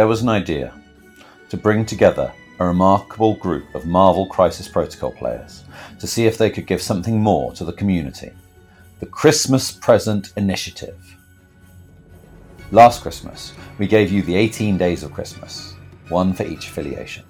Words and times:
there 0.00 0.08
was 0.08 0.22
an 0.22 0.30
idea 0.30 0.72
to 1.50 1.58
bring 1.58 1.84
together 1.84 2.32
a 2.58 2.64
remarkable 2.64 3.34
group 3.34 3.74
of 3.74 3.84
Marvel 3.84 4.24
Crisis 4.24 4.66
Protocol 4.66 5.12
players 5.12 5.62
to 5.98 6.06
see 6.06 6.24
if 6.24 6.38
they 6.38 6.48
could 6.48 6.66
give 6.66 6.80
something 6.80 7.20
more 7.20 7.52
to 7.52 7.66
the 7.66 7.72
community. 7.74 8.32
The 9.00 9.04
Christmas 9.04 9.70
Present 9.70 10.32
Initiative. 10.38 10.96
Last 12.72 13.02
Christmas, 13.02 13.52
we 13.76 13.86
gave 13.86 14.10
you 14.10 14.22
the 14.22 14.36
18 14.36 14.78
days 14.78 15.02
of 15.02 15.12
Christmas, 15.12 15.74
one 16.08 16.32
for 16.32 16.44
each 16.44 16.68
affiliation. 16.68 17.24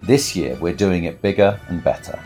This 0.00 0.36
year, 0.36 0.54
we're 0.60 0.74
doing 0.74 1.02
it 1.02 1.20
bigger 1.20 1.58
and 1.66 1.82
better. 1.82 2.22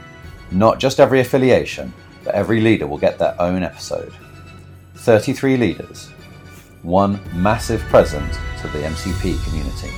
Not 0.50 0.80
just 0.80 1.00
every 1.00 1.20
affiliation, 1.20 1.95
but 2.25 2.34
every 2.34 2.61
leader 2.61 2.86
will 2.86 2.98
get 2.98 3.19
their 3.19 3.41
own 3.41 3.62
episode. 3.62 4.12
33 4.97 5.56
leaders, 5.56 6.11
one 6.82 7.20
massive 7.32 7.80
present 7.82 8.32
to 8.60 8.68
the 8.68 8.78
MCP 8.78 9.42
community. 9.45 9.91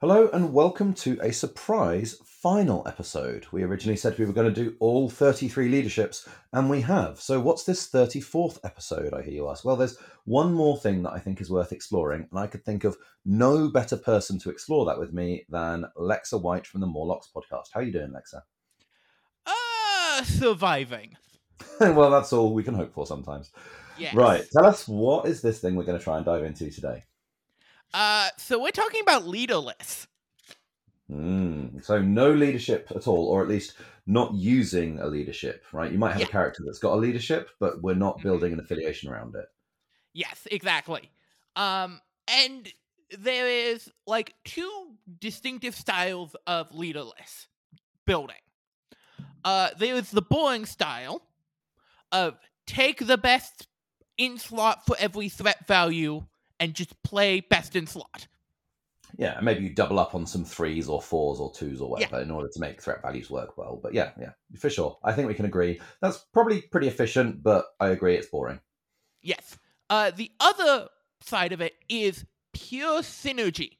Hello, 0.00 0.28
and 0.34 0.52
welcome 0.52 0.92
to 0.92 1.18
a 1.22 1.32
surprise 1.32 2.18
final 2.22 2.86
episode. 2.86 3.46
We 3.52 3.62
originally 3.62 3.96
said 3.96 4.18
we 4.18 4.26
were 4.26 4.34
going 4.34 4.52
to 4.52 4.64
do 4.64 4.76
all 4.78 5.08
33 5.08 5.70
leaderships, 5.70 6.28
and 6.52 6.68
we 6.68 6.82
have. 6.82 7.18
So, 7.18 7.40
what's 7.40 7.64
this 7.64 7.90
34th 7.90 8.58
episode, 8.64 9.14
I 9.14 9.22
hear 9.22 9.32
you 9.32 9.48
ask? 9.48 9.64
Well, 9.64 9.76
there's 9.76 9.96
one 10.26 10.52
more 10.52 10.76
thing 10.76 11.02
that 11.04 11.14
I 11.14 11.20
think 11.20 11.40
is 11.40 11.50
worth 11.50 11.72
exploring, 11.72 12.28
and 12.30 12.38
I 12.38 12.46
could 12.46 12.66
think 12.66 12.84
of 12.84 12.98
no 13.24 13.68
better 13.70 13.96
person 13.96 14.38
to 14.40 14.50
explore 14.50 14.84
that 14.84 14.98
with 14.98 15.14
me 15.14 15.46
than 15.48 15.86
Lexa 15.96 16.38
White 16.38 16.66
from 16.66 16.82
the 16.82 16.86
Morlocks 16.86 17.30
podcast. 17.34 17.68
How 17.72 17.80
are 17.80 17.84
you 17.84 17.92
doing, 17.92 18.12
Lexa? 18.12 18.42
Uh, 19.46 20.22
surviving. 20.24 21.16
well, 21.80 22.10
that's 22.10 22.32
all 22.32 22.52
we 22.52 22.62
can 22.62 22.74
hope 22.74 22.92
for 22.92 23.06
sometimes. 23.06 23.50
Yes. 23.98 24.14
Right, 24.14 24.44
tell 24.52 24.66
us 24.66 24.88
what 24.88 25.26
is 25.26 25.40
this 25.40 25.60
thing 25.60 25.74
we're 25.76 25.84
going 25.84 25.98
to 25.98 26.04
try 26.04 26.16
and 26.16 26.24
dive 26.26 26.44
into 26.44 26.70
today? 26.70 27.04
Uh, 27.92 28.28
so 28.36 28.60
we're 28.60 28.70
talking 28.70 29.00
about 29.02 29.26
leaderless. 29.26 30.08
Mm, 31.10 31.84
so 31.84 32.00
no 32.00 32.32
leadership 32.32 32.90
at 32.94 33.06
all, 33.06 33.26
or 33.28 33.42
at 33.42 33.48
least 33.48 33.74
not 34.06 34.34
using 34.34 34.98
a 34.98 35.06
leadership, 35.06 35.64
right? 35.72 35.92
You 35.92 35.98
might 35.98 36.12
have 36.12 36.20
Yeah. 36.20 36.26
a 36.26 36.30
character 36.30 36.62
that's 36.64 36.78
got 36.78 36.94
a 36.94 36.96
leadership, 36.96 37.50
but 37.60 37.82
we're 37.82 37.94
not 37.94 38.18
Mhm. 38.18 38.22
building 38.22 38.52
an 38.52 38.60
affiliation 38.60 39.10
around 39.10 39.34
it. 39.34 39.46
Yes, 40.12 40.46
exactly. 40.50 41.10
Um, 41.56 42.00
and 42.28 42.72
there 43.10 43.48
is 43.48 43.90
like 44.06 44.34
two 44.44 44.96
distinctive 45.20 45.74
styles 45.74 46.34
of 46.46 46.74
leaderless 46.74 47.48
building. 48.06 48.40
Uh, 49.44 49.70
there 49.76 49.94
is 49.94 50.10
the 50.10 50.22
boring 50.22 50.64
style 50.66 51.22
of 52.12 52.38
take 52.66 53.06
the 53.06 53.18
best 53.18 53.66
in 54.16 54.38
slot 54.38 54.86
for 54.86 54.96
every 54.98 55.28
threat 55.28 55.66
value 55.66 56.24
and 56.60 56.74
just 56.74 57.00
play 57.02 57.40
best 57.40 57.76
in 57.76 57.86
slot. 57.86 58.26
Yeah, 59.16 59.38
maybe 59.40 59.62
you 59.62 59.70
double 59.70 60.00
up 60.00 60.14
on 60.14 60.26
some 60.26 60.44
threes 60.44 60.88
or 60.88 61.00
fours 61.00 61.38
or 61.38 61.52
twos 61.52 61.80
or 61.80 61.88
whatever 61.88 62.20
in 62.20 62.30
order 62.30 62.48
to 62.48 62.60
make 62.60 62.82
threat 62.82 63.02
values 63.02 63.30
work 63.30 63.56
well. 63.56 63.78
But 63.80 63.94
yeah, 63.94 64.10
yeah, 64.20 64.30
for 64.58 64.70
sure. 64.70 64.98
I 65.04 65.12
think 65.12 65.28
we 65.28 65.34
can 65.34 65.44
agree. 65.44 65.80
That's 66.00 66.18
probably 66.32 66.62
pretty 66.62 66.88
efficient, 66.88 67.42
but 67.42 67.66
I 67.78 67.88
agree 67.88 68.16
it's 68.16 68.26
boring. 68.26 68.60
Yes. 69.22 69.56
Uh, 69.88 70.10
the 70.10 70.32
other 70.40 70.88
side 71.20 71.52
of 71.52 71.60
it 71.60 71.74
is 71.88 72.24
pure 72.52 73.02
synergy. 73.02 73.78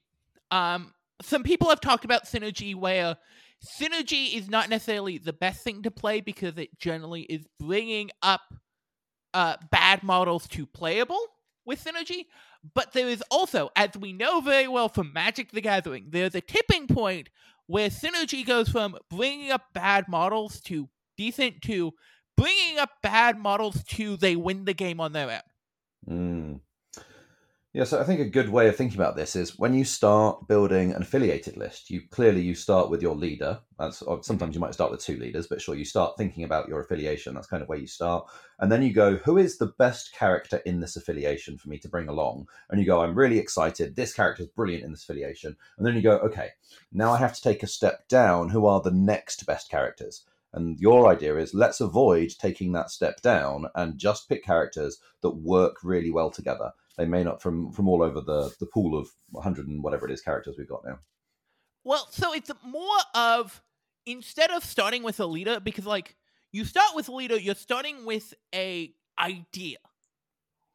Um, 0.51 0.95
some 1.21 1.43
people 1.43 1.69
have 1.69 1.81
talked 1.81 2.05
about 2.05 2.27
synergy 2.27 2.75
where 2.75 3.17
synergy 3.65 4.35
is 4.35 4.49
not 4.49 4.69
necessarily 4.69 5.19
the 5.19 5.33
best 5.33 5.63
thing 5.63 5.83
to 5.83 5.91
play 5.91 6.21
because 6.21 6.57
it 6.59 6.79
generally 6.79 7.23
is 7.23 7.47
bringing 7.59 8.11
up 8.23 8.43
uh, 9.33 9.57
bad 9.71 10.03
models 10.03 10.47
to 10.49 10.67
playable 10.67 11.21
with 11.65 11.83
synergy. 11.83 12.27
But 12.75 12.93
there 12.93 13.09
is 13.09 13.23
also, 13.31 13.71
as 13.77 13.91
we 13.99 14.13
know 14.13 14.41
very 14.41 14.69
well 14.69 14.89
from 14.89 15.13
Magic 15.13 15.51
the 15.51 15.61
Gathering, 15.61 16.07
there's 16.11 16.35
a 16.35 16.41
tipping 16.41 16.87
point 16.87 17.29
where 17.67 17.89
synergy 17.89 18.47
goes 18.47 18.69
from 18.69 18.97
bringing 19.11 19.51
up 19.51 19.63
bad 19.73 20.09
models 20.09 20.61
to 20.63 20.89
decent 21.17 21.63
to 21.63 21.93
bringing 22.37 22.79
up 22.79 22.91
bad 23.03 23.39
models 23.39 23.85
to 23.85 24.17
they 24.17 24.37
win 24.37 24.65
the 24.65 24.75
game 24.75 25.01
on 25.01 25.13
their 25.13 25.31
own. 25.31 25.41
Mm. 26.09 26.61
Yeah, 27.75 27.83
so 27.83 28.01
I 28.01 28.05
think 28.05 28.21
a 28.21 28.25
good 28.25 28.51
way 28.51 28.69
of 28.69 28.77
thinking 28.77 29.01
about 29.01 29.17
this 29.17 29.35
is 29.35 29.59
when 29.59 29.75
you 29.75 29.85
start 29.85 30.47
building 30.47 30.93
an 30.93 31.03
affiliated 31.03 31.57
list, 31.57 31.91
you 31.91 32.03
clearly 32.09 32.41
you 32.41 32.55
start 32.55 32.89
with 32.89 33.03
your 33.03 33.17
leader. 33.17 33.59
That's 33.81 34.01
or 34.01 34.23
sometimes 34.23 34.51
mm-hmm. 34.51 34.55
you 34.55 34.61
might 34.61 34.75
start 34.75 34.93
with 34.93 35.01
two 35.01 35.17
leaders, 35.17 35.49
but 35.49 35.61
sure, 35.61 35.75
you 35.75 35.85
start 35.85 36.17
thinking 36.17 36.45
about 36.45 36.69
your 36.69 36.79
affiliation. 36.79 37.35
That's 37.35 37.49
kind 37.49 37.65
of 37.65 37.69
where 37.69 37.81
you 37.81 37.89
start, 37.89 38.29
and 38.61 38.71
then 38.71 38.85
you 38.85 38.93
go, 38.93 39.17
who 39.17 39.39
is 39.39 39.59
the 39.59 39.75
best 39.77 40.15
character 40.15 40.59
in 40.59 40.79
this 40.79 40.95
affiliation 40.95 41.59
for 41.59 41.69
me 41.69 41.79
to 41.79 41.89
bring 41.89 42.07
along? 42.07 42.47
And 42.71 42.79
you 42.79 42.87
go, 42.87 43.03
I'm 43.03 43.19
really 43.19 43.41
excited. 43.41 43.97
This 43.97 44.15
character 44.15 44.45
is 44.45 44.49
brilliant 44.51 44.85
in 44.85 44.93
this 44.93 45.03
affiliation, 45.03 45.57
and 45.77 45.85
then 45.85 45.97
you 45.97 46.03
go, 46.03 46.19
okay, 46.19 46.51
now 46.93 47.11
I 47.11 47.19
have 47.19 47.35
to 47.35 47.43
take 47.43 47.65
a 47.65 47.67
step 47.67 48.07
down. 48.07 48.51
Who 48.51 48.67
are 48.67 48.83
the 48.83 48.93
next 48.93 49.47
best 49.47 49.69
characters? 49.69 50.25
And 50.53 50.79
your 50.79 51.09
idea 51.09 51.37
is 51.39 51.53
let's 51.53 51.81
avoid 51.81 52.31
taking 52.39 52.71
that 52.73 52.91
step 52.91 53.21
down 53.21 53.67
and 53.75 53.99
just 53.99 54.29
pick 54.29 54.45
characters 54.45 55.01
that 55.23 55.31
work 55.31 55.79
really 55.83 56.13
well 56.13 56.31
together. 56.31 56.71
They 56.97 57.07
may 57.07 57.25
not 57.25 57.43
from 57.43 57.73
from 57.73 57.89
all 57.89 58.03
over 58.03 58.21
the 58.21 58.55
the 58.61 58.67
pool 58.67 58.99
of 58.99 59.09
100 59.31 59.67
and 59.67 59.83
whatever 59.83 60.07
it 60.07 60.13
is 60.13 60.21
characters 60.21 60.57
we've 60.57 60.69
got 60.69 60.85
now. 60.85 60.99
Well, 61.83 62.07
so 62.11 62.33
it's 62.33 62.51
more 62.65 62.99
of 63.15 63.63
instead 64.07 64.51
of 64.51 64.65
starting 64.65 65.03
with 65.03 65.21
a 65.21 65.27
leader, 65.27 65.61
because 65.61 65.87
like 65.87 66.17
you 66.53 66.65
start 66.65 66.95
with 66.95 67.09
a 67.09 67.13
leader, 67.13 67.37
you're 67.37 67.55
starting 67.55 68.05
with 68.07 68.33
a 68.55 68.95
idea, 69.19 69.79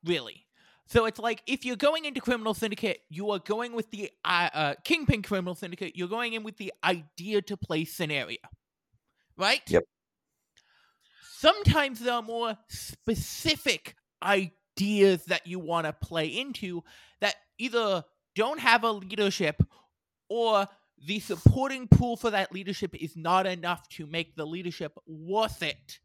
really. 0.03 0.45
So 0.87 1.05
it's 1.05 1.19
like 1.19 1.41
if 1.45 1.65
you're 1.65 1.75
going 1.75 2.05
into 2.05 2.19
Criminal 2.19 2.53
Syndicate, 2.53 3.01
you 3.09 3.29
are 3.31 3.39
going 3.39 3.73
with 3.73 3.89
the 3.91 4.09
uh, 4.25 4.49
uh, 4.53 4.73
Kingpin 4.83 5.21
Criminal 5.21 5.55
Syndicate. 5.55 5.95
You're 5.95 6.07
going 6.07 6.33
in 6.33 6.43
with 6.43 6.57
the 6.57 6.73
idea 6.83 7.41
to 7.43 7.55
play 7.55 7.85
scenario, 7.85 8.39
right? 9.37 9.61
Yep. 9.67 9.83
Sometimes 11.37 12.01
there 12.01 12.15
are 12.15 12.21
more 12.21 12.57
specific 12.67 13.95
ideas 14.21 14.58
that 14.79 15.41
you 15.45 15.59
want 15.59 15.85
to 15.85 15.93
play 15.93 16.25
into 16.27 16.83
that 17.21 17.35
either 17.57 18.03
don't 18.35 18.59
have 18.59 18.83
a 18.83 18.91
leadership 18.91 19.61
or 20.29 20.67
the 21.05 21.19
supporting 21.19 21.87
pool 21.87 22.15
for 22.15 22.29
that 22.31 22.51
leadership 22.51 22.95
is 22.95 23.15
not 23.15 23.45
enough 23.45 23.87
to 23.89 24.05
make 24.05 24.35
the 24.35 24.45
leadership 24.45 24.93
worth 25.05 25.61
it 25.63 25.99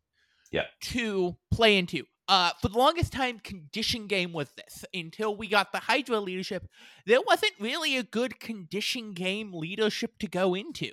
Yeah. 0.50 0.64
to 0.82 1.36
play 1.52 1.76
into. 1.78 2.04
Uh, 2.26 2.52
for 2.62 2.68
the 2.68 2.78
longest 2.78 3.12
time, 3.12 3.38
condition 3.38 4.06
game 4.06 4.32
was 4.32 4.48
this. 4.56 4.84
Until 4.94 5.36
we 5.36 5.46
got 5.46 5.72
the 5.72 5.78
Hydra 5.80 6.20
leadership, 6.20 6.66
there 7.06 7.20
wasn't 7.20 7.52
really 7.60 7.96
a 7.96 8.02
good 8.02 8.40
condition 8.40 9.12
game 9.12 9.52
leadership 9.52 10.18
to 10.20 10.26
go 10.26 10.54
into. 10.54 10.90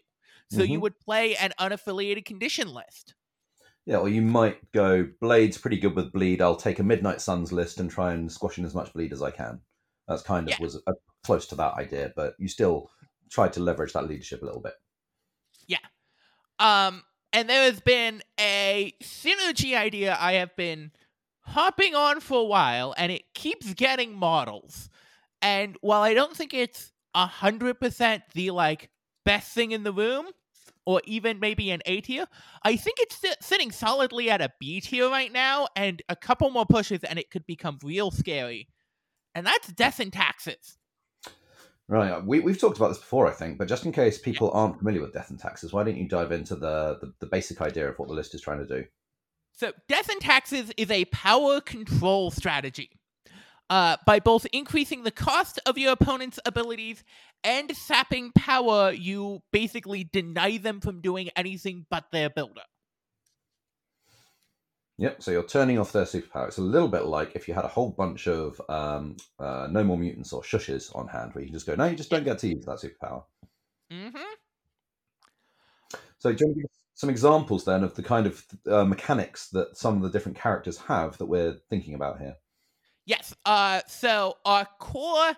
So 0.49 0.63
you 0.63 0.79
Mhm. 0.79 0.81
would 0.81 0.99
play 0.99 1.35
an 1.37 1.53
unaffiliated 1.57 2.25
condition 2.25 2.73
list. 2.73 3.15
Yeah, 3.85 3.97
or 3.97 4.09
you 4.09 4.21
might 4.21 4.71
go 4.71 5.07
Blade's 5.19 5.57
pretty 5.57 5.77
good 5.79 5.95
with 5.95 6.11
bleed. 6.11 6.41
I'll 6.41 6.55
take 6.55 6.79
a 6.79 6.83
Midnight 6.83 7.19
Suns 7.21 7.51
list 7.51 7.79
and 7.79 7.89
try 7.89 8.13
and 8.13 8.31
squash 8.31 8.57
in 8.57 8.65
as 8.65 8.75
much 8.75 8.93
bleed 8.93 9.11
as 9.11 9.21
I 9.21 9.31
can. 9.31 9.59
That's 10.07 10.21
kind 10.21 10.47
of 10.47 10.51
Yeah. 10.59 10.63
was 10.63 10.75
uh 10.87 10.93
close 11.23 11.47
to 11.47 11.55
that 11.55 11.75
idea, 11.75 12.11
but 12.15 12.35
you 12.39 12.47
still 12.47 12.89
tried 13.29 13.53
to 13.53 13.59
leverage 13.59 13.93
that 13.93 14.07
leadership 14.07 14.41
a 14.41 14.45
little 14.45 14.61
bit. 14.61 14.73
Yeah. 15.67 15.77
Um, 16.59 17.03
and 17.33 17.49
there 17.49 17.63
has 17.63 17.79
been 17.79 18.21
a 18.39 18.93
synergy 19.03 19.75
idea 19.75 20.17
I 20.19 20.33
have 20.33 20.55
been 20.55 20.91
hopping 21.41 21.95
on 21.95 22.19
for 22.19 22.39
a 22.41 22.45
while, 22.45 22.93
and 22.97 23.11
it 23.11 23.33
keeps 23.33 23.73
getting 23.73 24.15
models. 24.15 24.89
And 25.41 25.77
while 25.81 26.01
I 26.01 26.13
don't 26.13 26.35
think 26.35 26.53
it's 26.53 26.91
a 27.15 27.25
hundred 27.25 27.79
percent 27.79 28.23
the 28.33 28.51
like 28.51 28.89
best 29.25 29.53
thing 29.53 29.71
in 29.71 29.83
the 29.83 29.93
room, 29.93 30.27
or 30.85 31.01
even 31.05 31.39
maybe 31.39 31.71
an 31.71 31.81
A 31.85 32.01
tier, 32.01 32.25
I 32.63 32.75
think 32.75 32.97
it's 32.99 33.23
sitting 33.41 33.71
solidly 33.71 34.29
at 34.29 34.41
a 34.41 34.51
B 34.59 34.81
tier 34.81 35.09
right 35.09 35.31
now, 35.31 35.67
and 35.75 36.01
a 36.09 36.15
couple 36.15 36.49
more 36.49 36.65
pushes, 36.65 37.03
and 37.03 37.19
it 37.19 37.29
could 37.29 37.45
become 37.45 37.77
real 37.83 38.11
scary. 38.11 38.67
And 39.35 39.45
that's 39.45 39.71
death 39.71 39.99
and 39.99 40.11
taxes. 40.11 40.77
Right. 41.87 42.11
uh, 42.11 42.21
We, 42.25 42.39
we've 42.39 42.59
talked 42.59 42.77
about 42.77 42.89
this 42.89 42.99
before, 42.99 43.27
I 43.27 43.31
think, 43.31 43.57
but 43.57 43.67
just 43.67 43.85
in 43.85 43.91
case 43.91 44.17
people 44.17 44.49
aren't 44.51 44.77
familiar 44.77 45.01
with 45.01 45.13
death 45.13 45.29
and 45.29 45.39
taxes, 45.39 45.73
why 45.73 45.83
don't 45.83 45.97
you 45.97 46.07
dive 46.07 46.31
into 46.31 46.55
the, 46.55 46.97
the, 47.01 47.13
the 47.19 47.25
basic 47.25 47.61
idea 47.61 47.89
of 47.89 47.99
what 47.99 48.07
the 48.07 48.13
list 48.13 48.33
is 48.33 48.41
trying 48.41 48.59
to 48.59 48.65
do? 48.65 48.85
So, 49.53 49.73
Death 49.87 50.09
and 50.09 50.21
Taxes 50.21 50.71
is 50.77 50.89
a 50.89 51.05
power 51.05 51.59
control 51.59 52.31
strategy. 52.31 52.91
Uh, 53.69 53.95
by 54.05 54.19
both 54.19 54.45
increasing 54.51 55.03
the 55.03 55.11
cost 55.11 55.57
of 55.65 55.77
your 55.77 55.93
opponent's 55.93 56.37
abilities 56.45 57.05
and 57.43 57.75
sapping 57.75 58.31
power, 58.33 58.91
you 58.91 59.41
basically 59.51 60.03
deny 60.03 60.57
them 60.57 60.81
from 60.81 61.01
doing 61.01 61.29
anything 61.35 61.85
but 61.89 62.05
their 62.11 62.29
builder. 62.29 62.61
Yep. 64.97 65.23
So 65.23 65.31
you're 65.31 65.43
turning 65.43 65.79
off 65.79 65.91
their 65.91 66.05
superpower. 66.05 66.47
It's 66.47 66.59
a 66.59 66.61
little 66.61 66.87
bit 66.87 67.05
like 67.05 67.35
if 67.35 67.47
you 67.47 67.55
had 67.55 67.65
a 67.65 67.69
whole 67.69 67.89
bunch 67.89 68.27
of 68.27 68.61
um, 68.69 69.17
uh, 69.39 69.67
no 69.71 69.83
more 69.83 69.97
mutants 69.97 70.31
or 70.31 70.43
shushes 70.43 70.95
on 70.95 71.07
hand, 71.07 71.33
where 71.33 71.41
you 71.41 71.47
can 71.47 71.55
just 71.55 71.65
go, 71.65 71.73
no, 71.73 71.85
you 71.85 71.95
just 71.95 72.11
don't 72.11 72.23
get 72.23 72.37
to 72.39 72.47
use 72.47 72.65
that 72.65 72.77
superpower. 72.77 73.23
Mm-hmm. 73.91 74.17
So 76.19 76.31
do 76.31 76.37
you 76.39 76.47
want 76.47 76.57
to 76.57 76.61
give 76.61 76.65
us 76.65 76.77
some 76.93 77.09
examples 77.09 77.65
then 77.65 77.83
of 77.83 77.95
the 77.95 78.03
kind 78.03 78.27
of 78.27 78.45
uh, 78.69 78.85
mechanics 78.85 79.49
that 79.49 79.75
some 79.75 79.95
of 79.95 80.03
the 80.03 80.09
different 80.11 80.37
characters 80.37 80.77
have 80.77 81.17
that 81.17 81.25
we're 81.25 81.55
thinking 81.71 81.95
about 81.95 82.19
here? 82.19 82.35
Yes. 83.07 83.33
Uh, 83.43 83.81
so 83.87 84.37
our 84.45 84.67
core 84.79 85.35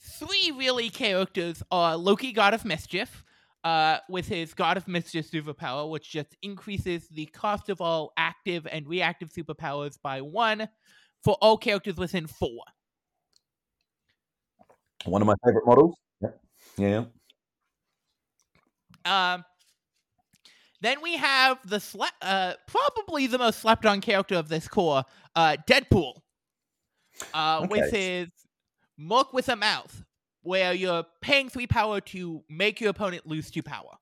three 0.00 0.52
really 0.56 0.90
characters 0.90 1.62
are 1.70 1.96
Loki, 1.96 2.32
God 2.32 2.54
of 2.54 2.64
Mischief, 2.64 3.24
uh, 3.64 3.98
with 4.08 4.28
his 4.28 4.54
God 4.54 4.76
of 4.76 4.86
Mischief 4.86 5.30
superpower, 5.30 5.90
which 5.90 6.10
just 6.10 6.36
increases 6.42 7.08
the 7.08 7.26
cost 7.26 7.68
of 7.68 7.80
all 7.80 8.12
active 8.16 8.66
and 8.70 8.86
reactive 8.86 9.30
superpowers 9.30 9.96
by 10.02 10.20
one 10.20 10.68
for 11.24 11.36
all 11.40 11.58
characters 11.58 11.96
within 11.96 12.26
four. 12.26 12.60
One 15.04 15.22
of 15.22 15.26
my 15.26 15.34
favorite 15.44 15.66
models. 15.66 15.96
Yeah. 16.20 16.30
Yeah. 16.78 17.04
Um, 19.34 19.44
then 20.80 21.00
we 21.00 21.16
have 21.16 21.58
the 21.68 21.82
uh, 22.22 22.54
probably 22.66 23.26
the 23.26 23.38
most 23.38 23.60
slept 23.60 23.86
on 23.86 24.00
character 24.00 24.34
of 24.34 24.48
this 24.48 24.68
core, 24.68 25.04
uh, 25.34 25.56
Deadpool, 25.68 26.14
uh, 27.34 27.60
Okay. 27.62 27.68
with 27.68 27.90
his 27.90 28.28
Merc 28.96 29.32
with 29.32 29.48
a 29.48 29.56
mouth, 29.56 30.04
where 30.42 30.72
you're 30.72 31.04
paying 31.20 31.48
three 31.48 31.66
power 31.66 32.00
to 32.00 32.42
make 32.48 32.80
your 32.80 32.90
opponent 32.90 33.26
lose 33.26 33.50
two 33.50 33.62
power. 33.62 33.98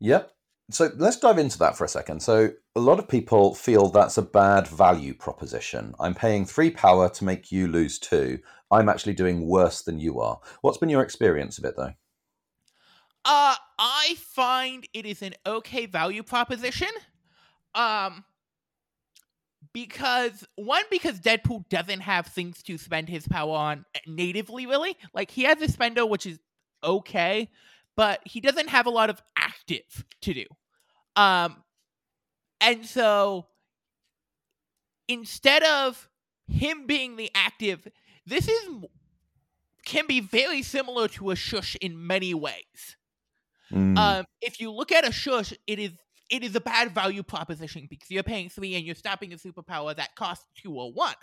Yep. 0.00 0.32
So 0.70 0.90
let's 0.96 1.18
dive 1.18 1.38
into 1.38 1.58
that 1.58 1.76
for 1.76 1.84
a 1.84 1.88
second. 1.88 2.22
So 2.22 2.50
a 2.74 2.80
lot 2.80 2.98
of 2.98 3.08
people 3.08 3.54
feel 3.54 3.88
that's 3.88 4.18
a 4.18 4.22
bad 4.22 4.66
value 4.66 5.14
proposition. 5.14 5.94
I'm 6.00 6.14
paying 6.14 6.44
three 6.44 6.70
power 6.70 7.08
to 7.08 7.24
make 7.24 7.52
you 7.52 7.68
lose 7.68 7.98
two. 7.98 8.40
I'm 8.70 8.88
actually 8.88 9.14
doing 9.14 9.46
worse 9.46 9.82
than 9.82 10.00
you 10.00 10.20
are. 10.20 10.40
What's 10.62 10.78
been 10.78 10.88
your 10.88 11.02
experience 11.02 11.58
of 11.58 11.64
it 11.64 11.76
though? 11.76 11.92
Uh, 13.24 13.54
I 13.78 14.16
find 14.18 14.86
it 14.92 15.06
is 15.06 15.22
an 15.22 15.34
okay 15.46 15.86
value 15.86 16.22
proposition. 16.22 16.88
Um, 17.74 18.24
because 19.76 20.42
one, 20.54 20.84
because 20.90 21.20
Deadpool 21.20 21.68
doesn't 21.68 22.00
have 22.00 22.28
things 22.28 22.62
to 22.62 22.78
spend 22.78 23.10
his 23.10 23.28
power 23.28 23.54
on 23.54 23.84
natively, 24.06 24.64
really. 24.64 24.96
Like 25.12 25.30
he 25.30 25.42
has 25.42 25.60
a 25.60 25.68
spender, 25.68 26.06
which 26.06 26.24
is 26.24 26.38
okay, 26.82 27.50
but 27.94 28.20
he 28.24 28.40
doesn't 28.40 28.70
have 28.70 28.86
a 28.86 28.90
lot 28.90 29.10
of 29.10 29.20
active 29.36 30.06
to 30.22 30.32
do. 30.32 30.46
Um, 31.14 31.62
and 32.58 32.86
so 32.86 33.48
instead 35.08 35.62
of 35.62 36.08
him 36.48 36.86
being 36.86 37.16
the 37.16 37.30
active, 37.34 37.86
this 38.24 38.48
is 38.48 38.68
can 39.84 40.06
be 40.06 40.20
very 40.20 40.62
similar 40.62 41.06
to 41.06 41.32
a 41.32 41.36
shush 41.36 41.76
in 41.82 42.06
many 42.06 42.32
ways. 42.32 42.96
Mm, 43.70 43.98
Um, 43.98 44.24
if 44.40 44.58
you 44.58 44.72
look 44.72 44.90
at 44.90 45.06
a 45.06 45.12
shush, 45.12 45.52
it 45.66 45.78
is 45.78 45.92
it 46.30 46.42
is 46.42 46.54
a 46.56 46.60
bad 46.60 46.92
value 46.94 47.22
proposition 47.22 47.86
because 47.88 48.10
you're 48.10 48.22
paying 48.22 48.48
three 48.48 48.74
and 48.74 48.84
you're 48.84 48.94
stopping 48.94 49.32
a 49.32 49.36
superpower 49.36 49.94
that 49.96 50.14
costs 50.16 50.46
two 50.56 50.74
or 50.74 50.92
one. 50.92 51.14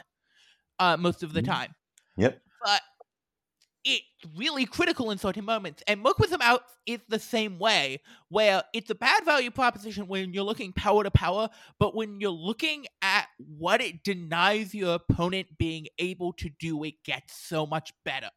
Uh, 0.80 0.98
most 0.98 1.24
of 1.24 1.34
the 1.34 1.42
Mhm. 1.42 1.46
time. 1.46 1.76
Yep. 2.18 2.42
But 2.64 2.82
it's 3.86 4.06
really 4.38 4.66
critical 4.66 5.12
in 5.12 5.18
certain 5.18 5.44
moments. 5.44 5.84
And 5.88 6.02
Merc 6.02 6.18
with 6.18 6.32
a 6.32 6.38
mouth 6.38 6.62
is 6.86 7.00
the 7.10 7.20
same 7.20 7.60
way, 7.60 8.00
where 8.30 8.64
it's 8.74 8.90
a 8.90 8.96
bad 8.96 9.26
value 9.26 9.52
proposition 9.52 10.08
when 10.08 10.34
you're 10.34 10.46
looking 10.46 10.72
power 10.72 11.04
to 11.04 11.12
power, 11.12 11.50
but 11.80 11.94
when 11.94 12.22
you're 12.22 12.32
looking 12.32 12.86
at 13.02 13.28
what 13.38 13.82
it 13.82 14.04
denies 14.04 14.74
your 14.74 14.96
opponent 14.96 15.58
being 15.58 15.88
able 16.00 16.32
to 16.34 16.50
do, 16.50 16.82
it 16.86 17.04
gets 17.04 17.36
so 17.36 17.66
much 17.66 17.92
better. 18.06 18.30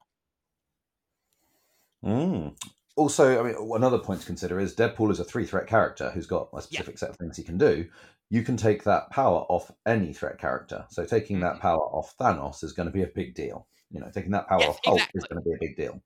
mm. 2.02 2.54
Also, 2.96 3.38
I 3.38 3.42
mean, 3.42 3.72
another 3.74 3.98
point 3.98 4.20
to 4.20 4.26
consider 4.26 4.58
is 4.58 4.74
Deadpool 4.74 5.10
is 5.10 5.20
a 5.20 5.24
three 5.24 5.44
threat 5.46 5.66
character 5.66 6.10
who's 6.10 6.26
got 6.26 6.48
a 6.54 6.62
specific 6.62 6.98
set 6.98 7.10
of 7.10 7.16
things 7.16 7.36
he 7.36 7.42
can 7.44 7.58
do. 7.58 7.88
You 8.30 8.42
can 8.42 8.56
take 8.56 8.84
that 8.84 9.10
power 9.10 9.40
off 9.48 9.70
any 9.86 10.12
threat 10.12 10.38
character. 10.38 10.86
So 10.88 11.04
taking 11.04 11.40
that 11.40 11.56
Mhm. 11.56 11.60
power 11.60 11.82
off 11.94 12.16
Thanos 12.16 12.64
is 12.64 12.72
going 12.72 12.86
to 12.86 12.92
be 12.92 13.02
a 13.02 13.06
big 13.08 13.34
deal. 13.34 13.68
You 13.90 14.00
know, 14.00 14.10
taking 14.10 14.32
that 14.32 14.48
power 14.48 14.60
Yes, 14.60 14.70
off 14.70 14.80
Hulk 14.84 15.02
is 15.14 15.24
going 15.24 15.42
to 15.42 15.48
be 15.48 15.54
a 15.54 15.58
big 15.60 15.76
deal. 15.76 16.02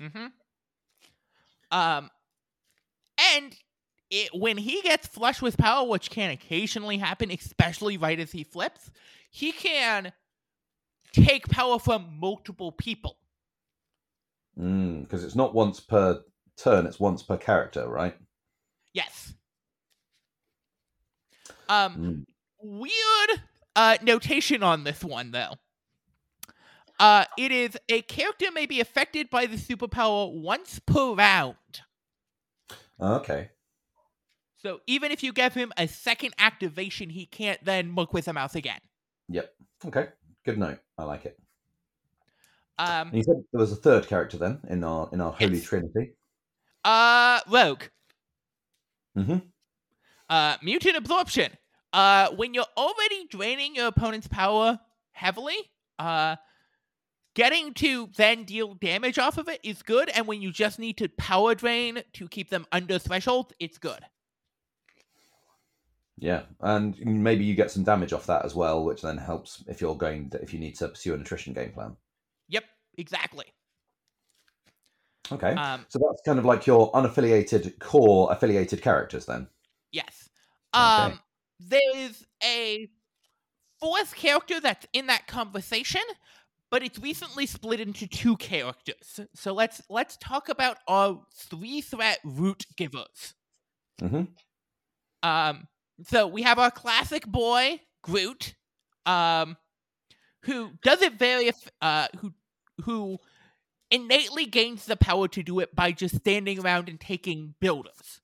Mm-hmm. 0.00 0.26
Um, 1.70 2.10
and 3.18 3.56
it 4.10 4.30
when 4.34 4.56
he 4.58 4.82
gets 4.82 5.06
flush 5.06 5.40
with 5.40 5.56
power, 5.56 5.86
which 5.86 6.10
can 6.10 6.30
occasionally 6.30 6.98
happen, 6.98 7.30
especially 7.30 7.96
right 7.96 8.18
as 8.18 8.32
he 8.32 8.44
flips, 8.44 8.90
he 9.30 9.52
can 9.52 10.12
take 11.12 11.48
power 11.48 11.78
from 11.78 12.18
multiple 12.18 12.72
people. 12.72 13.18
Because 14.54 15.22
Mm, 15.22 15.24
it's 15.24 15.34
not 15.34 15.54
once 15.54 15.80
per 15.80 16.22
turn; 16.56 16.86
it's 16.86 17.00
once 17.00 17.22
per 17.22 17.36
character, 17.36 17.88
right? 17.88 18.16
Yes. 18.92 19.34
Um, 21.68 21.96
Mm. 21.96 22.24
weird 22.60 23.42
uh 23.74 23.96
notation 24.02 24.62
on 24.62 24.84
this 24.84 25.02
one 25.02 25.30
though. 25.30 25.54
Uh, 27.00 27.24
it 27.36 27.50
is 27.50 27.76
a 27.88 28.02
character 28.02 28.52
may 28.52 28.66
be 28.66 28.80
affected 28.80 29.28
by 29.30 29.46
the 29.46 29.56
superpower 29.56 30.32
once 30.32 30.78
per 30.78 31.14
round. 31.14 31.56
Okay. 33.00 33.50
So 34.58 34.80
even 34.86 35.10
if 35.10 35.22
you 35.24 35.32
give 35.32 35.54
him 35.54 35.72
a 35.76 35.88
second 35.88 36.34
activation, 36.38 37.10
he 37.10 37.26
can't 37.26 37.62
then 37.64 37.90
Merc 37.90 38.12
with 38.12 38.28
a 38.28 38.32
mouth 38.32 38.54
again. 38.54 38.78
Yep. 39.30 39.52
Okay. 39.86 40.08
Good 40.44 40.58
note. 40.58 40.78
I 40.96 41.04
like 41.04 41.24
it. 41.26 41.41
Um, 42.82 43.08
And 43.08 43.16
you 43.18 43.22
said 43.22 43.36
there 43.52 43.60
was 43.60 43.72
a 43.72 43.76
third 43.76 44.06
character 44.08 44.36
then 44.38 44.60
in 44.68 44.82
our 44.84 45.08
in 45.12 45.20
our 45.20 45.32
holy 45.32 45.56
Yes. 45.58 45.64
trinity. 45.64 46.14
uh, 46.84 47.40
Rogue. 47.48 47.84
Mm-hmm. 49.16 49.38
Uh, 50.28 50.56
mutant 50.62 50.96
absorption. 50.96 51.52
Uh, 51.92 52.30
when 52.30 52.54
you're 52.54 52.72
already 52.76 53.26
draining 53.28 53.74
your 53.74 53.86
opponent's 53.86 54.26
power 54.26 54.80
heavily, 55.12 55.56
uh, 55.98 56.36
getting 57.34 57.74
to 57.74 58.08
then 58.16 58.44
deal 58.44 58.74
damage 58.74 59.18
off 59.18 59.36
of 59.38 59.48
it 59.48 59.60
is 59.62 59.82
good, 59.82 60.08
and 60.08 60.26
when 60.26 60.40
you 60.40 60.50
just 60.50 60.78
need 60.78 60.96
to 60.98 61.08
power 61.10 61.54
drain 61.54 62.02
to 62.14 62.28
keep 62.28 62.48
them 62.48 62.66
under 62.72 62.98
threshold, 62.98 63.52
it's 63.60 63.76
good. 63.78 64.00
Yeah, 66.18 66.42
and 66.60 66.98
maybe 67.04 67.44
you 67.44 67.54
get 67.54 67.70
some 67.70 67.84
damage 67.84 68.12
off 68.12 68.26
that 68.26 68.44
as 68.44 68.54
well, 68.54 68.84
which 68.84 69.02
then 69.02 69.18
helps 69.18 69.62
if 69.66 69.80
you're 69.80 69.94
going 69.96 70.32
if 70.40 70.54
you 70.54 70.58
need 70.60 70.76
to 70.76 70.88
pursue 70.88 71.14
an 71.14 71.20
attrition 71.20 71.52
game 71.52 71.72
plan. 71.72 71.96
Exactly. 72.98 73.46
Okay. 75.30 75.54
Um, 75.54 75.86
so 75.88 75.98
that's 75.98 76.22
kind 76.24 76.38
of 76.38 76.44
like 76.44 76.66
your 76.66 76.92
unaffiliated 76.92 77.78
core 77.78 78.30
affiliated 78.32 78.82
characters 78.82 79.26
then. 79.26 79.46
Yes. 79.92 80.28
Okay. 80.74 80.82
Um 80.84 81.20
there 81.60 81.80
is 81.96 82.26
a 82.42 82.88
fourth 83.80 84.14
character 84.14 84.60
that's 84.60 84.86
in 84.92 85.06
that 85.06 85.26
conversation, 85.26 86.02
but 86.70 86.82
it's 86.82 86.98
recently 86.98 87.46
split 87.46 87.80
into 87.80 88.06
two 88.06 88.36
characters. 88.36 89.20
So 89.34 89.52
let's 89.52 89.80
let's 89.88 90.16
talk 90.16 90.48
about 90.48 90.78
our 90.88 91.22
three 91.34 91.80
threat 91.80 92.18
root 92.24 92.66
givers. 92.76 93.34
Mm-hmm. 94.00 94.24
Um 95.28 95.68
so 96.04 96.26
we 96.26 96.42
have 96.42 96.58
our 96.58 96.70
classic 96.70 97.26
boy, 97.26 97.80
Groot, 98.02 98.54
um 99.06 99.56
who 100.44 100.70
does 100.82 101.02
it 101.02 101.14
very 101.14 101.52
uh 101.80 102.08
who 102.18 102.32
who 102.84 103.18
innately 103.90 104.46
gains 104.46 104.86
the 104.86 104.96
power 104.96 105.28
to 105.28 105.42
do 105.42 105.60
it 105.60 105.74
by 105.74 105.92
just 105.92 106.16
standing 106.16 106.58
around 106.58 106.88
and 106.88 107.00
taking 107.00 107.54
builders 107.60 108.20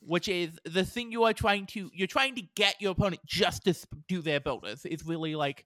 which 0.00 0.28
is 0.28 0.50
the 0.64 0.84
thing 0.84 1.10
you 1.10 1.24
are 1.24 1.32
trying 1.32 1.66
to 1.66 1.90
you're 1.94 2.06
trying 2.06 2.34
to 2.34 2.42
get 2.54 2.74
your 2.80 2.92
opponent 2.92 3.20
just 3.24 3.64
to 3.64 3.74
do 4.08 4.20
their 4.20 4.40
builders 4.40 4.84
is 4.84 5.04
really 5.04 5.34
like 5.34 5.64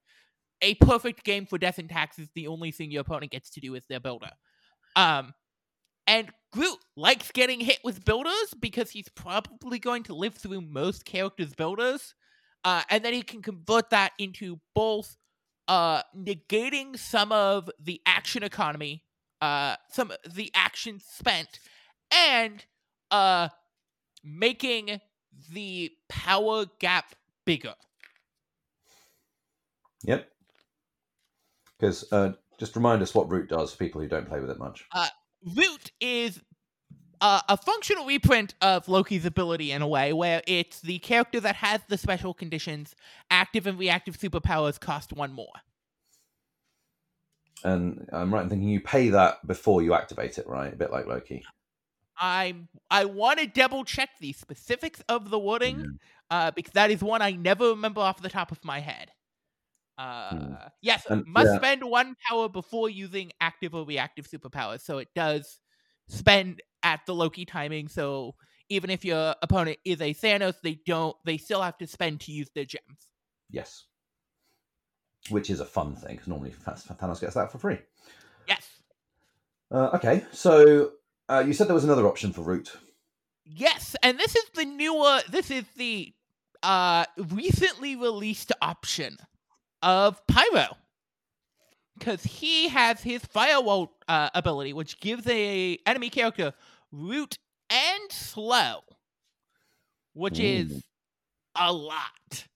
a 0.63 0.75
perfect 0.75 1.25
game 1.25 1.47
for 1.47 1.59
death 1.59 1.79
and 1.79 1.89
taxes 1.89 2.29
the 2.35 2.47
only 2.47 2.71
thing 2.71 2.91
your 2.91 3.01
opponent 3.01 3.33
gets 3.33 3.51
to 3.51 3.61
do 3.61 3.75
is 3.75 3.83
their 3.89 4.01
builder 4.01 4.31
um 4.97 5.33
and 6.11 6.29
Groot 6.53 6.79
likes 6.97 7.31
getting 7.31 7.61
hit 7.61 7.79
with 7.85 8.05
builders 8.05 8.53
because 8.59 8.91
he's 8.91 9.09
probably 9.11 9.79
going 9.79 10.03
to 10.05 10.15
live 10.15 10.35
through 10.35 10.63
most 10.63 11.05
characters' 11.05 11.55
builders. 11.55 12.15
Uh, 12.65 12.83
and 12.91 13.05
then 13.05 13.15
he 13.15 13.23
can 13.23 13.41
convert 13.41 13.91
that 13.91 14.13
into 14.19 14.59
both 14.75 15.17
uh, 15.71 16.03
negating 16.19 16.99
some 16.99 17.31
of 17.31 17.71
the 17.81 18.03
action 18.05 18.43
economy, 18.43 19.05
uh, 19.41 19.77
some 19.89 20.11
of 20.11 20.35
the 20.35 20.51
action 20.53 20.99
spent, 20.99 21.61
and 22.13 22.65
uh, 23.13 23.49
making 24.25 25.01
the 25.53 25.93
power 26.09 26.67
gap 26.81 27.15
bigger. 27.47 27.75
Yep. 30.03 30.29
Because 31.79 32.05
uh, 32.13 32.33
just 32.59 32.75
remind 32.75 33.01
us 33.01 33.15
what 33.15 33.31
Root 33.31 33.49
does 33.49 33.71
for 33.71 33.79
people 33.79 34.01
who 34.01 34.09
don't 34.09 34.29
play 34.29 34.41
with 34.41 34.51
it 34.51 34.59
much. 34.59 34.85
Uh, 34.93 35.07
Root 35.55 35.93
is 36.01 36.43
uh, 37.21 37.41
a 37.49 37.57
functional 37.57 38.07
reprint 38.07 38.55
of 38.63 38.89
Loki's 38.89 39.25
ability 39.25 39.73
in 39.73 39.83
a 39.83 39.89
way, 39.89 40.13
where 40.13 40.43
it's 40.47 40.81
the 40.81 40.99
character 41.01 41.41
that 41.41 41.57
has 41.57 41.81
the 41.89 41.99
special 41.99 42.33
conditions, 42.35 42.95
active 43.31 43.67
and 43.67 43.79
reactive 43.79 44.17
superpowers 44.19 44.81
cost 44.81 45.13
one 45.13 45.33
more. 45.33 45.53
And 47.63 48.09
I'm 48.13 48.33
right 48.33 48.43
in 48.43 48.49
thinking 48.49 48.69
you 48.69 48.81
pay 48.81 49.11
that 49.11 49.47
before 49.47 49.83
you 49.83 49.93
activate 49.95 50.39
it, 50.39 50.47
right? 50.49 50.73
A 50.73 50.77
bit 50.77 50.91
like 50.91 51.07
Loki. 51.07 51.45
I 52.19 52.55
I 52.91 53.05
want 53.05 53.39
to 53.41 53.47
double 53.47 53.85
check 53.85 54.11
the 54.21 54.33
specifics 54.33 55.03
of 55.09 55.31
the 55.31 55.39
wording 55.39 55.77
Mhm. 55.79 55.99
uh, 56.31 56.51
because 56.53 56.73
that 56.73 56.91
is 56.91 57.03
one 57.03 57.23
I 57.23 57.33
never 57.33 57.69
remember 57.71 58.01
off 58.01 58.21
the 58.23 58.29
top 58.29 58.51
of 58.53 58.65
my 58.65 58.81
head. 58.81 59.11
Uh, 59.99 60.69
yes, 60.81 61.05
And- 61.07 61.27
must 61.27 61.49
yeah. 61.53 61.57
spend 61.59 61.85
one 61.85 62.15
power 62.27 62.49
before 62.49 62.89
using 62.89 63.33
active 63.43 63.75
or 63.75 63.85
reactive 63.85 64.27
superpowers. 64.27 64.81
So 64.81 64.97
it 64.97 65.09
does 65.15 65.61
spend 66.11 66.61
at 66.83 67.01
the 67.07 67.15
Loki 67.15 67.45
timing. 67.45 67.89
So 67.89 68.35
even 68.69 68.91
if 68.91 69.05
your 69.05 69.35
opponent 69.43 69.79
is 69.85 70.01
a 70.01 70.13
Thanos, 70.15 70.55
they 70.63 70.79
don't. 70.87 71.17
They 71.25 71.39
still 71.39 71.63
have 71.63 71.79
to 71.79 71.87
spend 71.87 72.21
to 72.23 72.33
use 72.33 72.51
their 72.55 72.65
gems. 72.65 73.09
Yes. 73.51 73.85
Which 75.29 75.51
is 75.51 75.61
a 75.61 75.67
fun 75.67 75.97
thing 75.97 76.13
because 76.17 76.29
normally 76.29 76.51
Thanos 76.51 76.87
Thanos 76.97 77.21
gets 77.21 77.35
that 77.35 77.51
for 77.53 77.59
free. 77.59 77.79
Yes, 78.49 78.67
Uh, 79.71 79.91
okay, 79.95 80.25
so 80.33 80.93
uh, 81.29 81.45
you 81.47 81.53
said 81.53 81.69
there 81.69 81.75
was 81.75 81.85
another 81.85 82.07
option 82.07 82.33
for 82.33 82.43
root. 82.43 82.73
yes, 83.45 83.95
and 84.03 84.19
this 84.19 84.35
is 84.35 84.45
the 84.55 84.65
newer. 84.65 85.21
This 85.31 85.51
is 85.51 85.65
the 85.77 86.13
uh 86.63 87.05
recently 87.17 87.97
released 87.97 88.53
option 88.61 89.17
of 89.83 90.21
Pyro. 90.27 90.77
Because 92.01 92.25
he 92.25 92.69
has 92.69 93.03
his 93.03 93.23
firewall 93.27 93.93
uh, 94.09 94.31
ability, 94.35 94.73
which 94.73 94.99
gives 95.01 95.27
a 95.29 95.79
enemy 95.85 96.09
character 96.09 96.55
root 96.91 97.39
and 97.69 98.11
slow, 98.11 98.81
which 100.15 100.41
is 100.41 100.83
a 101.55 101.71
lot. 101.71 102.47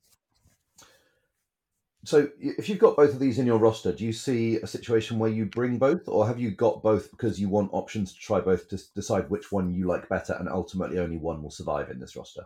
So 2.06 2.28
if 2.40 2.70
you've 2.70 2.78
got 2.78 2.96
both 2.96 3.12
of 3.12 3.18
these 3.18 3.38
in 3.38 3.44
your 3.44 3.58
roster, 3.58 3.92
do 3.92 4.04
you 4.04 4.14
see 4.14 4.56
a 4.56 4.66
situation 4.66 5.18
where 5.18 5.30
you 5.30 5.44
bring 5.44 5.76
both, 5.78 6.08
or 6.08 6.26
have 6.26 6.40
you 6.40 6.50
got 6.50 6.82
both 6.82 7.10
because 7.10 7.38
you 7.38 7.50
want 7.50 7.70
options 7.72 8.14
to 8.14 8.18
try 8.18 8.40
both 8.40 8.68
to 8.70 8.80
decide 8.94 9.28
which 9.28 9.52
one 9.52 9.74
you 9.74 9.86
like 9.86 10.08
better, 10.08 10.32
and 10.40 10.48
ultimately 10.48 10.98
only 10.98 11.18
one 11.18 11.42
will 11.42 11.50
survive 11.50 11.90
in 11.90 12.00
this 12.00 12.16
roster? 12.16 12.44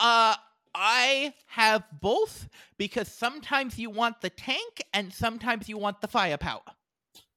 Uh, 0.00 0.34
I 0.80 1.34
have 1.46 1.82
both 2.00 2.48
because 2.76 3.08
sometimes 3.08 3.78
you 3.78 3.90
want 3.90 4.20
the 4.20 4.30
tank 4.30 4.84
and 4.94 5.12
sometimes 5.12 5.68
you 5.68 5.76
want 5.76 6.00
the 6.00 6.06
firepower. 6.08 6.62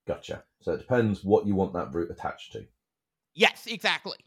Gotcha. 0.08 0.44
So 0.62 0.74
it 0.74 0.78
depends 0.78 1.24
what 1.24 1.48
you 1.48 1.56
want 1.56 1.74
that 1.74 1.92
root 1.94 2.12
attached 2.12 2.52
to, 2.54 2.66
Yes, 3.34 3.66
exactly. 3.66 4.18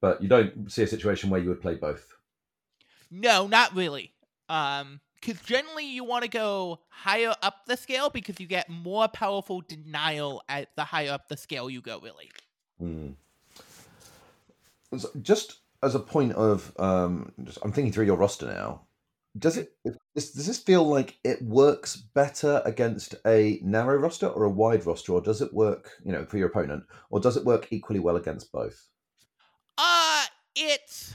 but 0.00 0.20
you 0.22 0.28
don't 0.28 0.70
see 0.72 0.82
a 0.82 0.86
situation 0.88 1.30
where 1.30 1.40
you 1.40 1.48
would 1.50 1.60
play 1.62 1.76
both. 1.76 2.14
No, 3.10 3.46
not 3.46 3.74
really. 3.76 4.12
Um, 4.48 5.00
because 5.20 5.40
generally 5.42 5.86
you 5.86 6.02
want 6.04 6.24
to 6.24 6.30
go 6.30 6.80
higher 6.88 7.34
up 7.42 7.66
the 7.66 7.76
scale 7.76 8.10
because 8.10 8.40
you 8.40 8.46
get 8.46 8.68
more 8.68 9.06
powerful 9.08 9.60
denial 9.60 10.42
at 10.48 10.68
the 10.76 10.84
higher 10.84 11.12
up 11.12 11.28
the 11.28 11.36
scale 11.36 11.70
you 11.70 11.80
go. 11.80 12.00
Really. 12.00 12.30
Hmm. 12.78 13.10
So 14.96 15.10
Just 15.22 15.56
as 15.82 15.94
a 15.94 16.00
point 16.00 16.32
of, 16.32 16.72
um, 16.78 17.32
just, 17.44 17.58
I'm 17.62 17.72
thinking 17.72 17.92
through 17.92 18.06
your 18.06 18.16
roster 18.16 18.46
now. 18.46 18.82
Does 19.38 19.56
it 19.56 19.72
does 19.84 20.32
does 20.32 20.46
this 20.46 20.58
feel 20.58 20.84
like 20.84 21.18
it 21.22 21.40
works 21.42 21.96
better 21.96 22.62
against 22.64 23.14
a 23.26 23.60
narrow 23.62 23.96
roster 23.96 24.26
or 24.26 24.44
a 24.44 24.50
wide 24.50 24.84
roster, 24.84 25.12
or 25.12 25.20
does 25.20 25.42
it 25.42 25.52
work, 25.52 25.90
you 26.04 26.10
know, 26.10 26.24
for 26.24 26.38
your 26.38 26.48
opponent, 26.48 26.84
or 27.10 27.20
does 27.20 27.36
it 27.36 27.44
work 27.44 27.68
equally 27.70 28.00
well 28.00 28.16
against 28.16 28.50
both? 28.50 28.88
Uh, 29.76 30.24
it's 30.56 31.14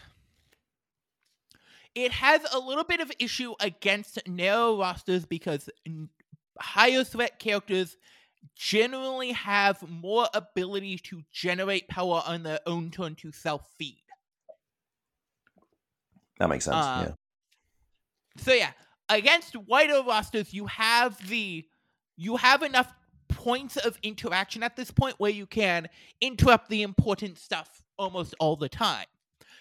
it 1.96 2.12
has 2.12 2.42
a 2.54 2.60
little 2.60 2.84
bit 2.84 3.02
of 3.02 3.12
issue 3.20 3.54
against 3.60 4.26
narrow 4.28 4.80
rosters 4.80 5.26
because 5.26 5.70
higher 6.60 7.04
threat 7.04 7.40
characters 7.40 7.98
generally 8.56 9.32
have 9.32 9.88
more 9.88 10.28
ability 10.34 10.98
to 10.98 11.24
generate 11.32 11.88
power 11.88 12.22
on 12.26 12.44
their 12.44 12.60
own 12.66 12.92
turn 12.92 13.16
to 13.16 13.32
self 13.32 13.68
feed. 13.78 14.03
That 16.40 16.50
makes 16.50 16.66
sense. 16.66 16.76
Uh, 16.76 17.06
yeah. 17.08 17.14
So 18.38 18.54
yeah, 18.54 18.72
against 19.10 19.56
wider 19.56 20.02
rosters, 20.06 20.54
you 20.54 20.66
have 20.68 21.28
the 21.28 21.66
you 22.16 22.38
have 22.38 22.64
enough 22.64 22.94
points 23.30 23.78
of 23.78 23.98
interaction 24.04 24.64
at 24.64 24.76
this 24.76 24.92
point 24.92 25.16
where 25.18 25.32
you 25.32 25.46
can 25.46 25.88
interrupt 26.22 26.70
the 26.70 26.82
important 26.82 27.38
stuff 27.38 27.82
almost 27.98 28.36
all 28.40 28.56
the 28.56 28.70
time. 28.70 29.06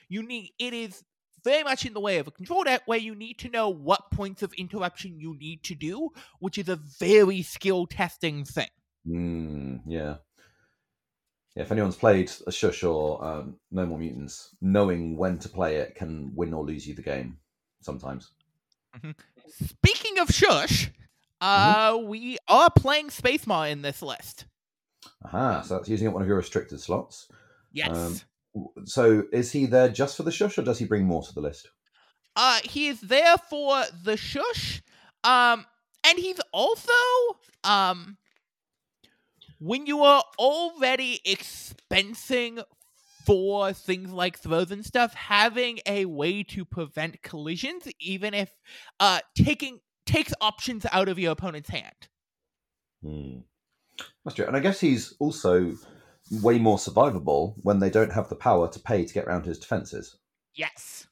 You 0.08 0.22
need 0.22 0.52
it 0.58 0.72
is 0.72 1.02
very 1.44 1.64
much 1.64 1.84
in 1.84 1.92
the 1.92 2.00
way 2.00 2.18
of 2.18 2.28
a 2.28 2.30
control 2.30 2.62
deck 2.64 2.82
where 2.86 2.98
you 2.98 3.14
need 3.14 3.38
to 3.40 3.48
know 3.48 3.68
what 3.68 4.10
points 4.12 4.42
of 4.42 4.52
interruption 4.54 5.18
you 5.18 5.36
need 5.38 5.62
to 5.64 5.74
do, 5.74 6.10
which 6.38 6.58
is 6.58 6.68
a 6.68 6.76
very 6.76 7.42
skill 7.42 7.86
testing 7.86 8.44
thing. 8.44 8.68
Mm, 9.06 9.80
yeah. 9.86 10.16
If 11.54 11.70
anyone's 11.70 11.96
played 11.96 12.30
a 12.46 12.52
Shush 12.52 12.82
or 12.82 13.22
um, 13.24 13.56
No 13.70 13.84
More 13.84 13.98
Mutants, 13.98 14.54
knowing 14.60 15.16
when 15.16 15.38
to 15.40 15.48
play 15.48 15.76
it 15.76 15.94
can 15.94 16.32
win 16.34 16.54
or 16.54 16.64
lose 16.64 16.86
you 16.86 16.94
the 16.94 17.02
game 17.02 17.36
sometimes. 17.80 18.30
Mm-hmm. 18.96 19.10
Speaking 19.66 20.18
of 20.18 20.30
shush, 20.30 20.90
uh, 21.40 21.98
we 22.02 22.38
are 22.48 22.70
playing 22.70 23.10
Space 23.10 23.46
Mar 23.46 23.68
in 23.68 23.82
this 23.82 24.00
list. 24.00 24.46
Aha, 25.24 25.62
so 25.62 25.76
that's 25.76 25.88
using 25.88 26.08
up 26.08 26.14
one 26.14 26.22
of 26.22 26.28
your 26.28 26.38
restricted 26.38 26.80
slots. 26.80 27.28
Yes. 27.72 27.96
Um, 27.96 28.20
So 28.84 29.24
is 29.32 29.50
he 29.50 29.66
there 29.66 29.88
just 29.88 30.16
for 30.16 30.22
the 30.22 30.30
Shush 30.30 30.58
or 30.58 30.62
does 30.62 30.78
he 30.78 30.84
bring 30.84 31.04
more 31.04 31.22
to 31.22 31.34
the 31.34 31.40
list? 31.40 31.68
Uh, 32.36 32.60
he 32.64 32.88
is 32.88 33.00
there 33.00 33.36
for 33.36 33.82
the 34.04 34.16
shush. 34.16 34.82
Um, 35.24 35.66
and 36.04 36.18
he's 36.18 36.40
also 36.52 36.92
um, 37.64 38.16
when 39.62 39.86
you 39.86 40.02
are 40.02 40.24
already 40.40 41.20
expensing 41.24 42.64
for 43.24 43.72
things 43.72 44.10
like 44.10 44.36
throws 44.36 44.72
and 44.72 44.84
stuff, 44.84 45.14
having 45.14 45.78
a 45.86 46.04
way 46.04 46.42
to 46.42 46.64
prevent 46.64 47.22
collisions, 47.22 47.86
even 48.00 48.34
if 48.34 48.50
uh 48.98 49.20
taking 49.36 49.78
takes 50.04 50.34
options 50.40 50.84
out 50.90 51.08
of 51.08 51.16
your 51.18 51.30
opponent's 51.30 51.70
hand. 51.70 52.08
Hmm. 53.04 53.38
That's 54.24 54.34
true. 54.34 54.46
And 54.46 54.56
I 54.56 54.60
guess 54.60 54.80
he's 54.80 55.14
also 55.20 55.74
way 56.42 56.58
more 56.58 56.78
survivable 56.78 57.54
when 57.62 57.78
they 57.78 57.90
don't 57.90 58.12
have 58.12 58.28
the 58.28 58.36
power 58.36 58.68
to 58.68 58.80
pay 58.80 59.04
to 59.04 59.14
get 59.14 59.26
around 59.26 59.44
his 59.44 59.60
defenses. 59.60 60.16
Yes. 60.54 61.06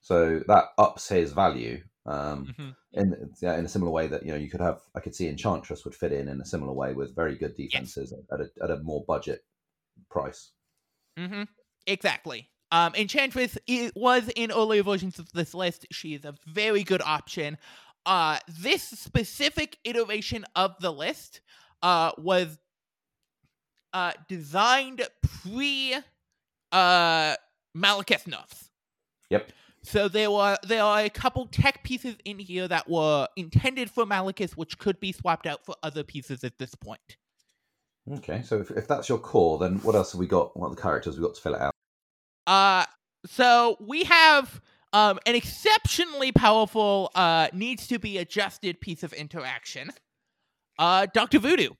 So 0.00 0.40
that 0.48 0.64
ups 0.78 1.08
his 1.08 1.32
value. 1.32 1.82
Um, 2.08 2.46
Mhm. 2.46 2.76
in 2.92 3.34
yeah, 3.42 3.58
in 3.58 3.66
a 3.66 3.68
similar 3.68 3.92
way 3.92 4.06
that 4.06 4.24
you 4.24 4.30
know 4.32 4.38
you 4.38 4.48
could 4.48 4.60
have 4.62 4.80
I 4.94 5.00
could 5.00 5.14
see 5.14 5.28
Enchantress 5.28 5.84
would 5.84 5.94
fit 5.94 6.12
in 6.12 6.28
in 6.28 6.40
a 6.40 6.44
similar 6.44 6.72
way 6.72 6.94
with 6.94 7.14
very 7.14 7.36
good 7.36 7.54
defenses 7.54 8.14
at 8.32 8.40
a 8.40 8.50
at 8.62 8.70
a 8.70 8.78
more 8.78 9.04
budget 9.04 9.44
price. 10.10 10.52
Mm-hmm. 11.18 11.42
Exactly. 11.86 12.48
Um, 12.70 12.94
Enchantress 12.94 13.58
was 13.94 14.30
in 14.36 14.50
earlier 14.52 14.82
versions 14.82 15.18
of 15.18 15.30
this 15.32 15.54
list. 15.54 15.86
She 15.90 16.14
is 16.14 16.24
a 16.24 16.34
very 16.46 16.82
good 16.82 17.02
option. 17.02 17.58
Uh, 18.06 18.38
this 18.46 18.82
specific 18.82 19.78
iteration 19.84 20.46
of 20.54 20.74
the 20.80 20.92
list 20.92 21.40
uh, 21.82 22.12
was 22.16 22.58
uh, 23.92 24.12
designed 24.28 25.06
pre 25.22 25.94
uh, 26.72 27.34
Malekith 27.76 28.26
nerfs. 28.26 28.70
Yep. 29.30 29.52
So 29.88 30.06
there 30.06 30.30
were 30.30 30.58
there 30.64 30.82
are 30.82 31.00
a 31.00 31.08
couple 31.08 31.46
tech 31.46 31.82
pieces 31.82 32.16
in 32.26 32.38
here 32.38 32.68
that 32.68 32.90
were 32.90 33.26
intended 33.36 33.90
for 33.90 34.04
Malekith, 34.04 34.52
which 34.52 34.78
could 34.78 35.00
be 35.00 35.12
swapped 35.12 35.46
out 35.46 35.64
for 35.64 35.76
other 35.82 36.02
pieces 36.02 36.44
at 36.44 36.58
this 36.58 36.74
point. 36.74 37.16
Okay, 38.12 38.42
so 38.42 38.60
if, 38.60 38.70
if 38.70 38.86
that's 38.86 39.08
your 39.08 39.18
core, 39.18 39.58
then 39.58 39.76
what 39.78 39.94
else 39.94 40.12
have 40.12 40.18
we 40.18 40.26
got? 40.26 40.54
What 40.58 40.66
are 40.66 40.74
the 40.74 40.82
characters 40.82 41.16
we 41.16 41.24
got 41.24 41.34
to 41.36 41.40
fill 41.40 41.54
it 41.54 41.62
out? 41.62 41.72
Uh, 42.46 42.84
so 43.24 43.78
we 43.80 44.04
have 44.04 44.60
um 44.92 45.18
an 45.24 45.34
exceptionally 45.34 46.32
powerful 46.32 47.10
uh 47.14 47.48
needs 47.54 47.86
to 47.86 47.98
be 47.98 48.18
adjusted 48.18 48.80
piece 48.82 49.02
of 49.02 49.14
interaction. 49.14 49.90
Uh, 50.78 51.06
Doctor 51.14 51.38
Voodoo. 51.38 51.70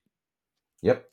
Yep. 0.81 1.05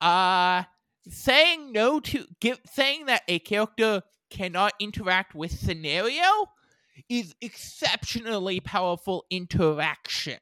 Uh, 0.00 0.64
saying 1.08 1.72
no 1.72 1.98
to 1.98 2.26
give 2.40 2.60
saying 2.64 3.06
that 3.06 3.22
a 3.26 3.40
character 3.40 4.02
cannot 4.32 4.72
interact 4.80 5.34
with 5.34 5.52
scenario 5.52 6.46
is 7.08 7.34
exceptionally 7.40 8.60
powerful 8.60 9.26
interaction. 9.30 10.40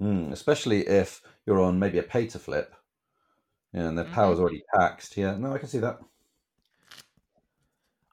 Mm, 0.00 0.32
especially 0.32 0.86
if 0.86 1.22
you're 1.46 1.60
on 1.60 1.78
maybe 1.78 1.98
a 1.98 2.02
pay 2.02 2.26
to 2.28 2.38
flip, 2.38 2.74
yeah, 3.72 3.88
and 3.88 3.98
the 3.98 4.04
Mhm. 4.04 4.12
power's 4.12 4.40
already 4.40 4.62
taxed. 4.74 5.16
Yeah, 5.16 5.36
no, 5.38 5.54
I 5.54 5.58
can 5.58 5.68
see 5.68 5.78
that. 5.80 6.00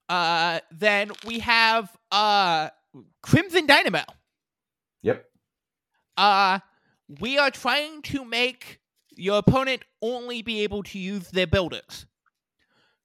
Uh, 0.08 0.60
then 0.72 1.12
we 1.26 1.40
have 1.40 1.96
uh 2.12 2.70
Crimson 3.22 3.68
Dynamo. 3.68 4.04
Yep. 5.02 5.30
uh 6.18 6.60
we 7.20 7.38
are 7.38 7.50
trying 7.52 8.02
to 8.04 8.24
make 8.24 8.80
your 9.16 9.40
opponent 9.40 9.84
only 10.02 10.42
be 10.42 10.62
able 10.62 10.84
to 10.84 11.00
use 11.00 11.32
their 11.32 11.48
builders. 11.48 12.06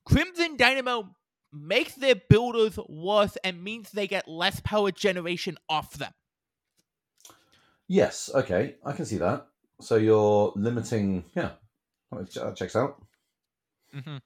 Crimson 0.05 0.57
Dynamo 0.57 1.15
makes 1.53 1.95
their 1.95 2.17
builders 2.29 2.79
worse 2.89 3.37
and 3.45 3.63
means 3.63 3.91
they 3.91 4.07
get 4.07 4.29
less 4.29 4.61
power 4.61 4.91
generation 4.91 5.57
off 5.69 5.95
them. 5.95 6.13
Yes. 7.87 8.31
Okay, 8.35 8.77
I 8.85 8.93
can 8.93 9.05
see 9.05 9.19
that. 9.19 9.47
So 9.81 9.97
you're 9.97 10.53
limiting. 10.57 11.25
Yeah, 11.35 11.51
that 12.11 12.57
checks 12.57 12.77
out. 12.77 13.03
Mm-hmm. 13.95 14.17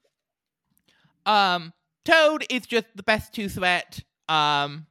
Um, 1.25 1.73
Toad 2.05 2.45
is 2.49 2.65
just 2.65 2.87
the 2.95 3.03
best 3.03 3.33
two 3.33 3.49
threat. 3.49 3.99
Um, 4.27 4.87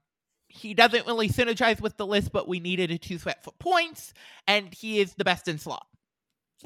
he 0.48 0.74
doesn't 0.74 1.06
really 1.06 1.28
synergize 1.28 1.80
with 1.80 1.96
the 1.96 2.06
list, 2.06 2.32
but 2.32 2.48
we 2.48 2.60
needed 2.60 2.90
a 2.90 2.98
two 2.98 3.18
threat 3.18 3.42
for 3.44 3.52
points, 3.58 4.12
and 4.46 4.72
he 4.74 5.00
is 5.00 5.14
the 5.14 5.24
best 5.24 5.48
in 5.48 5.58
slot. 5.58 5.86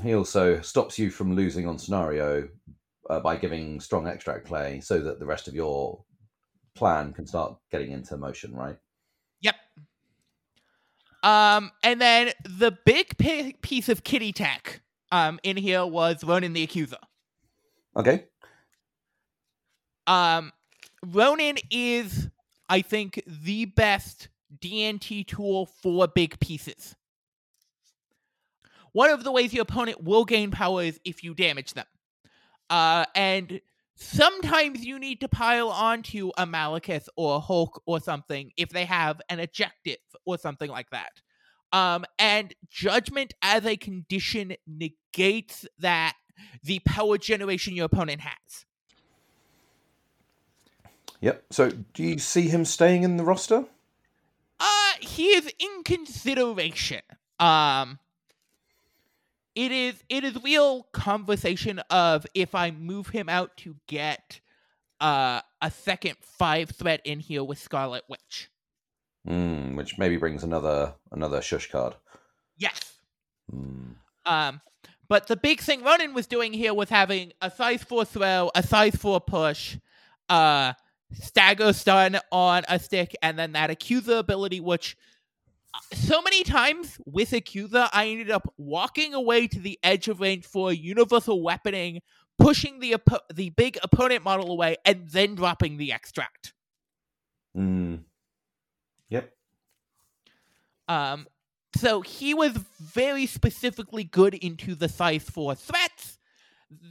He 0.02 0.14
also 0.14 0.60
stops 0.60 0.98
you 0.98 1.10
from 1.10 1.34
losing 1.34 1.68
on 1.68 1.78
scenario 1.78 2.48
uh, 3.08 3.20
by 3.20 3.36
giving 3.36 3.80
strong 3.80 4.06
extract 4.06 4.46
play, 4.46 4.80
so 4.80 5.00
that 5.00 5.18
the 5.18 5.26
rest 5.26 5.48
of 5.48 5.54
your 5.54 6.02
plan 6.74 7.12
can 7.12 7.26
start 7.26 7.56
getting 7.70 7.92
into 7.92 8.16
motion, 8.16 8.54
right? 8.54 8.76
Yep. 9.40 9.56
Um, 11.22 11.70
and 11.82 12.00
then 12.00 12.32
the 12.44 12.76
big 12.84 13.16
pi- 13.18 13.54
piece 13.62 13.88
of 13.88 14.02
kitty 14.02 14.32
tech 14.32 14.80
um 15.12 15.38
in 15.42 15.56
here 15.56 15.84
was 15.84 16.24
Ronan 16.24 16.52
the 16.52 16.62
Accuser. 16.62 16.96
Okay. 17.96 18.24
Um, 20.06 20.52
Ronan 21.04 21.56
is, 21.70 22.28
I 22.68 22.82
think, 22.82 23.22
the 23.26 23.66
best 23.66 24.28
DNT 24.60 25.26
tool 25.26 25.66
for 25.66 26.08
big 26.08 26.38
pieces. 26.40 26.96
One 28.92 29.10
of 29.10 29.24
the 29.24 29.32
ways 29.32 29.52
your 29.52 29.62
opponent 29.62 30.02
will 30.02 30.24
gain 30.24 30.50
power 30.50 30.82
is 30.82 31.00
if 31.04 31.24
you 31.24 31.34
damage 31.34 31.74
them. 31.74 31.86
Uh, 32.72 33.04
and 33.14 33.60
sometimes 33.96 34.82
you 34.82 34.98
need 34.98 35.20
to 35.20 35.28
pile 35.28 35.68
onto 35.68 36.30
a 36.38 36.46
Malekith 36.46 37.06
or 37.16 37.36
a 37.36 37.38
Hulk 37.40 37.82
or 37.84 38.00
something 38.00 38.50
if 38.56 38.70
they 38.70 38.86
have 38.86 39.20
an 39.28 39.40
objective 39.40 39.98
or 40.24 40.38
something 40.38 40.70
like 40.70 40.88
that. 40.88 41.12
Um, 41.74 42.06
and 42.18 42.54
judgment 42.70 43.34
as 43.42 43.66
a 43.66 43.76
condition 43.76 44.54
negates 44.66 45.66
that 45.80 46.16
the 46.64 46.78
power 46.86 47.18
generation 47.18 47.74
your 47.74 47.84
opponent 47.84 48.22
has. 48.22 48.64
Yep. 51.20 51.44
So, 51.50 51.70
do 51.92 52.02
you 52.02 52.18
see 52.18 52.48
him 52.48 52.64
staying 52.64 53.02
in 53.02 53.18
the 53.18 53.22
roster? 53.22 53.66
Uh, 54.58 54.92
he 54.98 55.26
is 55.26 55.52
in 55.58 55.84
consideration. 55.84 57.02
Um, 57.38 57.98
it 59.54 59.72
is 59.72 60.02
it 60.08 60.24
is 60.24 60.36
real 60.42 60.84
conversation 60.92 61.78
of 61.90 62.26
if 62.34 62.54
I 62.54 62.70
move 62.70 63.08
him 63.08 63.28
out 63.28 63.56
to 63.58 63.76
get 63.86 64.40
uh 65.00 65.40
a 65.60 65.70
second 65.70 66.16
five 66.20 66.70
threat 66.70 67.00
in 67.04 67.20
here 67.20 67.44
with 67.44 67.58
Scarlet 67.58 68.04
Witch. 68.08 68.50
Mm, 69.28 69.76
which 69.76 69.98
maybe 69.98 70.16
brings 70.16 70.42
another 70.42 70.94
another 71.12 71.40
shush 71.40 71.70
card. 71.70 71.94
Yes. 72.56 72.94
Mm. 73.54 73.94
Um, 74.26 74.60
but 75.08 75.26
the 75.26 75.36
big 75.36 75.60
thing 75.60 75.82
Ronan 75.82 76.14
was 76.14 76.26
doing 76.26 76.52
here 76.52 76.74
was 76.74 76.88
having 76.88 77.32
a 77.40 77.50
size 77.50 77.82
four 77.84 78.04
throw, 78.04 78.50
a 78.54 78.62
size 78.62 78.96
four 78.96 79.20
push, 79.20 79.76
uh, 80.28 80.72
stagger 81.12 81.72
stun 81.72 82.18
on 82.30 82.64
a 82.68 82.78
stick, 82.78 83.14
and 83.22 83.38
then 83.38 83.52
that 83.52 83.70
accuser 83.70 84.16
ability, 84.16 84.60
which 84.60 84.96
so 85.92 86.20
many 86.22 86.44
times 86.44 86.98
with 87.06 87.32
accuser, 87.32 87.88
I 87.92 88.08
ended 88.08 88.30
up 88.30 88.52
walking 88.56 89.14
away 89.14 89.46
to 89.48 89.60
the 89.60 89.78
edge 89.82 90.08
of 90.08 90.20
range 90.20 90.44
for 90.44 90.72
universal 90.72 91.42
weaponing, 91.42 92.00
pushing 92.38 92.80
the 92.80 92.92
oppo- 92.92 93.20
the 93.32 93.50
big 93.50 93.78
opponent 93.82 94.24
model 94.24 94.50
away, 94.50 94.76
and 94.84 95.08
then 95.08 95.34
dropping 95.34 95.76
the 95.76 95.92
extract. 95.92 96.52
Mm. 97.56 98.00
Yep. 99.08 99.32
Um, 100.88 101.26
so 101.76 102.00
he 102.00 102.34
was 102.34 102.52
very 102.80 103.26
specifically 103.26 104.04
good 104.04 104.34
into 104.34 104.74
the 104.74 104.88
size 104.88 105.24
4 105.24 105.54
threats 105.54 106.18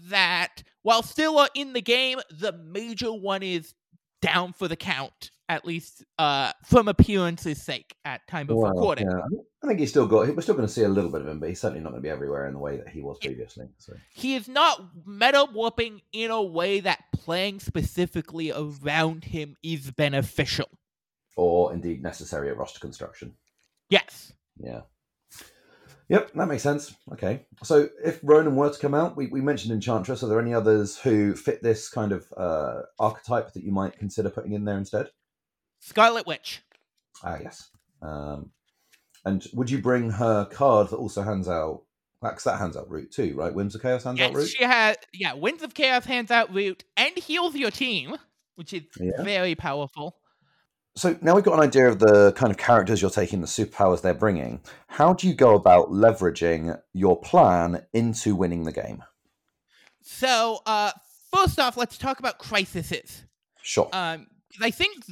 that, 0.10 0.64
while 0.82 1.04
still 1.04 1.38
are 1.38 1.50
in 1.56 1.74
the 1.74 1.82
game, 1.82 2.20
the 2.30 2.52
major 2.52 3.12
one 3.12 3.44
is 3.44 3.74
down 4.22 4.54
for 4.54 4.68
the 4.68 4.76
count, 4.76 5.31
at 5.52 5.66
least 5.66 6.06
uh, 6.18 6.54
from 6.64 6.88
appearance's 6.88 7.62
sake 7.62 7.94
at 8.06 8.26
time 8.26 8.50
of 8.50 8.56
Well, 8.56 8.72
recording. 8.72 9.06
yeah, 9.12 9.18
I 9.64 9.68
think- 9.68 9.80
he's 9.82 9.90
still 9.90 10.08
got. 10.08 10.34
We're 10.34 10.42
still 10.42 10.56
going 10.56 10.66
to 10.66 10.74
see 10.74 10.84
a 10.84 10.90
little 10.90 11.12
bit 11.12 11.20
of 11.22 11.28
him, 11.28 11.42
but 11.42 11.50
he's 11.50 11.60
certainly 11.60 11.84
not 11.84 11.90
going 11.90 12.02
to 12.02 12.06
be 12.06 12.10
everywhere 12.10 12.48
in 12.48 12.54
the 12.54 12.60
way 12.60 12.78
that 12.78 12.88
he 12.88 13.02
was 13.02 13.18
previously. 13.20 13.68
So. 13.78 13.94
He 14.14 14.36
is 14.36 14.48
not 14.48 14.82
meta 15.06 15.46
warping 15.54 16.02
in 16.14 16.32
a 16.32 16.42
way 16.42 16.80
that 16.80 17.04
playing 17.14 17.60
specifically 17.60 18.52
around 18.52 19.26
him 19.26 19.58
is 19.62 19.92
beneficial. 19.92 20.70
Or 21.36 21.74
indeed 21.74 22.02
necessary 22.02 22.50
at 22.50 22.56
roster 22.58 22.80
construction. 22.80 23.34
Yes. 23.90 24.32
Yeah. 24.58 24.82
Yep, 26.10 26.32
that 26.34 26.48
makes 26.48 26.64
sense. 26.64 26.94
Okay. 27.14 27.46
So 27.64 27.88
if 28.04 28.20
Ronan 28.24 28.56
were 28.58 28.70
to 28.72 28.80
come 28.80 28.94
out, 28.94 29.16
we, 29.16 29.28
we 29.28 29.40
mentioned 29.40 29.74
Enchantress. 29.74 30.24
Are 30.24 30.28
there 30.28 30.42
any 30.42 30.54
others 30.54 30.98
who 30.98 31.36
fit 31.36 31.64
this 31.64 31.88
kind 31.90 32.12
of 32.12 32.26
uh, 32.36 32.82
archetype 33.00 33.54
that 33.54 33.64
you 33.64 33.72
might 33.72 33.98
consider 33.98 34.30
putting 34.30 34.52
in 34.54 34.66
there 34.66 34.78
instead? 34.78 35.10
Scarlet 35.82 36.26
Witch. 36.26 36.62
Ah, 37.24 37.38
yes. 37.42 37.70
Um, 38.02 38.52
and 39.26 39.46
would 39.54 39.70
you 39.70 39.80
bring 39.82 40.10
her 40.12 40.46
card 40.46 40.90
that 40.90 40.96
also 40.96 41.22
hands 41.22 41.48
out? 41.50 41.84
Because 42.22 42.44
that 42.46 42.60
hands 42.60 42.78
out 42.78 42.90
root 42.90 43.12
too, 43.12 43.34
right? 43.36 43.54
Winds 43.54 43.76
of 43.76 43.82
Chaos 43.82 44.04
hands 44.04 44.20
out 44.22 44.30
Yes, 44.30 44.36
root. 44.36 44.48
she 44.50 44.64
has. 44.64 44.96
Yeah, 45.12 45.34
Winds 45.34 45.64
of 45.64 45.74
Chaos 45.74 46.06
hands 46.06 46.30
out 46.32 46.54
root 46.54 46.84
and 46.96 47.16
heals 47.18 47.56
your 47.56 47.72
team, 47.72 48.16
which 48.56 48.74
is 48.74 48.84
Yeah. 49.00 49.24
very 49.24 49.56
powerful. 49.56 50.18
So 50.96 51.18
now 51.22 51.34
we've 51.36 51.44
got 51.44 51.54
an 51.56 51.62
idea 51.62 51.88
of 51.88 52.00
the 52.00 52.32
kind 52.34 52.52
of 52.52 52.58
characters 52.58 53.02
you're 53.02 53.10
taking, 53.10 53.42
the 53.42 53.48
superpowers 53.48 54.02
they're 54.02 54.14
bringing. 54.14 54.62
How 54.88 55.14
do 55.14 55.28
you 55.28 55.34
go 55.34 55.56
about 55.56 55.90
leveraging 55.90 56.80
your 56.94 57.20
plan 57.20 57.86
into 57.94 58.36
winning 58.36 58.66
the 58.66 58.72
game? 58.72 59.04
So, 60.02 60.60
uh, 60.66 60.92
first 61.34 61.60
off, 61.60 61.78
let's 61.78 61.98
talk 61.98 62.20
about 62.20 62.40
crises. 62.40 63.24
Sure. 63.64 63.90
Um, 63.94 64.28
I 64.60 64.70
think, 64.70 65.06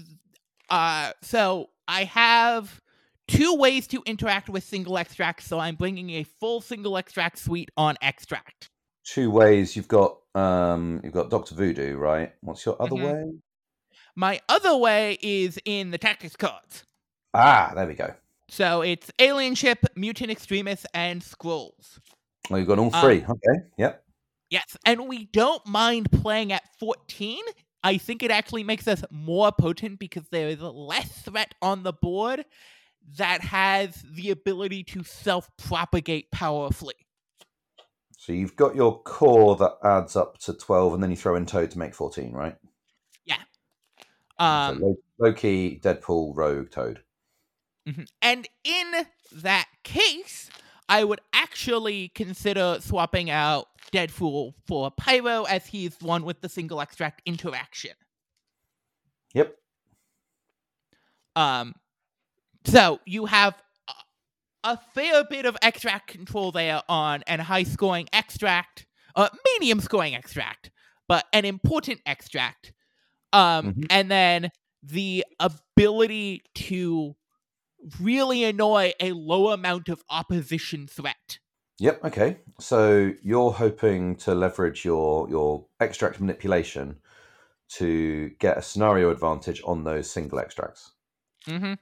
uh, 0.70 1.14
so 1.22 1.70
I 1.88 2.04
have 2.06 2.80
two 3.28 3.56
ways 3.56 3.88
to 3.88 4.02
interact 4.06 4.50
with 4.50 4.64
single 4.64 4.98
extract. 4.98 5.44
So 5.44 5.60
I'm 5.60 5.76
bringing 5.76 6.10
a 6.12 6.24
full 6.24 6.62
single 6.62 6.98
extract 6.98 7.38
suite 7.40 7.70
on 7.78 7.96
extract. 8.02 8.70
Two 9.04 9.30
ways. 9.32 9.76
You've 9.76 9.88
got 9.88 10.18
um, 10.36 11.02
you've 11.04 11.14
got 11.14 11.30
Doctor 11.30 11.56
Voodoo, 11.56 11.98
right? 11.98 12.34
What's 12.42 12.66
your 12.66 12.80
other 12.82 12.96
Mhm. 12.96 13.04
way? 13.26 13.40
My 14.16 14.40
other 14.50 14.76
way 14.78 15.18
is 15.22 15.60
in 15.66 15.92
the 15.92 15.98
tactics 15.98 16.36
cards. 16.36 16.84
Ah, 17.34 17.72
there 17.76 17.88
we 17.88 17.94
go. 17.96 18.14
So 18.48 18.82
it's 18.82 19.12
alien 19.20 19.56
ship, 19.56 19.80
mutant 19.96 20.30
extremists, 20.32 20.86
and 20.94 21.22
scrolls. 21.24 22.00
Well, 22.50 22.60
you've 22.60 22.68
got 22.68 22.80
all 22.80 22.94
Um, 22.94 23.02
three. 23.02 23.24
okay. 23.24 23.70
Yep. 23.78 24.04
Yes, 24.50 24.78
and 24.86 25.08
we 25.08 25.26
don't 25.26 25.66
mind 25.68 26.12
playing 26.12 26.52
at 26.52 26.64
14. 26.80 27.44
I 27.84 27.98
think 27.98 28.24
it 28.24 28.32
actually 28.32 28.64
makes 28.64 28.88
us 28.88 29.04
more 29.10 29.52
potent 29.52 30.00
because 30.00 30.28
there 30.30 30.50
is 30.50 30.62
less 30.62 31.22
threat 31.22 31.56
on 31.62 31.84
the 31.84 31.94
board 31.94 32.46
that 33.18 33.42
has 33.42 34.04
the 34.04 34.32
ability 34.32 34.84
to 34.84 35.04
self 35.04 35.50
propagate 35.58 36.30
powerfully. 36.32 36.96
So 38.18 38.34
you've 38.34 38.56
got 38.56 38.76
your 38.76 39.02
core 39.04 39.56
that 39.56 39.78
adds 39.84 40.16
up 40.16 40.38
to 40.40 40.54
twelve, 40.54 40.94
and 40.94 41.02
then 41.02 41.10
you 41.10 41.16
throw 41.18 41.36
in 41.36 41.46
Toad 41.46 41.72
to 41.72 41.80
make 41.80 41.96
fourteen, 41.96 42.34
right? 42.34 42.56
Yeah. 43.26 43.38
Um, 44.38 44.80
so 44.80 44.86
low, 44.86 44.96
Loki, 45.20 45.80
Deadpool, 45.82 46.36
Rogue, 46.36 46.70
Toad. 46.70 47.02
mhm. 47.88 48.08
And 48.22 48.48
in 48.64 49.06
that 49.32 49.68
case, 49.84 50.50
I 50.90 51.04
would 51.04 51.22
actually 51.34 52.10
consider 52.10 52.78
swapping 52.82 53.30
out 53.30 53.68
Deadpool 53.94 54.54
for 54.68 54.90
Pyro 54.92 55.44
as 55.44 55.68
he's 55.68 55.96
one 56.02 56.24
with 56.24 56.42
the 56.42 56.50
single 56.50 56.82
extract 56.82 57.22
interaction. 57.26 57.92
Yep. 59.36 59.56
Um, 61.36 61.76
so 62.66 63.00
you 63.06 63.28
have 63.28 63.56
a, 63.88 64.72
a 64.72 64.78
fair 64.96 65.24
bit 65.24 65.46
of 65.46 65.56
extract 65.62 66.08
control 66.08 66.52
there 66.52 66.82
on 66.90 67.24
an 67.28 67.40
high 67.40 67.64
scoring 67.64 68.08
extract, 68.12 68.88
uh, 69.16 69.30
medium 69.54 69.80
scoring 69.80 70.16
extract, 70.16 70.72
but 71.08 71.26
an 71.34 71.46
important 71.46 72.02
extract. 72.06 72.74
Um, 73.32 73.74
Mhm. 73.76 73.86
and 73.92 74.10
then 74.10 74.50
the 74.82 75.24
ability 75.40 76.42
to 76.56 77.16
really 78.00 78.44
annoy 78.44 78.94
a 79.00 79.12
low 79.14 79.50
amount 79.50 79.90
of 79.90 80.04
opposition 80.10 80.88
threat. 80.88 81.40
Yep. 81.80 82.04
Okay. 82.06 82.38
So 82.60 83.14
you're 83.22 83.52
hoping 83.52 84.16
to 84.18 84.36
leverage 84.36 84.84
your 84.84 85.30
your 85.30 85.66
extract 85.80 86.20
manipulation 86.20 86.98
to 87.70 88.30
get 88.40 88.58
a 88.58 88.62
scenario 88.62 89.10
advantage 89.12 89.62
on 89.64 89.84
those 89.84 90.10
single 90.10 90.40
extracts. 90.40 90.92
Mm-hmm. 91.48 91.74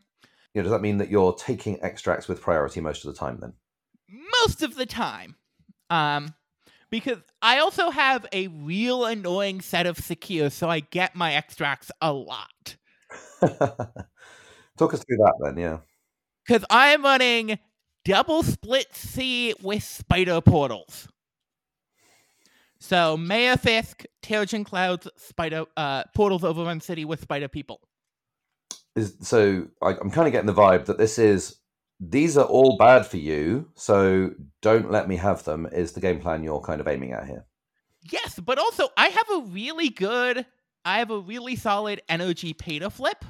You 0.54 0.62
know, 0.62 0.64
does 0.64 0.72
that 0.72 0.82
mean 0.82 0.98
that 0.98 1.10
you're 1.10 1.34
taking 1.34 1.82
extracts 1.82 2.28
with 2.28 2.42
priority 2.42 2.82
most 2.82 3.06
of 3.06 3.14
the 3.14 3.20
time? 3.20 3.40
Then. 3.40 3.54
most 4.42 4.62
of 4.62 4.76
the 4.76 4.86
time. 4.86 5.36
Um, 5.90 6.34
because 6.90 7.20
I 7.42 7.60
also 7.60 7.90
have 7.90 8.26
a 8.32 8.48
real 8.48 9.06
annoying 9.06 9.62
set 9.62 9.86
of 9.88 9.98
secures, 9.98 10.54
so 10.54 10.70
I 10.70 10.80
get 10.80 11.16
my 11.16 11.34
extracts 11.34 11.92
a 12.02 12.14
lot. 12.14 12.76
Talk 14.78 14.94
us 14.94 15.04
through 15.04 15.18
that 15.18 15.34
then. 15.42 15.58
Yeah. 15.58 15.78
Because 16.46 16.66
I'm 16.70 17.04
running 17.04 17.60
double 18.06 18.44
split 18.44 18.96
C 18.96 19.54
with 19.62 19.84
spider 19.84 20.40
portals. 20.42 21.08
So 22.80 23.18
Mayor 23.18 23.58
Fisk, 23.58 24.06
Terrigen 24.24 24.66
Clouds, 24.66 25.08
Spider 25.18 25.66
uh, 25.76 26.04
portals 26.16 26.44
overrun 26.44 26.80
city 26.80 27.06
with 27.06 27.22
spider 27.22 27.48
people. 27.48 27.82
is 28.96 29.16
so 29.22 29.68
I, 29.82 29.96
I'm 30.00 30.12
kind 30.12 30.28
of 30.28 30.32
getting 30.32 30.48
the 30.48 30.54
vibe 30.54 30.86
that 30.86 30.98
this 30.98 31.18
is 31.18 31.58
these 32.00 32.38
are 32.38 32.46
all 32.46 32.78
bad 32.78 33.08
for 33.08 33.18
you, 33.18 33.70
so 33.74 34.32
don't 34.62 34.92
let 34.92 35.08
me 35.08 35.16
have 35.16 35.44
them. 35.44 35.68
Is 35.72 35.94
the 35.94 36.00
game 36.00 36.20
plan 36.20 36.44
you're 36.44 36.62
kind 36.62 36.80
of 36.80 36.88
aiming 36.88 37.14
at 37.14 37.26
here? 37.26 37.46
Yes, 38.12 38.40
but 38.40 38.60
also 38.60 38.90
I 38.96 39.08
have 39.08 39.30
a 39.32 39.48
really 39.48 39.90
good, 39.90 40.46
I 40.86 41.00
have 41.00 41.10
a 41.10 41.20
really 41.20 41.56
solid 41.56 42.02
energy 42.08 42.54
pay 42.54 42.80
to 42.80 42.92
flip 42.92 43.26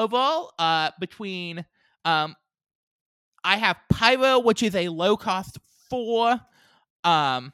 overall. 0.00 0.52
Uh, 0.58 0.90
between 0.98 1.64
um, 2.04 2.34
I 3.44 3.56
have 3.58 3.76
Pyro, 3.90 4.40
which 4.40 4.62
is 4.62 4.74
a 4.74 4.88
low 4.88 5.16
cost 5.16 5.58
four, 5.88 6.40
um, 7.04 7.52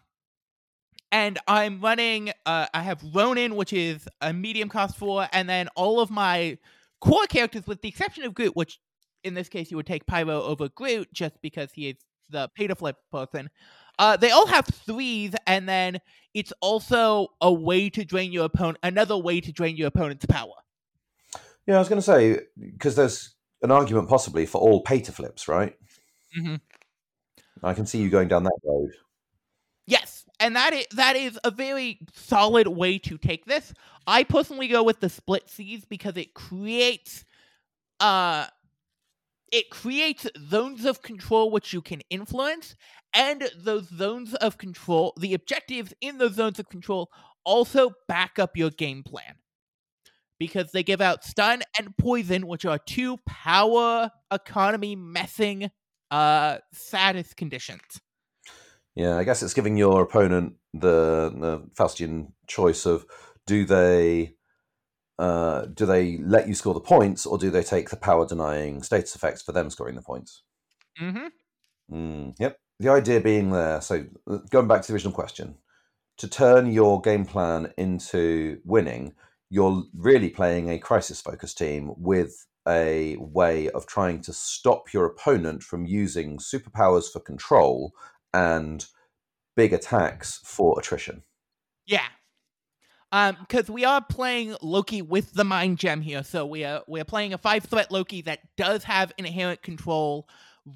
and 1.12 1.38
I'm 1.46 1.80
running. 1.80 2.30
Uh, 2.44 2.66
I 2.72 2.82
have 2.82 3.02
Ronan, 3.14 3.56
which 3.56 3.72
is 3.72 4.08
a 4.20 4.32
medium 4.32 4.68
cost 4.68 4.96
four, 4.96 5.28
and 5.32 5.48
then 5.48 5.68
all 5.76 6.00
of 6.00 6.10
my 6.10 6.58
core 7.00 7.26
characters, 7.26 7.66
with 7.66 7.82
the 7.82 7.88
exception 7.88 8.24
of 8.24 8.34
Groot, 8.34 8.56
which 8.56 8.78
in 9.24 9.34
this 9.34 9.48
case 9.48 9.70
you 9.70 9.76
would 9.76 9.86
take 9.86 10.06
Pyro 10.06 10.42
over 10.42 10.68
Groot 10.68 11.12
just 11.12 11.40
because 11.42 11.70
he 11.72 11.90
is 11.90 11.96
the 12.30 12.48
pay 12.54 12.66
to 12.66 12.74
flip 12.74 12.96
person. 13.10 13.48
Uh, 13.98 14.16
they 14.16 14.30
all 14.30 14.46
have 14.46 14.66
threes, 14.66 15.32
and 15.46 15.68
then 15.68 15.98
it's 16.34 16.52
also 16.60 17.28
a 17.40 17.52
way 17.52 17.88
to 17.88 18.04
drain 18.04 18.30
your 18.30 18.44
opponent, 18.44 18.78
another 18.82 19.16
way 19.16 19.40
to 19.40 19.52
drain 19.52 19.76
your 19.76 19.88
opponent's 19.88 20.26
power. 20.26 20.52
Yeah, 21.66 21.76
I 21.76 21.78
was 21.78 21.88
going 21.88 22.00
to 22.00 22.02
say 22.02 22.40
because 22.76 22.94
there's 22.96 23.34
an 23.62 23.70
argument 23.70 24.08
possibly 24.08 24.46
for 24.46 24.58
all 24.58 24.82
pay 24.82 25.00
to 25.00 25.12
flips, 25.12 25.48
right? 25.48 25.74
Mm-hmm. 26.38 26.56
I 27.62 27.74
can 27.74 27.86
see 27.86 27.98
you 27.98 28.10
going 28.10 28.28
down 28.28 28.44
that 28.44 28.58
road. 28.64 28.90
Yes, 29.86 30.24
and 30.40 30.56
that 30.56 30.72
is 30.72 30.86
that 30.92 31.16
is 31.16 31.38
a 31.44 31.50
very 31.50 32.00
solid 32.12 32.68
way 32.68 32.98
to 32.98 33.18
take 33.18 33.44
this. 33.46 33.72
I 34.06 34.24
personally 34.24 34.68
go 34.68 34.82
with 34.82 35.00
the 35.00 35.08
split 35.08 35.48
C's 35.48 35.84
because 35.84 36.16
it 36.16 36.34
creates 36.34 37.24
uh 38.00 38.46
it 39.52 39.70
creates 39.70 40.26
zones 40.50 40.84
of 40.84 41.02
control 41.02 41.50
which 41.50 41.72
you 41.72 41.80
can 41.80 42.02
influence 42.10 42.74
and 43.14 43.48
those 43.56 43.88
zones 43.88 44.34
of 44.34 44.58
control 44.58 45.14
the 45.18 45.34
objectives 45.34 45.94
in 46.00 46.18
those 46.18 46.34
zones 46.34 46.58
of 46.58 46.68
control 46.68 47.10
also 47.44 47.92
back 48.08 48.38
up 48.38 48.56
your 48.56 48.70
game 48.70 49.02
plan 49.02 49.36
because 50.38 50.72
they 50.72 50.82
give 50.82 51.00
out 51.00 51.24
stun 51.24 51.62
and 51.78 51.96
poison 51.96 52.46
which 52.46 52.64
are 52.64 52.78
two 52.78 53.18
power 53.26 54.10
economy 54.32 54.96
messing 54.96 55.70
uh 56.10 56.58
status 56.72 57.34
conditions 57.34 58.00
Yeah, 58.94 59.16
I 59.16 59.24
guess 59.24 59.42
it's 59.42 59.54
giving 59.54 59.76
your 59.76 60.02
opponent 60.02 60.54
the, 60.72 61.32
the 61.34 61.68
Faustian 61.74 62.32
choice 62.46 62.86
of 62.86 63.06
do 63.46 63.64
they 63.64 64.34
uh, 65.18 65.66
do 65.66 65.86
they 65.86 66.18
let 66.18 66.46
you 66.46 66.54
score 66.54 66.74
the 66.74 66.80
points 66.80 67.24
or 67.24 67.38
do 67.38 67.50
they 67.50 67.62
take 67.62 67.88
the 67.88 67.96
power 67.96 68.26
denying 68.26 68.82
status 68.82 69.14
effects 69.16 69.40
for 69.40 69.52
them 69.52 69.70
scoring 69.70 69.94
the 69.94 70.02
points? 70.02 70.42
mm-hmm 71.00 71.28
Mm, 71.90 72.34
yep. 72.38 72.58
The 72.78 72.90
idea 72.90 73.20
being 73.20 73.50
there. 73.50 73.80
So 73.80 74.06
uh, 74.28 74.38
going 74.50 74.68
back 74.68 74.82
to 74.82 74.88
the 74.88 74.94
original 74.94 75.12
question, 75.12 75.56
to 76.18 76.28
turn 76.28 76.72
your 76.72 77.00
game 77.00 77.24
plan 77.24 77.72
into 77.76 78.60
winning, 78.64 79.14
you're 79.50 79.84
really 79.94 80.30
playing 80.30 80.70
a 80.70 80.78
crisis 80.78 81.20
focused 81.20 81.58
team 81.58 81.92
with 81.96 82.46
a 82.66 83.16
way 83.18 83.70
of 83.70 83.86
trying 83.86 84.20
to 84.20 84.32
stop 84.32 84.92
your 84.92 85.06
opponent 85.06 85.62
from 85.62 85.86
using 85.86 86.38
superpowers 86.38 87.10
for 87.10 87.20
control 87.20 87.92
and 88.34 88.86
big 89.54 89.72
attacks 89.72 90.40
for 90.44 90.78
attrition. 90.78 91.22
Yeah. 91.86 92.06
Um, 93.12 93.36
because 93.40 93.70
we 93.70 93.84
are 93.84 94.02
playing 94.02 94.56
Loki 94.60 95.00
with 95.00 95.32
the 95.32 95.44
mind 95.44 95.78
gem 95.78 96.02
here, 96.02 96.24
so 96.24 96.44
we 96.44 96.64
are 96.64 96.82
we're 96.88 97.04
playing 97.04 97.32
a 97.32 97.38
five 97.38 97.64
threat 97.64 97.92
Loki 97.92 98.20
that 98.22 98.40
does 98.56 98.82
have 98.84 99.12
inherent 99.16 99.62
control. 99.62 100.28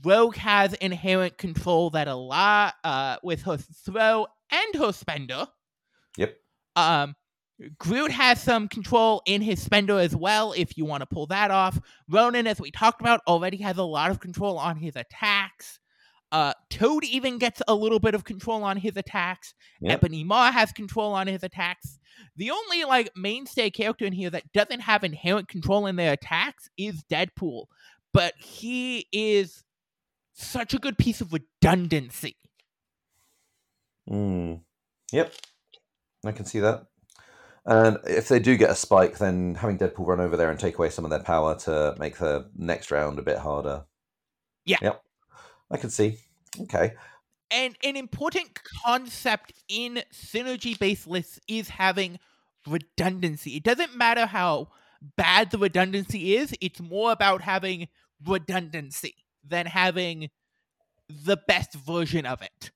Rogue 0.04 0.36
has 0.36 0.72
inherent 0.74 1.36
control 1.36 1.90
that 1.90 2.06
a 2.06 2.14
lot 2.14 2.74
uh 2.84 3.16
with 3.24 3.42
her 3.42 3.56
throw 3.56 4.28
and 4.52 4.74
her 4.76 4.92
spender. 4.92 5.48
Yep. 6.16 6.36
Um 6.76 7.16
Groot 7.78 8.10
has 8.10 8.42
some 8.42 8.68
control 8.68 9.22
in 9.26 9.42
his 9.42 9.60
spender 9.60 9.98
as 9.98 10.16
well, 10.16 10.54
if 10.56 10.78
you 10.78 10.84
want 10.84 11.02
to 11.02 11.06
pull 11.06 11.26
that 11.26 11.50
off. 11.50 11.78
Ronan, 12.08 12.46
as 12.46 12.60
we 12.60 12.70
talked 12.70 13.00
about, 13.00 13.20
already 13.26 13.58
has 13.58 13.76
a 13.76 13.82
lot 13.82 14.10
of 14.10 14.20
control 14.20 14.58
on 14.58 14.76
his 14.76 14.96
attacks. 14.96 15.78
Uh, 16.32 16.52
Toad 16.70 17.04
even 17.04 17.38
gets 17.38 17.60
a 17.66 17.74
little 17.74 17.98
bit 17.98 18.14
of 18.14 18.24
control 18.24 18.62
on 18.62 18.76
his 18.76 18.96
attacks. 18.96 19.52
Yep. 19.80 19.92
Ebony 19.92 20.24
Maw 20.24 20.52
has 20.52 20.72
control 20.72 21.12
on 21.12 21.26
his 21.26 21.42
attacks. 21.42 21.98
The 22.36 22.50
only 22.50 22.84
like 22.84 23.10
mainstay 23.16 23.70
character 23.70 24.04
in 24.04 24.12
here 24.12 24.30
that 24.30 24.52
doesn't 24.52 24.80
have 24.80 25.02
inherent 25.04 25.48
control 25.48 25.86
in 25.86 25.96
their 25.96 26.12
attacks 26.12 26.68
is 26.76 27.02
Deadpool, 27.10 27.66
but 28.12 28.34
he 28.38 29.06
is 29.12 29.64
such 30.32 30.72
a 30.72 30.78
good 30.78 30.96
piece 30.96 31.20
of 31.20 31.32
redundancy. 31.32 32.36
Mm. 34.08 34.60
Yep. 35.12 35.34
I 36.24 36.32
can 36.32 36.44
see 36.44 36.60
that. 36.60 36.86
And 37.66 37.98
if 38.04 38.28
they 38.28 38.38
do 38.38 38.56
get 38.56 38.70
a 38.70 38.74
spike, 38.74 39.18
then 39.18 39.54
having 39.54 39.78
Deadpool 39.78 40.06
run 40.06 40.20
over 40.20 40.36
there 40.36 40.50
and 40.50 40.58
take 40.58 40.78
away 40.78 40.90
some 40.90 41.04
of 41.04 41.10
their 41.10 41.22
power 41.22 41.56
to 41.60 41.94
make 41.98 42.16
the 42.16 42.48
next 42.56 42.90
round 42.90 43.18
a 43.18 43.22
bit 43.22 43.38
harder. 43.38 43.84
Yeah. 44.64 44.78
Yep. 44.82 45.02
I 45.70 45.76
can 45.76 45.90
see. 45.90 46.18
Okay. 46.62 46.94
And 47.50 47.76
an 47.82 47.96
important 47.96 48.58
concept 48.84 49.52
in 49.68 50.02
synergy 50.12 50.78
based 50.78 51.06
lists 51.06 51.38
is 51.48 51.68
having 51.68 52.18
redundancy. 52.66 53.56
It 53.56 53.64
doesn't 53.64 53.96
matter 53.96 54.26
how 54.26 54.68
bad 55.16 55.50
the 55.50 55.58
redundancy 55.58 56.36
is, 56.36 56.54
it's 56.60 56.80
more 56.80 57.12
about 57.12 57.42
having 57.42 57.88
redundancy 58.26 59.14
than 59.46 59.66
having 59.66 60.28
the 61.08 61.38
best 61.48 61.74
version 61.74 62.26
of 62.26 62.42
it. 62.42 62.70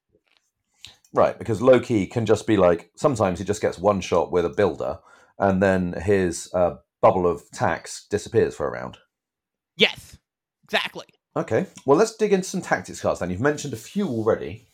Right, 1.15 1.39
because 1.39 1.63
Loki 1.63 2.07
can 2.07 2.27
just 2.27 2.45
be 2.45 2.57
like 2.57 2.91
sometimes 2.97 3.39
he 3.39 3.45
just 3.45 3.63
gets 3.63 3.79
one 3.79 4.01
shot 4.01 4.33
with 4.33 4.45
a 4.45 4.51
builder, 4.51 4.99
and 5.39 5.63
then 5.63 5.93
his 5.93 6.53
uh, 6.53 6.77
bubble 7.01 7.27
of 7.27 7.49
tax 7.53 8.07
disappears 8.11 8.57
for 8.57 8.67
a 8.67 8.73
round. 8.73 8.99
Yes, 9.77 10.19
exactly. 10.65 11.07
Okay, 11.37 11.67
well 11.87 11.97
let's 11.97 12.17
dig 12.17 12.33
into 12.33 12.49
some 12.49 12.63
tactics 12.63 13.01
cards. 13.01 13.21
Then 13.21 13.31
you've 13.31 13.41
mentioned 13.41 13.73
a 13.73 13.77
few 13.77 14.09
already, 14.09 14.67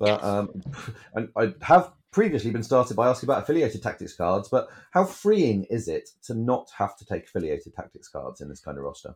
but 0.00 0.20
Yes. 0.20 0.24
um, 0.24 0.62
and 1.14 1.28
I 1.36 1.54
have 1.62 1.92
previously 2.10 2.50
been 2.50 2.62
started 2.62 2.96
by 2.96 3.08
asking 3.08 3.28
about 3.28 3.42
affiliated 3.42 3.82
tactics 3.82 4.14
cards. 4.14 4.48
But 4.48 4.68
how 4.92 5.04
freeing 5.04 5.64
is 5.64 5.88
it 5.88 6.10
to 6.24 6.34
not 6.34 6.70
have 6.76 6.96
to 6.98 7.04
take 7.04 7.24
affiliated 7.24 7.74
tactics 7.74 8.08
cards 8.08 8.40
in 8.40 8.48
this 8.48 8.60
kind 8.60 8.78
of 8.78 8.84
roster? 8.84 9.14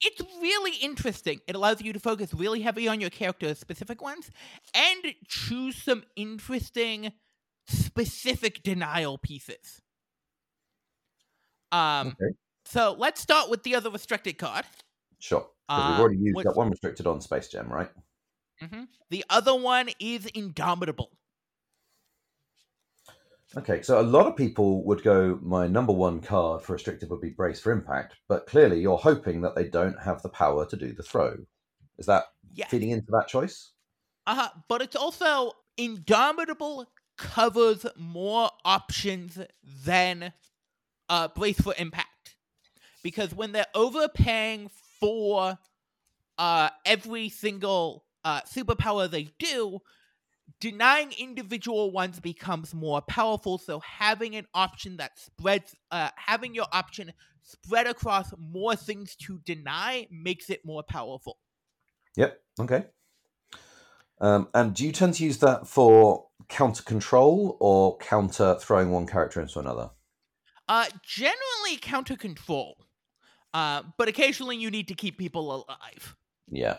It's 0.00 0.20
really 0.40 0.76
interesting. 0.76 1.40
It 1.46 1.56
allows 1.56 1.80
you 1.80 1.92
to 1.92 2.00
focus 2.00 2.34
really 2.34 2.60
heavy 2.60 2.86
on 2.86 3.00
your 3.00 3.10
character 3.10 3.54
specific 3.54 4.02
ones 4.02 4.30
and 4.74 5.14
choose 5.26 5.82
some 5.82 6.04
interesting 6.16 7.12
specific 7.66 8.62
denial 8.62 9.18
pieces. 9.18 9.80
Um 11.72 12.08
Okay, 12.08 12.34
so 12.64 12.94
let's 12.98 13.20
start 13.20 13.50
with 13.50 13.62
the 13.62 13.74
other 13.74 13.90
restricted 13.90 14.38
card. 14.38 14.64
Sure. 15.18 15.48
Uh, 15.68 15.88
we've 15.90 16.00
already 16.00 16.18
used 16.18 16.36
what- 16.36 16.44
that 16.44 16.56
one 16.56 16.70
restricted 16.70 17.06
on 17.06 17.20
Space 17.20 17.48
Gem, 17.48 17.68
right? 17.72 17.90
hmm 18.60 18.84
The 19.10 19.24
other 19.30 19.54
one 19.54 19.90
is 19.98 20.26
Indomitable. 20.26 21.10
Okay, 23.58 23.80
so 23.80 23.98
a 23.98 24.02
lot 24.02 24.26
of 24.26 24.36
people 24.36 24.84
would 24.84 25.02
go, 25.02 25.38
my 25.42 25.66
number 25.66 25.92
one 25.92 26.20
card 26.20 26.62
for 26.62 26.74
restricted 26.74 27.08
would 27.08 27.22
be 27.22 27.30
Brace 27.30 27.58
for 27.58 27.72
Impact, 27.72 28.14
but 28.28 28.46
clearly 28.46 28.80
you're 28.80 28.98
hoping 28.98 29.40
that 29.40 29.54
they 29.54 29.64
don't 29.64 29.98
have 29.98 30.20
the 30.22 30.28
power 30.28 30.66
to 30.66 30.76
do 30.76 30.92
the 30.92 31.02
throw. 31.02 31.36
Is 31.96 32.06
that 32.06 32.24
Yeah. 32.54 32.66
feeding 32.68 32.90
into 32.90 33.10
that 33.12 33.28
choice? 33.28 33.72
Uh-huh. 34.26 34.50
But 34.68 34.82
it's 34.82 34.96
also 34.96 35.52
Indomitable 35.78 36.86
covers 37.16 37.86
more 37.96 38.50
options 38.64 39.38
than 39.84 40.32
uh 41.08 41.28
Brace 41.28 41.60
for 41.60 41.74
Impact. 41.78 42.36
Because 43.02 43.34
when 43.34 43.52
they're 43.52 43.66
overpaying 43.74 44.70
for 45.00 45.58
uh 46.38 46.68
every 46.84 47.28
single 47.30 48.04
uh 48.24 48.40
superpower 48.42 49.10
they 49.10 49.30
do, 49.38 49.80
denying 50.60 51.12
individual 51.18 51.90
ones 51.90 52.20
becomes 52.20 52.74
more 52.74 53.00
powerful. 53.02 53.58
So 53.58 53.80
having 53.80 54.36
an 54.36 54.46
option 54.54 54.96
that 54.98 55.18
spreads 55.18 55.74
uh 55.90 56.10
having 56.16 56.54
your 56.54 56.66
option 56.72 57.12
spread 57.42 57.86
across 57.86 58.32
more 58.38 58.74
things 58.76 59.14
to 59.16 59.38
deny 59.44 60.08
makes 60.10 60.50
it 60.50 60.64
more 60.64 60.82
powerful. 60.82 61.38
Yep. 62.16 62.40
Okay. 62.60 62.86
Um, 64.20 64.48
and 64.54 64.74
do 64.74 64.86
you 64.86 64.92
tend 64.92 65.14
to 65.14 65.24
use 65.24 65.38
that 65.38 65.66
for 65.66 66.26
counter 66.48 66.82
control 66.82 67.56
or 67.60 67.98
counter 67.98 68.56
throwing 68.58 68.90
one 68.90 69.06
character 69.06 69.40
into 69.40 69.58
another? 69.58 69.90
Uh, 70.68 70.86
generally 71.02 71.76
counter 71.80 72.16
control. 72.16 72.78
Uh, 73.52 73.82
but 73.98 74.08
occasionally 74.08 74.56
you 74.56 74.70
need 74.70 74.88
to 74.88 74.94
keep 74.94 75.18
people 75.18 75.54
alive. 75.54 76.16
Yeah. 76.50 76.78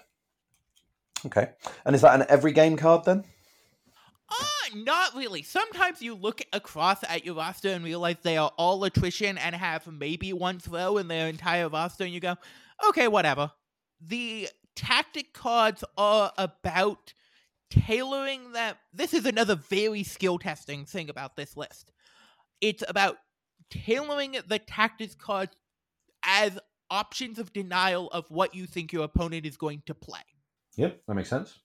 Okay. 1.26 1.50
And 1.86 1.96
is 1.96 2.02
that 2.02 2.20
an 2.20 2.26
every 2.30 2.52
game 2.52 2.78
card 2.78 3.06
then? 3.06 3.24
Uh, 4.30 4.76
not 4.76 5.16
really. 5.16 5.42
Sometimes 5.42 6.02
you 6.02 6.14
look 6.16 6.42
across 6.52 7.04
at 7.04 7.26
your 7.26 7.36
roster 7.36 7.70
and 7.70 7.84
realize 7.84 8.18
they 8.22 8.38
are 8.38 8.52
all 8.58 8.84
attrition 8.84 9.38
and 9.38 9.56
have 9.56 9.88
maybe 9.88 10.34
one 10.34 10.60
throw 10.60 10.98
in 10.98 11.08
their 11.08 11.28
entire 11.28 11.70
roster, 11.70 12.04
and 12.04 12.14
you 12.14 12.20
go, 12.20 12.36
okay, 12.90 13.08
whatever. 13.08 13.52
The 14.02 14.50
tactic 14.76 15.34
cards 15.34 15.84
are 15.98 16.32
about 16.38 17.14
tailoring 17.70 18.52
that. 18.54 18.78
This 18.94 19.14
is 19.14 19.26
another 19.26 19.56
very 19.56 20.04
skill 20.04 20.38
testing 20.38 20.86
thing 20.86 21.10
about 21.10 21.36
this 21.36 21.56
list. 21.56 21.92
It's 22.62 22.84
about 22.88 23.18
tailoring 23.70 24.38
the 24.48 24.60
tactics 24.60 25.16
cards 25.16 25.56
as 26.24 26.60
options 26.90 27.40
of 27.40 27.54
denial 27.54 28.08
of 28.10 28.30
what 28.30 28.56
you 28.56 28.66
think 28.66 28.94
your 28.94 29.04
opponent 29.04 29.46
is 29.46 29.58
going 29.58 29.84
to 29.86 29.94
play. 29.94 30.22
Yep, 30.76 31.02
that 31.08 31.16
makes 31.16 31.30
sense. 31.30 31.60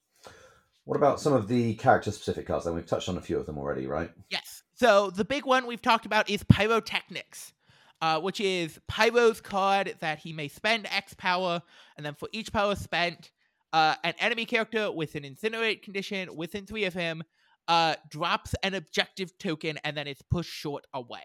What 0.85 0.97
about 0.97 1.21
some 1.21 1.33
of 1.33 1.47
the 1.47 1.75
character 1.75 2.11
specific 2.11 2.47
cards? 2.47 2.65
Then 2.65 2.75
we've 2.75 2.87
touched 2.87 3.09
on 3.09 3.17
a 3.17 3.21
few 3.21 3.39
of 3.39 3.47
them 3.47 3.59
already, 3.59 3.87
right? 3.87 4.11
Yes. 4.31 4.63
So 4.75 5.11
the 5.11 5.25
big 5.25 5.47
one 5.47 5.67
we've 5.67 5.83
talked 5.83 6.07
about 6.07 6.29
is 6.29 6.43
Pyrotechnics, 6.45 7.53
uh, 8.01 8.21
which 8.21 8.41
is 8.41 8.81
Pyro's 8.89 9.41
card 9.41 9.97
that 10.01 10.19
he 10.19 10.33
may 10.33 10.49
spend 10.49 10.89
X 10.91 11.15
power, 11.15 11.63
and 11.97 12.05
then 12.05 12.15
for 12.15 12.29
each 12.33 12.53
power 12.53 12.75
spent, 12.75 13.31
uh, 13.73 13.95
an 14.05 14.15
enemy 14.19 14.45
character 14.45 14.91
with 14.91 15.15
an 15.15 15.23
incinerate 15.23 15.83
condition 15.83 16.37
within 16.37 16.67
three 16.67 16.85
of 16.85 16.95
him 16.95 17.23
uh, 17.69 17.95
drops 18.11 18.55
an 18.63 18.75
objective 18.75 19.37
token 19.39 19.79
and 19.85 19.97
then 19.97 20.07
it's 20.07 20.23
pushed 20.23 20.53
short 20.53 20.85
away. 20.93 21.23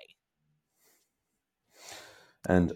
And 2.48 2.74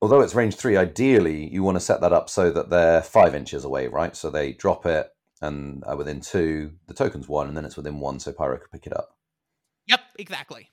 although 0.00 0.20
it's 0.20 0.34
range 0.34 0.56
three, 0.56 0.76
ideally 0.76 1.48
you 1.48 1.62
want 1.62 1.76
to 1.76 1.80
set 1.80 2.00
that 2.02 2.12
up 2.12 2.30
so 2.30 2.50
that 2.50 2.70
they're 2.70 3.02
five 3.02 3.34
inches 3.34 3.64
away, 3.64 3.88
right? 3.88 4.14
So 4.14 4.30
they 4.30 4.52
drop 4.52 4.86
it 4.86 5.08
and 5.40 5.82
are 5.86 5.96
within 5.96 6.20
two, 6.20 6.72
the 6.86 6.94
token's 6.94 7.28
one, 7.28 7.48
and 7.48 7.56
then 7.56 7.64
it's 7.64 7.76
within 7.76 8.00
one, 8.00 8.20
so 8.20 8.32
Pyro 8.32 8.58
could 8.58 8.70
pick 8.70 8.86
it 8.86 8.96
up. 8.96 9.16
Yep, 9.86 10.00
exactly. 10.18 10.70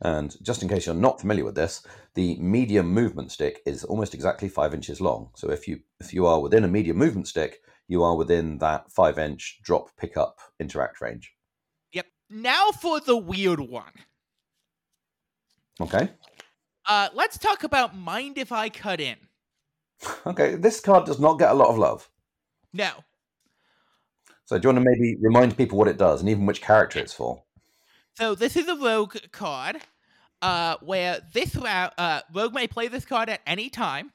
And 0.00 0.34
just 0.42 0.62
in 0.62 0.68
case 0.68 0.86
you're 0.86 0.94
not 0.94 1.20
familiar 1.20 1.44
with 1.44 1.54
this, 1.54 1.86
the 2.14 2.36
medium 2.36 2.88
movement 2.88 3.30
stick 3.30 3.60
is 3.64 3.84
almost 3.84 4.14
exactly 4.14 4.48
five 4.48 4.74
inches 4.74 5.00
long. 5.00 5.30
So 5.36 5.50
if 5.50 5.68
you 5.68 5.80
if 6.00 6.12
you 6.12 6.26
are 6.26 6.40
within 6.40 6.64
a 6.64 6.68
medium 6.68 6.96
movement 6.96 7.28
stick, 7.28 7.60
you 7.86 8.02
are 8.02 8.16
within 8.16 8.58
that 8.58 8.90
five 8.90 9.18
inch 9.18 9.60
drop, 9.62 9.96
pick 9.96 10.16
up, 10.16 10.38
interact 10.58 11.00
range. 11.00 11.32
Yep. 11.92 12.06
Now 12.30 12.70
for 12.72 13.00
the 13.00 13.16
weird 13.16 13.60
one. 13.60 13.92
Okay. 15.80 16.10
Uh, 16.84 17.08
let's 17.14 17.38
talk 17.38 17.62
about 17.62 17.96
Mind 17.96 18.38
If 18.38 18.50
I 18.50 18.68
Cut 18.68 19.00
In. 19.00 19.16
Okay, 20.26 20.56
this 20.56 20.80
card 20.80 21.06
does 21.06 21.20
not 21.20 21.38
get 21.38 21.52
a 21.52 21.54
lot 21.54 21.68
of 21.68 21.78
love. 21.78 22.10
No. 22.72 22.90
So 24.52 24.58
do 24.58 24.68
you 24.68 24.74
want 24.74 24.84
to 24.84 24.90
maybe 24.90 25.16
remind 25.18 25.56
people 25.56 25.78
what 25.78 25.88
it 25.88 25.96
does 25.96 26.20
and 26.20 26.28
even 26.28 26.44
which 26.44 26.60
character 26.60 26.98
it's 26.98 27.14
for? 27.14 27.42
So 28.18 28.34
this 28.34 28.54
is 28.54 28.68
a 28.68 28.76
rogue 28.76 29.16
card, 29.32 29.80
uh, 30.42 30.76
where 30.82 31.20
this 31.32 31.56
round, 31.56 31.92
uh, 31.96 32.20
rogue 32.34 32.52
may 32.52 32.66
play 32.66 32.88
this 32.88 33.06
card 33.06 33.30
at 33.30 33.40
any 33.46 33.70
time. 33.70 34.12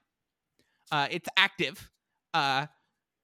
Uh, 0.92 1.08
it's 1.10 1.28
active, 1.38 1.90
uh, 2.36 2.68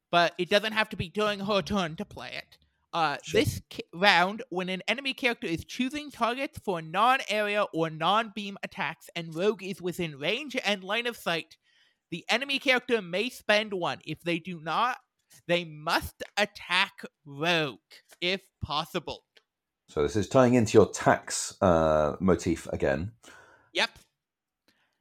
but 0.10 0.34
it 0.40 0.50
doesn't 0.50 0.74
have 0.74 0.90
to 0.90 0.96
be 0.96 1.08
during 1.08 1.42
her 1.42 1.62
turn 1.62 1.96
to 1.98 2.06
play 2.06 2.32
it. 2.36 2.58
Uh, 2.94 3.18
Sure. 3.22 3.42
This 3.42 3.62
ca- 3.72 3.84
round, 3.94 4.42
when 4.50 4.70
an 4.70 4.82
enemy 4.88 5.14
character 5.14 5.46
is 5.46 5.64
choosing 5.66 6.10
targets 6.10 6.58
for 6.66 6.82
non-area 6.82 7.66
or 7.76 7.92
non-beam 7.92 8.58
attacks, 8.64 9.12
and 9.16 9.36
rogue 9.36 9.62
is 9.62 9.80
within 9.84 10.18
range 10.18 10.58
and 10.66 10.84
line 10.84 11.06
of 11.06 11.16
sight, 11.16 11.58
the 12.10 12.26
enemy 12.28 12.58
character 12.58 13.04
may 13.04 13.30
spend 13.30 13.72
one. 13.72 14.00
If 14.04 14.22
they 14.22 14.40
do 14.40 14.60
not, 14.60 14.98
they 15.48 15.66
must 15.66 16.24
attack 16.38 17.04
rogue 17.26 17.80
if 18.22 18.42
possible. 18.62 19.24
So 19.88 20.02
this 20.02 20.16
is 20.16 20.28
tying 20.28 20.54
into 20.54 20.78
your 20.78 20.88
tax 20.88 21.56
uh, 21.62 22.16
motif 22.20 22.68
again. 22.68 23.12
Yep. 23.74 23.90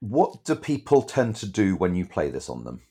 What 0.00 0.44
do 0.44 0.54
people 0.54 1.02
tend 1.02 1.36
to 1.36 1.46
do 1.46 1.76
when 1.76 1.94
you 1.94 2.04
play 2.04 2.30
this 2.30 2.48
on 2.48 2.64
them? 2.64 2.82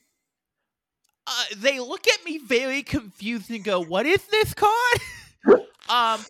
uh, 1.27 1.43
they 1.57 1.79
look 1.79 2.07
at 2.07 2.23
me 2.25 2.37
very 2.39 2.83
confused 2.83 3.49
and 3.49 3.63
go, 3.63 3.79
"What 3.81 4.05
is 4.05 4.23
this 4.27 4.53
card?" 4.53 4.99
um, 5.89 6.25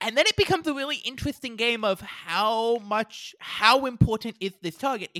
and 0.00 0.16
then 0.16 0.26
it 0.26 0.36
becomes 0.36 0.66
a 0.66 0.74
really 0.74 0.96
interesting 0.96 1.56
game 1.56 1.84
of 1.84 2.00
how 2.00 2.78
much, 2.78 3.34
how 3.38 3.86
important 3.86 4.36
is 4.40 4.52
this 4.62 4.76
target, 4.76 5.10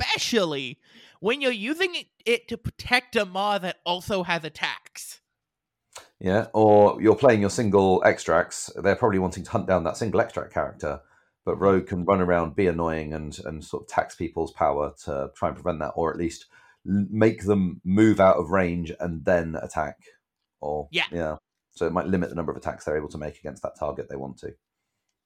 especially 0.00 0.78
when 1.20 1.40
you're 1.40 1.52
using 1.52 1.94
it, 1.94 2.06
it 2.26 2.48
to 2.48 2.56
protect 2.56 3.16
a 3.16 3.24
Maw 3.24 3.58
that 3.58 3.76
also 3.84 4.22
has 4.22 4.44
attacks. 4.44 5.20
Yeah, 6.18 6.46
or 6.52 7.00
you're 7.02 7.16
playing 7.16 7.40
your 7.40 7.50
single 7.50 8.02
extracts. 8.04 8.70
They're 8.76 8.96
probably 8.96 9.18
wanting 9.18 9.44
to 9.44 9.50
hunt 9.50 9.66
down 9.66 9.84
that 9.84 9.96
single 9.96 10.20
extract 10.20 10.52
character, 10.54 11.00
but 11.44 11.56
Rogue 11.56 11.86
can 11.86 12.04
run 12.04 12.20
around, 12.20 12.54
be 12.54 12.66
annoying, 12.68 13.12
and 13.12 13.36
and 13.44 13.64
sort 13.64 13.84
of 13.84 13.88
tax 13.88 14.14
people's 14.14 14.52
power 14.52 14.94
to 15.04 15.30
try 15.34 15.48
and 15.48 15.56
prevent 15.56 15.80
that, 15.80 15.92
or 15.96 16.10
at 16.10 16.18
least 16.18 16.46
make 16.84 17.44
them 17.44 17.80
move 17.84 18.20
out 18.20 18.36
of 18.36 18.50
range 18.50 18.92
and 19.00 19.24
then 19.24 19.56
attack. 19.60 19.98
Or 20.60 20.88
Yeah. 20.90 21.04
yeah. 21.10 21.36
So 21.72 21.86
it 21.86 21.92
might 21.92 22.06
limit 22.06 22.28
the 22.28 22.34
number 22.34 22.52
of 22.52 22.58
attacks 22.58 22.84
they're 22.84 22.96
able 22.96 23.08
to 23.08 23.18
make 23.18 23.38
against 23.38 23.62
that 23.62 23.78
target 23.78 24.08
they 24.08 24.16
want 24.16 24.38
to. 24.38 24.54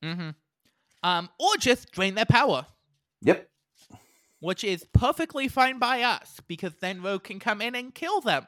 Mm-hmm. 0.05 0.31
Um, 1.03 1.29
or 1.39 1.57
just 1.59 1.91
drain 1.93 2.15
their 2.15 2.25
power, 2.27 2.67
Yep. 3.23 3.49
Which 4.41 4.65
is 4.65 4.85
perfectly 4.93 5.49
fine 5.49 5.79
by 5.79 6.03
us 6.03 6.41
because 6.47 6.75
then 6.81 7.03
Rogue 7.03 7.25
can 7.25 7.39
come 7.39 7.61
in 7.61 7.75
and 7.75 7.95
kill 7.95 8.21
them. 8.21 8.47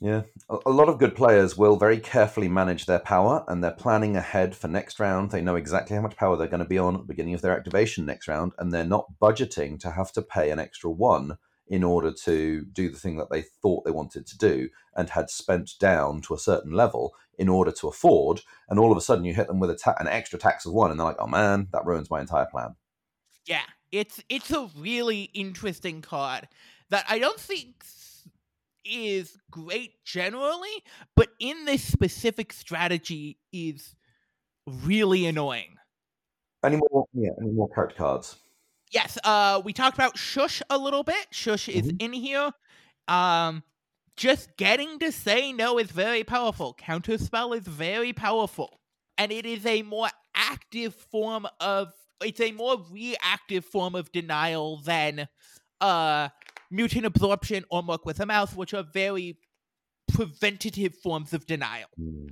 Yeah, 0.00 0.22
a, 0.48 0.70
lot 0.70 0.88
of 0.88 0.98
good 0.98 1.14
players 1.14 1.56
will 1.56 1.76
very 1.76 2.00
carefully 2.00 2.48
manage 2.48 2.86
their 2.86 2.98
power 2.98 3.44
and 3.46 3.62
they're 3.62 3.70
planning 3.70 4.16
ahead 4.16 4.56
for 4.56 4.66
next 4.66 4.98
round. 4.98 5.30
They 5.30 5.40
know 5.40 5.54
exactly 5.54 5.94
how 5.94 6.02
much 6.02 6.16
power 6.16 6.36
they're 6.36 6.48
going 6.48 6.62
to 6.62 6.68
be 6.68 6.76
on 6.78 6.94
at 6.94 7.02
the 7.02 7.06
beginning 7.06 7.34
of 7.34 7.40
their 7.40 7.56
activation 7.56 8.04
next 8.04 8.26
round, 8.26 8.50
and 8.58 8.72
they're 8.72 8.82
not 8.82 9.06
budgeting 9.20 9.78
to 9.78 9.92
have 9.92 10.10
to 10.12 10.22
pay 10.22 10.50
an 10.50 10.58
extra 10.58 10.90
one 10.90 11.38
in 11.68 11.84
order 11.84 12.12
to 12.24 12.64
do 12.72 12.90
the 12.90 12.98
thing 12.98 13.16
that 13.18 13.30
they 13.30 13.42
thought 13.42 13.84
they 13.84 13.92
wanted 13.92 14.26
to 14.26 14.36
do 14.38 14.68
and 14.96 15.10
had 15.10 15.30
spent 15.30 15.70
down 15.78 16.20
to 16.22 16.34
a 16.34 16.38
certain 16.38 16.72
level 16.72 17.14
in 17.38 17.48
order 17.48 17.70
to 17.70 17.86
afford. 17.86 18.40
And 18.68 18.80
all 18.80 18.90
of 18.90 18.98
a 18.98 19.00
sudden, 19.00 19.24
you 19.24 19.34
hit 19.34 19.46
them 19.46 19.60
with 19.60 19.70
a 19.70 19.76
ta- 19.76 19.94
an 20.00 20.08
extra 20.08 20.36
tax 20.36 20.66
of 20.66 20.72
one, 20.72 20.90
and 20.90 20.98
they're 20.98 21.06
like, 21.06 21.16
"Oh 21.20 21.28
man, 21.28 21.68
that 21.72 21.86
ruins 21.86 22.10
my 22.10 22.20
entire 22.20 22.46
plan." 22.46 22.74
Yeah, 23.46 23.66
it's 23.92 24.22
it's 24.28 24.50
a 24.50 24.68
really 24.76 25.30
interesting 25.34 26.00
card 26.00 26.48
that 26.90 27.04
I 27.08 27.18
don't 27.18 27.38
think 27.38 27.84
is 28.84 29.38
great 29.50 30.04
generally, 30.04 30.82
but 31.14 31.28
in 31.38 31.66
this 31.66 31.84
specific 31.84 32.52
strategy 32.52 33.38
is 33.52 33.94
really 34.66 35.26
annoying. 35.26 35.76
Any 36.64 36.78
more? 36.90 37.06
Yeah, 37.12 37.30
any 37.40 37.50
more 37.50 37.68
character 37.68 37.96
cards? 37.96 38.36
Yes, 38.90 39.18
uh 39.24 39.60
we 39.64 39.72
talked 39.72 39.96
about 39.96 40.18
Shush 40.18 40.62
a 40.70 40.78
little 40.78 41.04
bit. 41.04 41.26
Shush 41.30 41.68
is 41.68 41.92
in 41.98 42.12
here. 42.12 42.50
Um 43.08 43.62
just 44.16 44.56
getting 44.56 44.98
to 44.98 45.10
say 45.10 45.52
no 45.52 45.78
is 45.78 45.90
very 45.90 46.24
powerful. 46.24 46.76
Counterspell 46.80 47.56
is 47.56 47.66
very 47.66 48.12
powerful. 48.12 48.80
And 49.16 49.32
it 49.32 49.46
is 49.46 49.64
a 49.64 49.82
more 49.82 50.08
active 50.34 50.94
form 50.94 51.46
of 51.60 51.92
it's 52.22 52.40
a 52.40 52.52
more 52.52 52.82
reactive 52.90 53.64
form 53.64 53.94
of 53.94 54.10
denial 54.12 54.80
than 54.82 55.28
uh 55.80 56.28
mutant 56.70 57.04
absorption 57.04 57.64
or 57.70 57.82
Merc 57.82 58.06
with 58.06 58.18
a 58.20 58.26
mouth, 58.26 58.56
which 58.56 58.72
are 58.74 58.82
very 58.82 59.38
preventative 60.08 60.94
forms 60.94 61.32
of 61.32 61.46
denial. 61.46 61.88
Hmm. 61.96 62.28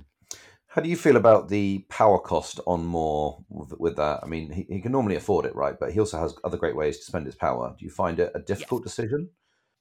How 0.67 0.81
do 0.81 0.87
you 0.87 0.95
feel 0.95 1.17
about 1.17 1.49
the 1.49 1.79
power 1.89 2.17
cost 2.17 2.61
on 2.65 2.85
Maw 2.85 3.39
with, 3.49 3.77
with 3.77 3.97
that? 3.97 4.21
I 4.23 4.25
mean, 4.27 4.51
he, 4.51 4.65
he 4.69 4.79
can 4.79 4.93
normally 4.93 5.17
afford 5.17 5.45
it, 5.45 5.53
right? 5.53 5.77
But 5.77 5.91
he 5.91 5.99
also 5.99 6.17
has 6.17 6.33
other 6.45 6.57
great 6.57 6.77
ways 6.77 6.97
to 6.99 7.03
spend 7.03 7.25
his 7.25 7.35
power. 7.35 7.75
Do 7.77 7.83
you 7.83 7.91
find 7.91 8.19
it 8.21 8.31
a 8.33 8.39
difficult 8.39 8.83
decision? 8.83 9.29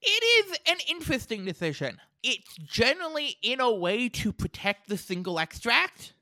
It 0.03 0.49
is 0.49 0.59
an 0.67 0.79
interesting 0.89 1.45
decision. 1.45 1.99
It's 2.25 2.57
generally 2.57 3.37
in 3.41 3.61
a 3.61 3.73
way 3.73 4.09
to 4.09 4.33
protect 4.33 4.89
the 4.89 4.97
single 4.97 5.39
extract. 5.39 6.15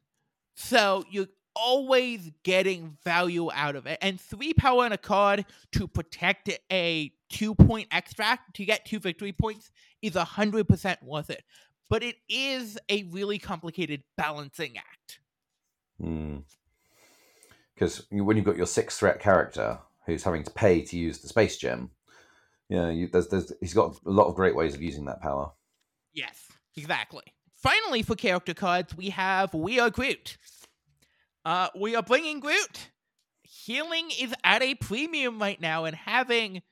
So 0.55 1.05
you're 1.09 1.29
always 1.59 2.31
getting 2.43 2.97
value 3.05 3.51
out 3.53 3.77
of 3.77 3.87
it. 3.87 3.99
And 4.01 4.21
three 4.21 4.55
power 4.55 4.87
in 4.87 4.93
a 4.93 4.99
card 4.99 5.45
to 5.73 5.89
protect 5.89 6.51
a 6.71 7.13
two 7.29 7.55
point 7.55 7.89
extract 7.91 8.57
to 8.57 8.65
get 8.65 8.85
two 8.85 8.99
victory 8.99 9.33
points 9.33 9.71
is 10.03 10.13
100% 10.13 11.03
worth 11.03 11.31
it. 11.31 11.43
But 11.91 12.03
it 12.03 12.17
is 12.29 12.79
a 12.89 13.05
really 13.05 13.39
complicated 13.39 14.03
balancing 14.17 14.77
act. 14.77 15.21
Hmm. 16.01 16.39
Because 17.75 18.07
when 18.11 18.37
you've 18.37 18.47
got 18.47 18.57
your 18.57 18.67
six 18.67 18.99
threat 18.99 19.21
character 19.21 19.79
who's 20.07 20.25
having 20.25 20.43
to 20.43 20.51
pay 20.51 20.83
to 20.83 20.99
use 20.99 21.19
the 21.19 21.29
space 21.29 21.57
gem, 21.57 21.91
yeah, 22.69 22.91
you, 22.91 23.09
there's, 23.09 23.29
there's, 23.29 23.53
he's 23.61 23.75
got 23.75 23.99
a 24.05 24.11
lot 24.11 24.27
of 24.27 24.35
great 24.35 24.55
ways 24.55 24.75
of 24.75 24.83
using 24.83 25.07
that 25.07 25.23
power. 25.23 25.53
Yes, 26.13 26.49
exactly. 26.77 27.23
Finally, 27.57 28.03
for 28.03 28.15
character 28.15 28.55
cards, 28.55 28.97
we 28.97 29.11
have 29.11 29.55
We 29.55 29.81
Are 29.81 29.91
Groot. 29.91 30.37
Uh, 31.45 31.69
we 31.77 31.97
are 31.97 32.03
bringing 32.03 32.41
Groot. 32.41 32.91
Healing 33.43 34.11
is 34.21 34.35
at 34.45 34.63
a 34.63 34.75
premium 34.75 35.39
right 35.39 35.61
now, 35.61 35.85
and 35.85 35.97
having 35.97 36.63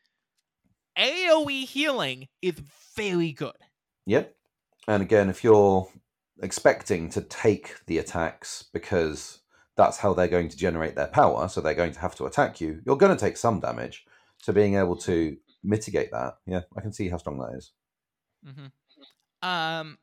AoE 0.99 1.65
healing 1.65 2.29
is 2.43 2.55
very 2.97 3.33
good. 3.33 3.57
Yep. 4.07 4.35
And 4.89 5.03
again, 5.03 5.29
if 5.29 5.43
you're 5.43 5.89
expecting 6.43 7.09
to 7.11 7.21
take 7.23 7.77
the 7.87 7.99
attacks 7.99 8.65
because 8.73 9.41
that's 9.77 9.99
how 9.99 10.15
they're 10.15 10.29
going 10.29 10.49
to 10.49 10.57
generate 10.57 10.95
their 10.95 11.07
power. 11.07 11.49
So 11.49 11.61
they're 11.61 11.75
going 11.75 11.93
to 11.93 12.01
have 12.01 12.15
to 12.17 12.27
attack 12.27 12.61
you. 12.61 12.81
You're 12.85 12.97
going 12.97 13.15
to 13.15 13.21
take 13.21 13.37
some 13.37 13.61
damage. 13.61 14.05
So 14.43 14.53
being 14.53 14.77
able 14.77 14.97
to 14.99 15.37
mitigate 15.63 16.11
that, 16.13 16.39
yeah, 16.47 16.63
I 16.77 16.81
can 16.81 16.93
see 16.93 17.09
how 17.09 17.19
strong 17.19 17.39
that 17.39 17.57
is. 17.57 17.73
Mm-hmm. 18.47 19.49
Um, 19.49 19.99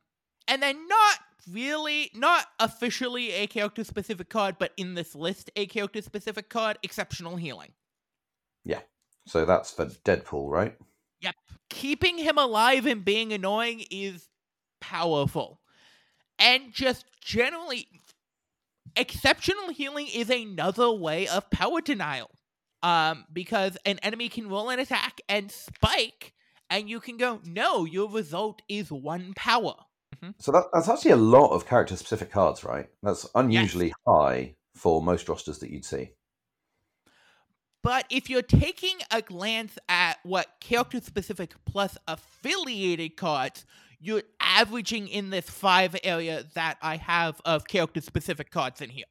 and 0.47 0.61
then 0.61 0.87
not 0.87 1.19
really, 1.47 2.11
not 2.13 2.45
officially 2.59 3.31
a 3.31 3.47
character 3.47 3.83
specific 3.83 4.29
card, 4.29 4.57
but 4.59 4.71
in 4.77 4.93
this 4.93 5.15
list, 5.15 5.51
a 5.55 5.65
character 5.65 6.01
specific 6.01 6.49
card, 6.49 6.77
exceptional 6.83 7.35
healing. 7.35 7.71
Yeah. 8.63 8.81
So 9.25 9.45
that's 9.45 9.71
for 9.71 9.85
Deadpool, 9.85 10.49
right? 10.49 10.75
Yep. 11.21 11.35
Keeping 11.69 12.17
him 12.17 12.37
alive 12.37 12.85
and 12.85 13.05
being 13.05 13.31
annoying 13.31 13.85
is 13.89 14.27
powerful. 14.81 15.61
And 16.39 16.73
just 16.73 17.05
generally, 17.21 17.87
exceptional 18.95 19.69
healing 19.69 20.07
is 20.13 20.29
another 20.29 20.91
way 20.91 21.27
of 21.27 21.49
power 21.49 21.81
denial. 21.81 22.29
Um, 22.81 23.23
because 23.31 23.77
an 23.85 23.99
enemy 23.99 24.27
can 24.27 24.49
roll 24.49 24.69
an 24.69 24.77
attack 24.77 25.21
and 25.29 25.49
spike, 25.49 26.33
and 26.69 26.89
you 26.89 26.99
can 26.99 27.15
go, 27.15 27.39
no, 27.45 27.85
your 27.85 28.09
result 28.09 28.61
is 28.67 28.91
one 28.91 29.33
power. 29.37 29.75
Mm-hmm. 30.23 30.31
So 30.39 30.51
that, 30.53 30.65
that's 30.73 30.87
actually 30.87 31.11
a 31.11 31.17
lot 31.17 31.51
of 31.51 31.67
character 31.67 31.97
specific 31.97 32.31
cards, 32.31 32.63
right? 32.63 32.87
That's 33.01 33.27
unusually 33.35 33.87
yes. 33.87 33.95
high 34.07 34.55
for 34.75 35.01
most 35.01 35.27
rosters 35.27 35.59
that 35.59 35.69
you'd 35.69 35.85
see. 35.85 36.11
But 37.81 38.05
if 38.09 38.29
you're 38.29 38.41
taking 38.41 38.95
a 39.11 39.21
glance 39.21 39.77
at 39.89 40.17
what 40.23 40.47
character 40.61 41.01
specific 41.01 41.53
plus 41.65 41.97
affiliated 42.07 43.17
cards, 43.17 43.65
you're 43.99 44.23
averaging 44.39 45.09
in 45.09 45.29
this 45.29 45.49
five 45.49 45.95
area 46.03 46.45
that 46.53 46.77
I 46.81 46.95
have 46.95 47.41
of 47.43 47.67
character 47.67 47.99
specific 47.99 48.51
cards 48.51 48.81
in 48.81 48.89
here. 48.89 49.05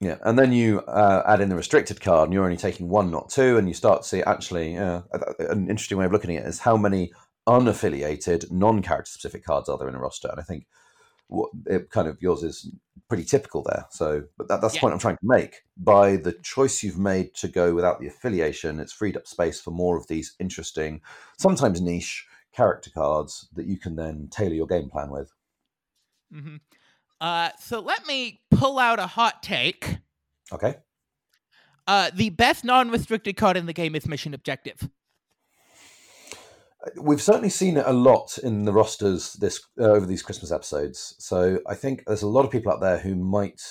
Yeah, 0.00 0.18
and 0.24 0.38
then 0.38 0.52
you 0.52 0.80
uh, 0.80 1.22
add 1.26 1.40
in 1.40 1.48
the 1.48 1.54
restricted 1.54 2.00
card, 2.00 2.26
and 2.26 2.34
you're 2.34 2.44
only 2.44 2.56
taking 2.56 2.88
one, 2.88 3.10
not 3.10 3.30
two, 3.30 3.56
and 3.56 3.68
you 3.68 3.74
start 3.74 4.02
to 4.02 4.08
see 4.08 4.20
actually 4.22 4.76
uh, 4.76 5.02
an 5.38 5.70
interesting 5.70 5.96
way 5.96 6.04
of 6.04 6.12
looking 6.12 6.36
at 6.36 6.44
it 6.44 6.48
is 6.48 6.58
how 6.58 6.76
many 6.76 7.12
unaffiliated, 7.46 8.50
non-character 8.50 9.10
specific 9.10 9.44
cards 9.44 9.68
are 9.68 9.78
there 9.78 9.88
in 9.88 9.94
a 9.94 10.00
roster, 10.00 10.28
and 10.28 10.40
I 10.40 10.42
think 10.42 10.66
what 11.28 11.50
it 11.66 11.90
kind 11.90 12.08
of 12.08 12.20
yours 12.20 12.42
is 12.42 12.70
pretty 13.08 13.24
typical 13.24 13.62
there. 13.62 13.86
So, 13.90 14.24
but 14.36 14.48
that, 14.48 14.60
that's 14.60 14.74
yeah. 14.74 14.80
the 14.80 14.82
point 14.82 14.92
I'm 14.92 14.98
trying 15.00 15.16
to 15.16 15.20
make. 15.22 15.62
By 15.76 16.16
the 16.16 16.32
choice 16.32 16.82
you've 16.82 16.98
made 16.98 17.34
to 17.36 17.48
go 17.48 17.74
without 17.74 18.00
the 18.00 18.06
affiliation, 18.06 18.80
it's 18.80 18.92
freed 18.92 19.16
up 19.16 19.26
space 19.26 19.60
for 19.60 19.70
more 19.70 19.96
of 19.96 20.08
these 20.08 20.34
interesting, 20.38 21.00
sometimes 21.38 21.80
niche 21.80 22.26
character 22.52 22.90
cards 22.90 23.48
that 23.54 23.66
you 23.66 23.78
can 23.78 23.96
then 23.96 24.28
tailor 24.30 24.54
your 24.54 24.66
game 24.66 24.90
plan 24.90 25.10
with. 25.10 25.32
Mm-hmm. 26.34 26.56
Uh, 27.20 27.50
so 27.58 27.80
let 27.80 28.06
me 28.06 28.40
pull 28.50 28.78
out 28.78 28.98
a 28.98 29.06
hot 29.06 29.42
take. 29.42 29.98
Okay. 30.52 30.76
Uh, 31.86 32.10
the 32.14 32.30
best 32.30 32.64
non-restricted 32.64 33.36
card 33.36 33.56
in 33.56 33.66
the 33.66 33.72
game 33.72 33.94
is 33.94 34.06
Mission 34.06 34.34
Objective. 34.34 34.88
We've 36.96 37.22
certainly 37.22 37.48
seen 37.48 37.76
it 37.76 37.84
a 37.86 37.92
lot 37.92 38.38
in 38.38 38.64
the 38.64 38.72
rosters 38.72 39.34
this 39.34 39.60
uh, 39.78 39.84
over 39.84 40.04
these 40.04 40.22
Christmas 40.22 40.50
episodes. 40.50 41.14
So 41.18 41.60
I 41.66 41.74
think 41.74 42.04
there's 42.06 42.22
a 42.22 42.28
lot 42.28 42.44
of 42.44 42.50
people 42.50 42.72
out 42.72 42.80
there 42.80 42.98
who 42.98 43.14
might, 43.14 43.62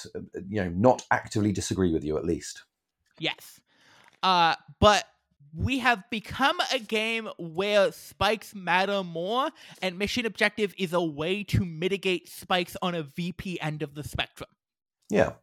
you 0.47 0.63
know, 0.63 0.69
not 0.69 1.04
actively 1.12 1.52
disagree 1.52 1.91
with 1.91 2.04
you 2.04 2.17
at 2.17 2.26
least. 2.26 2.63
Yes, 3.19 3.60
uh, 4.24 4.56
but 4.80 5.06
we 5.54 5.80
have 5.80 6.04
become 6.10 6.58
a 6.74 6.80
game 6.80 7.30
where 7.38 7.91
spikes 7.91 8.56
matter 8.56 9.04
more, 9.04 9.50
and 9.82 9.97
mission 9.97 10.26
objective 10.26 10.74
is 10.78 10.93
a 10.93 11.02
way 11.02 11.43
to 11.43 11.65
mitigate 11.65 12.30
spikes 12.30 12.78
on 12.82 12.95
a 12.95 13.04
VP 13.04 13.60
end 13.62 13.82
of 13.82 13.95
the 13.95 14.04
spectrum. 14.04 14.50
Yeah. 15.10 15.34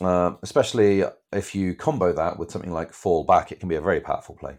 Uh, 0.00 0.34
especially 0.42 1.04
if 1.32 1.54
you 1.54 1.74
combo 1.74 2.12
that 2.12 2.38
with 2.38 2.50
something 2.50 2.72
like 2.72 2.92
fall 2.92 3.24
back, 3.24 3.52
it 3.52 3.60
can 3.60 3.68
be 3.68 3.74
a 3.74 3.80
very 3.80 4.00
powerful 4.00 4.34
play. 4.34 4.56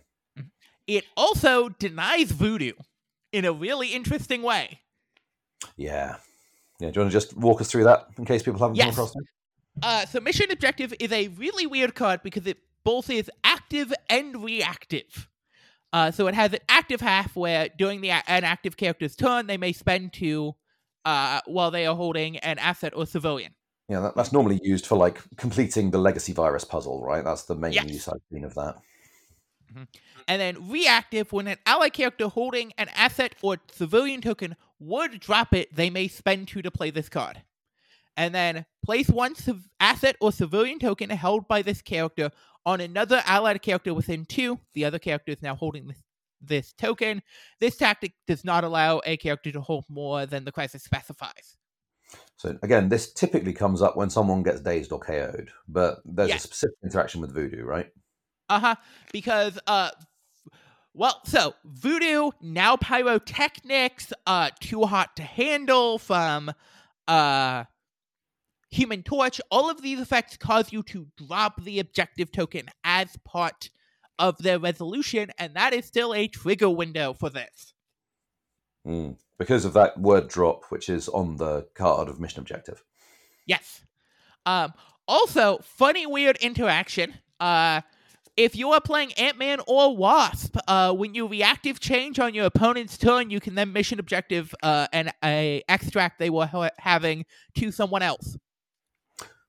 It 0.87 1.05
also 1.15 1.69
denies 1.69 2.31
voodoo 2.31 2.73
in 3.31 3.45
a 3.45 3.53
really 3.53 3.89
interesting 3.89 4.41
way. 4.41 4.81
Yeah. 5.77 6.17
Yeah. 6.79 6.91
Do 6.91 6.99
you 6.99 7.01
want 7.03 7.11
to 7.11 7.19
just 7.19 7.37
walk 7.37 7.61
us 7.61 7.69
through 7.69 7.85
that 7.85 8.07
in 8.17 8.25
case 8.25 8.43
people 8.43 8.59
haven't 8.59 8.75
yes. 8.75 8.85
come 8.85 8.93
across 8.93 9.15
it? 9.15 9.23
Uh, 9.81 10.05
so 10.05 10.19
mission 10.19 10.51
objective 10.51 10.93
is 10.99 11.11
a 11.11 11.29
really 11.29 11.65
weird 11.65 11.95
card 11.95 12.21
because 12.23 12.45
it 12.45 12.57
both 12.83 13.09
is 13.09 13.29
active 13.43 13.93
and 14.09 14.43
reactive. 14.43 15.29
Uh, 15.93 16.09
so 16.11 16.27
it 16.27 16.35
has 16.35 16.53
an 16.53 16.59
active 16.69 17.01
half 17.01 17.35
where 17.35 17.69
during 17.77 18.01
the 18.01 18.09
an 18.11 18.43
active 18.43 18.77
character's 18.77 19.15
turn, 19.15 19.47
they 19.47 19.57
may 19.57 19.73
spend 19.73 20.13
two 20.13 20.55
uh, 21.05 21.41
while 21.45 21.71
they 21.71 21.85
are 21.85 21.95
holding 21.95 22.37
an 22.37 22.57
asset 22.59 22.93
or 22.95 23.05
civilian. 23.05 23.53
Yeah, 23.89 23.99
that, 23.99 24.15
that's 24.15 24.31
normally 24.31 24.59
used 24.63 24.85
for 24.85 24.97
like 24.97 25.21
completing 25.35 25.91
the 25.91 25.97
legacy 25.97 26.31
virus 26.31 26.63
puzzle, 26.63 27.03
right? 27.03 27.23
That's 27.23 27.43
the 27.43 27.55
main 27.55 27.73
yes. 27.73 27.89
use 27.89 28.07
I've 28.07 28.21
seen 28.31 28.45
of 28.45 28.55
that. 28.55 28.75
Mm-hmm. 29.71 29.83
And 30.27 30.41
then 30.41 30.69
reactive, 30.69 31.31
when 31.31 31.47
an 31.47 31.57
ally 31.65 31.89
character 31.89 32.27
holding 32.27 32.73
an 32.77 32.89
asset 32.95 33.35
or 33.41 33.57
civilian 33.71 34.21
token 34.21 34.55
would 34.79 35.19
drop 35.19 35.53
it, 35.53 35.73
they 35.75 35.89
may 35.89 36.07
spend 36.07 36.47
two 36.47 36.61
to 36.61 36.71
play 36.71 36.89
this 36.89 37.09
card. 37.09 37.41
And 38.17 38.35
then 38.35 38.65
place 38.83 39.07
one 39.09 39.35
civ- 39.35 39.69
asset 39.79 40.17
or 40.19 40.31
civilian 40.31 40.79
token 40.79 41.09
held 41.09 41.47
by 41.47 41.61
this 41.61 41.81
character 41.81 42.31
on 42.65 42.81
another 42.81 43.23
allied 43.25 43.61
character 43.61 43.93
within 43.93 44.25
two. 44.25 44.59
The 44.73 44.85
other 44.85 44.99
character 44.99 45.31
is 45.31 45.41
now 45.41 45.55
holding 45.55 45.87
this, 45.87 46.03
this 46.41 46.73
token. 46.73 47.21
This 47.59 47.77
tactic 47.77 48.13
does 48.27 48.43
not 48.43 48.63
allow 48.63 49.01
a 49.05 49.17
character 49.17 49.51
to 49.51 49.61
hold 49.61 49.85
more 49.89 50.25
than 50.25 50.43
the 50.43 50.51
crisis 50.51 50.83
specifies. 50.83 51.55
So 52.35 52.57
again, 52.61 52.89
this 52.89 53.13
typically 53.13 53.53
comes 53.53 53.81
up 53.81 53.95
when 53.95 54.09
someone 54.09 54.43
gets 54.43 54.59
dazed 54.59 54.91
or 54.91 54.99
KO'd, 54.99 55.51
but 55.67 55.99
there's 56.03 56.29
yes. 56.29 56.43
a 56.43 56.47
specific 56.47 56.75
interaction 56.83 57.21
with 57.21 57.33
voodoo, 57.33 57.63
right? 57.63 57.87
Uh 58.51 58.59
huh. 58.59 58.75
Because 59.13 59.57
uh, 59.65 59.91
well, 60.93 61.21
so 61.23 61.55
voodoo 61.63 62.31
now 62.41 62.75
pyrotechnics, 62.75 64.11
uh, 64.27 64.49
too 64.59 64.83
hot 64.83 65.15
to 65.15 65.23
handle 65.23 65.97
from 65.97 66.51
uh 67.07 67.63
Human 68.71 69.03
Torch, 69.03 69.41
all 69.49 69.69
of 69.69 69.81
these 69.81 69.99
effects 69.99 70.37
cause 70.37 70.71
you 70.71 70.81
to 70.83 71.07
drop 71.17 71.61
the 71.63 71.79
objective 71.79 72.31
token 72.31 72.69
as 72.83 73.17
part 73.25 73.69
of 74.17 74.37
their 74.37 74.59
resolution, 74.59 75.29
and 75.37 75.55
that 75.55 75.73
is 75.73 75.85
still 75.85 76.13
a 76.13 76.27
trigger 76.27 76.69
window 76.69 77.13
for 77.13 77.29
this. 77.29 77.73
Mm, 78.87 79.17
because 79.37 79.65
of 79.65 79.73
that 79.73 79.99
word 79.99 80.29
drop, 80.29 80.65
which 80.69 80.89
is 80.89 81.09
on 81.09 81.35
the 81.35 81.67
card 81.73 82.07
of 82.07 82.19
mission 82.19 82.39
objective. 82.39 82.83
Yes. 83.45 83.81
Um, 84.45 84.73
also, 85.05 85.59
funny, 85.63 86.05
weird 86.05 86.37
interaction. 86.37 87.15
Uh, 87.41 87.81
if 88.43 88.55
you 88.55 88.71
are 88.71 88.81
playing 88.81 89.13
Ant 89.13 89.37
Man 89.37 89.59
or 89.67 89.95
Wasp, 89.95 90.57
uh, 90.67 90.93
when 90.93 91.13
you 91.13 91.27
reactive 91.27 91.79
change 91.79 92.19
on 92.19 92.33
your 92.33 92.45
opponent's 92.45 92.97
turn, 92.97 93.29
you 93.29 93.39
can 93.39 93.53
then 93.53 93.71
mission 93.71 93.99
objective 93.99 94.53
uh, 94.63 94.87
and 94.91 95.13
a 95.23 95.63
extract 95.69 96.17
they 96.17 96.31
were 96.31 96.47
ha- 96.47 96.71
having 96.79 97.25
to 97.57 97.71
someone 97.71 98.01
else. 98.01 98.37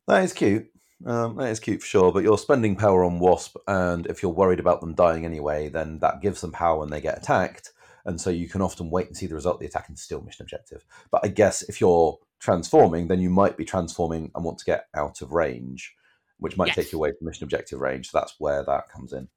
That 0.06 0.24
is 0.24 0.32
cute. 0.34 0.68
Um, 1.06 1.36
that 1.36 1.48
is 1.48 1.58
cute 1.58 1.80
for 1.80 1.86
sure. 1.86 2.12
But 2.12 2.22
you're 2.22 2.36
spending 2.36 2.76
power 2.76 3.04
on 3.04 3.18
Wasp, 3.18 3.56
and 3.66 4.06
if 4.06 4.22
you're 4.22 4.32
worried 4.32 4.60
about 4.60 4.80
them 4.80 4.94
dying 4.94 5.24
anyway, 5.24 5.68
then 5.68 5.98
that 6.00 6.20
gives 6.20 6.42
them 6.42 6.52
power 6.52 6.78
when 6.78 6.90
they 6.90 7.00
get 7.00 7.16
attacked. 7.16 7.72
And 8.04 8.20
so 8.20 8.30
you 8.30 8.48
can 8.48 8.60
often 8.60 8.90
wait 8.90 9.06
and 9.06 9.16
see 9.16 9.26
the 9.26 9.34
result 9.34 9.54
of 9.54 9.60
the 9.60 9.66
attack 9.66 9.88
and 9.88 9.98
still 9.98 10.20
mission 10.20 10.42
objective. 10.42 10.84
But 11.10 11.22
I 11.24 11.28
guess 11.28 11.62
if 11.62 11.80
you're 11.80 12.18
transforming, 12.40 13.08
then 13.08 13.20
you 13.20 13.30
might 13.30 13.56
be 13.56 13.64
transforming 13.64 14.30
and 14.34 14.44
want 14.44 14.58
to 14.58 14.64
get 14.64 14.86
out 14.94 15.22
of 15.22 15.32
range, 15.32 15.94
which 16.42 16.56
might 16.56 16.68
yes. 16.68 16.76
take 16.76 16.92
you 16.92 16.98
away 16.98 17.12
from 17.16 17.26
mission 17.26 17.44
objective 17.44 17.80
range. 17.80 18.10
So 18.10 18.18
that's 18.18 18.34
where 18.38 18.62
that 18.64 18.88
comes 18.88 19.12
in. 19.12 19.28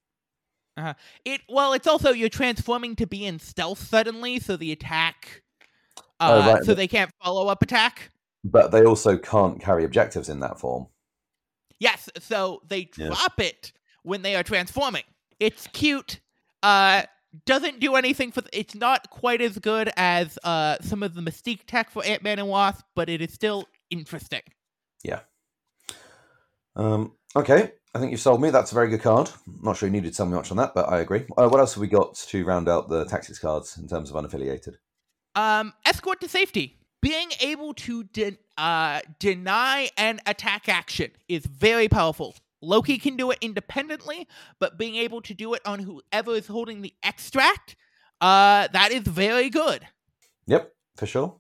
Uh, 0.78 0.94
it 1.24 1.42
well, 1.48 1.72
it's 1.72 1.88
also 1.88 2.12
you're 2.12 2.28
transforming 2.28 2.96
to 2.98 3.08
be 3.08 3.26
in 3.26 3.40
stealth 3.40 3.80
suddenly, 3.80 4.40
so 4.40 4.58
the 4.58 4.74
attack, 4.74 5.44
uh, 6.20 6.44
oh, 6.44 6.54
right. 6.54 6.64
so 6.66 6.74
they 6.74 6.88
can't 6.88 7.12
follow 7.24 7.48
up 7.48 7.62
attack 7.62 8.12
but 8.46 8.72
they 8.72 8.86
also 8.86 9.18
can't 9.18 9.60
carry 9.60 9.84
objectives 9.84 10.30
in 10.30 10.40
that 10.40 10.60
form. 10.60 10.86
Yes, 11.80 12.08
so 12.20 12.62
they 12.68 12.86
drop 12.86 13.34
yeah. 13.40 13.46
it 13.46 13.74
when 14.04 14.22
they 14.22 14.36
are 14.36 14.44
transforming. 14.44 15.04
It's 15.40 15.68
cute. 15.74 16.22
Uh, 16.62 17.04
doesn't 17.46 17.80
do 17.80 17.96
anything 17.96 18.32
for. 18.32 18.42
Th- 18.42 18.52
it's 18.54 18.76
not 18.76 19.10
quite 19.10 19.42
as 19.42 19.58
good 19.60 19.92
as 19.98 20.40
uh 20.44 20.78
some 20.80 21.04
of 21.04 21.16
the 21.16 21.22
Mystique 21.22 21.66
tech 21.68 21.90
for 21.90 22.06
Ant 22.06 22.24
Man 22.24 22.40
and 22.40 22.48
Wasp, 22.48 22.86
but 22.96 23.10
it 23.10 23.20
is 23.20 23.34
still 23.34 23.68
interesting. 23.90 24.42
Yeah. 25.04 25.22
Um. 26.76 27.14
Okay, 27.36 27.74
I 27.94 28.00
think 28.00 28.12
you've 28.12 28.22
sold 28.22 28.42
me. 28.42 28.50
That's 28.50 28.72
a 28.72 28.76
very 28.76 28.90
good 28.90 29.02
card. 29.02 29.30
not 29.62 29.78
sure 29.78 29.88
you 29.88 29.94
needed 29.94 30.12
to 30.12 30.18
tell 30.18 30.26
me 30.26 30.36
much 30.36 30.52
on 30.52 30.58
that, 30.58 30.74
but 30.74 30.88
I 30.90 31.00
agree. 31.00 31.26
Uh, 31.38 31.50
what 31.50 31.60
else 31.60 31.74
have 31.74 31.82
we 31.82 31.88
got 31.88 32.16
to 32.16 32.46
round 32.46 32.70
out 32.70 32.88
the 32.88 33.06
tactics 33.06 33.40
cards 33.40 33.78
in 33.78 33.88
terms 33.88 34.10
of 34.10 34.16
unaffiliated? 34.16 34.76
Um, 35.36 35.74
escort 35.86 36.22
to 36.22 36.30
safety 36.30 36.78
being 37.06 37.30
able 37.40 37.72
to 37.72 38.04
de- 38.06 38.36
uh, 38.58 39.00
deny 39.20 39.88
an 39.96 40.20
attack 40.26 40.68
action 40.68 41.12
is 41.28 41.46
very 41.46 41.88
powerful. 41.88 42.34
Loki 42.64 42.98
can 42.98 43.16
do 43.16 43.30
it 43.30 43.38
independently, 43.42 44.28
but 44.60 44.80
being 44.80 44.96
able 44.96 45.22
to 45.22 45.36
do 45.36 45.54
it 45.54 45.62
on 45.68 45.78
whoever 45.78 46.32
is 46.32 46.48
holding 46.48 46.82
the 46.82 46.96
extract, 47.04 47.76
uh, 48.22 48.70
that 48.74 48.92
is 48.92 49.04
very 49.04 49.52
good. 49.52 49.88
Yep, 50.48 50.74
for 50.96 51.06
sure. 51.06 51.36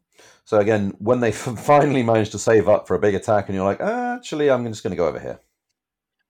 So 0.45 0.59
again, 0.59 0.93
when 0.99 1.19
they 1.19 1.31
finally 1.31 2.03
manage 2.03 2.29
to 2.31 2.39
save 2.39 2.69
up 2.69 2.87
for 2.87 2.95
a 2.95 2.99
big 2.99 3.15
attack, 3.15 3.49
and 3.49 3.55
you're 3.55 3.65
like, 3.65 3.81
actually, 3.81 4.49
I'm 4.49 4.65
just 4.67 4.83
going 4.83 4.91
to 4.91 4.97
go 4.97 5.07
over 5.07 5.19
here. 5.19 5.39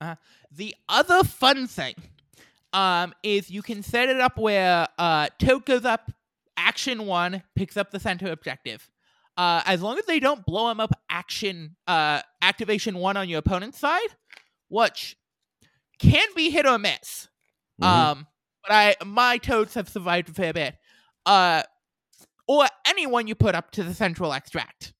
Uh, 0.01 0.15
the 0.51 0.75
other 0.89 1.23
fun 1.23 1.67
thing 1.67 1.95
um, 2.73 3.13
is 3.23 3.49
you 3.49 3.61
can 3.61 3.83
set 3.83 4.09
it 4.09 4.19
up 4.19 4.37
where 4.37 4.87
uh, 4.97 5.27
Toad 5.39 5.65
goes 5.65 5.85
up, 5.85 6.11
action 6.57 7.05
one, 7.05 7.43
picks 7.55 7.77
up 7.77 7.91
the 7.91 7.99
center 7.99 8.31
objective. 8.31 8.89
Uh, 9.37 9.61
as 9.65 9.81
long 9.81 9.97
as 9.97 10.05
they 10.05 10.19
don't 10.19 10.45
blow 10.45 10.69
him 10.69 10.79
up, 10.79 10.91
action 11.09 11.75
uh, 11.87 12.21
activation 12.41 12.97
one 12.97 13.17
on 13.17 13.27
your 13.27 13.39
opponent's 13.39 13.77
side, 13.77 14.07
which 14.69 15.17
can 15.99 16.27
be 16.35 16.49
hit 16.49 16.65
or 16.65 16.77
miss. 16.77 17.27
Mhm. 17.81 17.85
Um, 17.85 18.27
but 18.63 18.71
I 18.71 18.95
my 19.05 19.37
toads 19.37 19.73
have 19.73 19.89
survived 19.89 20.29
a 20.29 20.33
fair 20.33 20.53
bit. 20.53 20.77
Uh, 21.25 21.63
or 22.47 22.65
anyone 22.87 23.27
you 23.27 23.35
put 23.35 23.55
up 23.55 23.71
to 23.71 23.83
the 23.83 23.93
central 23.93 24.33
extract. 24.33 24.93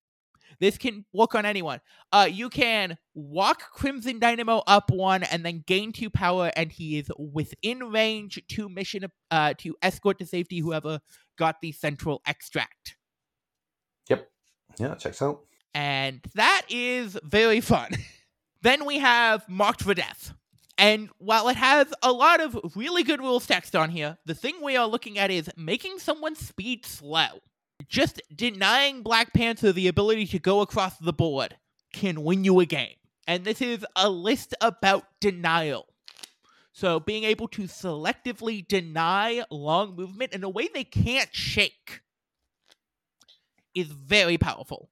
This 0.60 0.78
can 0.78 1.06
work 1.12 1.36
on 1.36 1.46
anyone. 1.46 1.82
Uh, 2.14 2.30
you 2.32 2.50
can 2.50 2.98
walk 3.14 3.72
Crimson 3.74 4.20
Dynamo 4.20 4.64
up 4.68 4.90
one 4.90 5.24
and 5.24 5.46
then 5.46 5.64
gain 5.68 5.92
two 5.92 6.10
power, 6.10 6.50
and 6.56 6.72
he 6.72 6.98
is 6.98 7.10
within 7.20 7.92
range 7.92 8.42
to 8.50 8.70
mission 8.70 9.06
uh 9.32 9.54
to 9.58 9.76
escort 9.82 10.18
to 10.20 10.26
safety 10.26 10.60
whoever 10.60 11.00
got 11.38 11.58
the 11.62 11.74
central 11.74 12.22
extract. 12.26 12.96
Yep. 14.10 14.30
Yeah, 14.80 14.96
checks 14.96 15.22
out. 15.22 15.42
and 15.74 16.22
that 16.36 16.64
is 16.70 17.18
very 17.24 17.60
fun. 17.60 17.92
then 18.62 18.86
we 18.86 19.00
have 19.00 19.48
Marked 19.50 19.84
for 19.84 19.94
Death. 19.94 20.34
And 20.78 21.10
while 21.20 21.48
it 21.48 21.56
has 21.56 21.94
a 22.04 22.12
lot 22.12 22.42
of 22.42 22.58
really 22.76 23.04
good 23.04 23.22
rules 23.22 23.48
text 23.48 23.76
on 23.76 23.90
here, 23.90 24.18
the 24.26 24.36
thing 24.36 24.56
we 24.62 24.76
are 24.76 24.88
looking 24.88 25.18
at 25.18 25.32
is 25.32 25.50
making 25.56 26.00
someone's 26.00 26.46
speed 26.46 26.86
slow. 26.86 27.40
Just 27.88 28.22
denying 28.34 29.02
Black 29.02 29.34
Panther 29.34 29.72
the 29.72 29.88
ability 29.88 30.26
to 30.28 30.40
go 30.40 30.62
across 30.62 30.98
the 30.98 31.14
board 31.14 31.56
can 31.94 32.24
win 32.24 32.44
you 32.44 32.60
a 32.60 32.66
game. 32.66 32.96
And 33.28 33.46
this 33.46 33.62
is 33.62 33.86
a 33.96 34.10
list 34.10 34.54
about 34.62 35.06
denial. 35.20 35.88
So 36.74 37.00
being 37.00 37.24
able 37.24 37.48
to 37.50 37.64
selectively 37.64 38.68
deny 38.68 39.44
long 39.50 39.96
movement 39.96 40.34
in 40.34 40.44
a 40.44 40.50
way 40.50 40.68
they 40.68 40.84
can't 40.84 41.34
shake 41.34 42.02
is 43.74 43.88
very 43.88 44.38
powerful. 44.38 44.90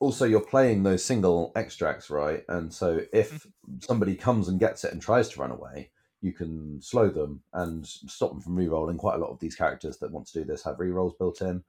Also, 0.00 0.24
you're 0.24 0.40
playing 0.40 0.82
those 0.82 1.04
single 1.04 1.52
extracts, 1.56 2.10
right? 2.10 2.44
And 2.48 2.72
so 2.72 3.00
if 3.12 3.46
somebody 3.80 4.14
comes 4.14 4.48
and 4.48 4.58
gets 4.60 4.84
it 4.84 4.92
and 4.92 5.00
tries 5.00 5.28
to 5.30 5.40
run 5.40 5.50
away, 5.50 5.90
you 6.20 6.32
can 6.32 6.80
slow 6.80 7.08
them 7.08 7.42
and 7.52 7.86
stop 7.86 8.30
them 8.30 8.40
from 8.40 8.54
re-rolling. 8.56 8.96
Quite 8.96 9.16
a 9.16 9.18
lot 9.18 9.30
of 9.30 9.40
these 9.40 9.54
characters 9.56 9.98
that 9.98 10.10
want 10.12 10.26
to 10.28 10.38
do 10.40 10.44
this 10.44 10.62
have 10.64 10.78
re-rolls 10.78 11.14
built 11.18 11.42
in. 11.42 11.64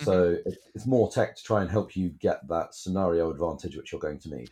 So 0.00 0.38
it- 0.46 0.58
it's 0.74 0.86
more 0.86 1.10
tech 1.10 1.36
to 1.36 1.42
try 1.42 1.60
and 1.62 1.70
help 1.70 1.94
you 1.94 2.08
get 2.08 2.48
that 2.48 2.74
scenario 2.74 3.30
advantage 3.30 3.76
which 3.76 3.92
you're 3.92 4.00
going 4.00 4.18
to 4.20 4.34
need. 4.34 4.50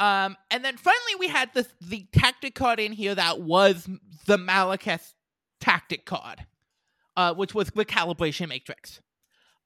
Um, 0.00 0.36
and 0.50 0.64
then 0.64 0.76
finally 0.76 1.14
we 1.18 1.28
had 1.28 1.52
the 1.54 1.66
the 1.80 2.06
tactic 2.12 2.54
card 2.54 2.78
in 2.80 2.92
here 2.92 3.14
that 3.14 3.40
was 3.40 3.88
the 4.26 4.36
Malekith 4.36 5.14
tactic 5.60 6.04
card, 6.06 6.46
uh, 7.16 7.34
which 7.34 7.52
was 7.54 7.70
the 7.70 7.84
calibration 7.84 8.48
matrix. 8.48 9.00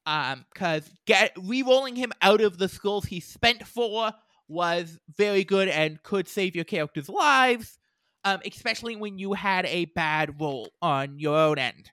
Um, 0.06 0.44
because 0.52 0.90
get 1.06 1.32
re-rolling 1.40 1.96
him 1.96 2.12
out 2.22 2.40
of 2.40 2.58
the 2.58 2.68
skulls 2.68 3.04
he 3.04 3.20
spent 3.20 3.66
for 3.66 4.12
was 4.48 4.98
very 5.16 5.44
good 5.44 5.68
and 5.68 6.02
could 6.02 6.26
save 6.28 6.56
your 6.56 6.64
character's 6.64 7.08
lives. 7.08 7.78
Um, 8.24 8.40
especially 8.46 8.94
when 8.96 9.18
you 9.18 9.32
had 9.32 9.66
a 9.66 9.86
bad 9.86 10.40
roll 10.40 10.70
on 10.80 11.18
your 11.18 11.36
own 11.36 11.58
end. 11.58 11.90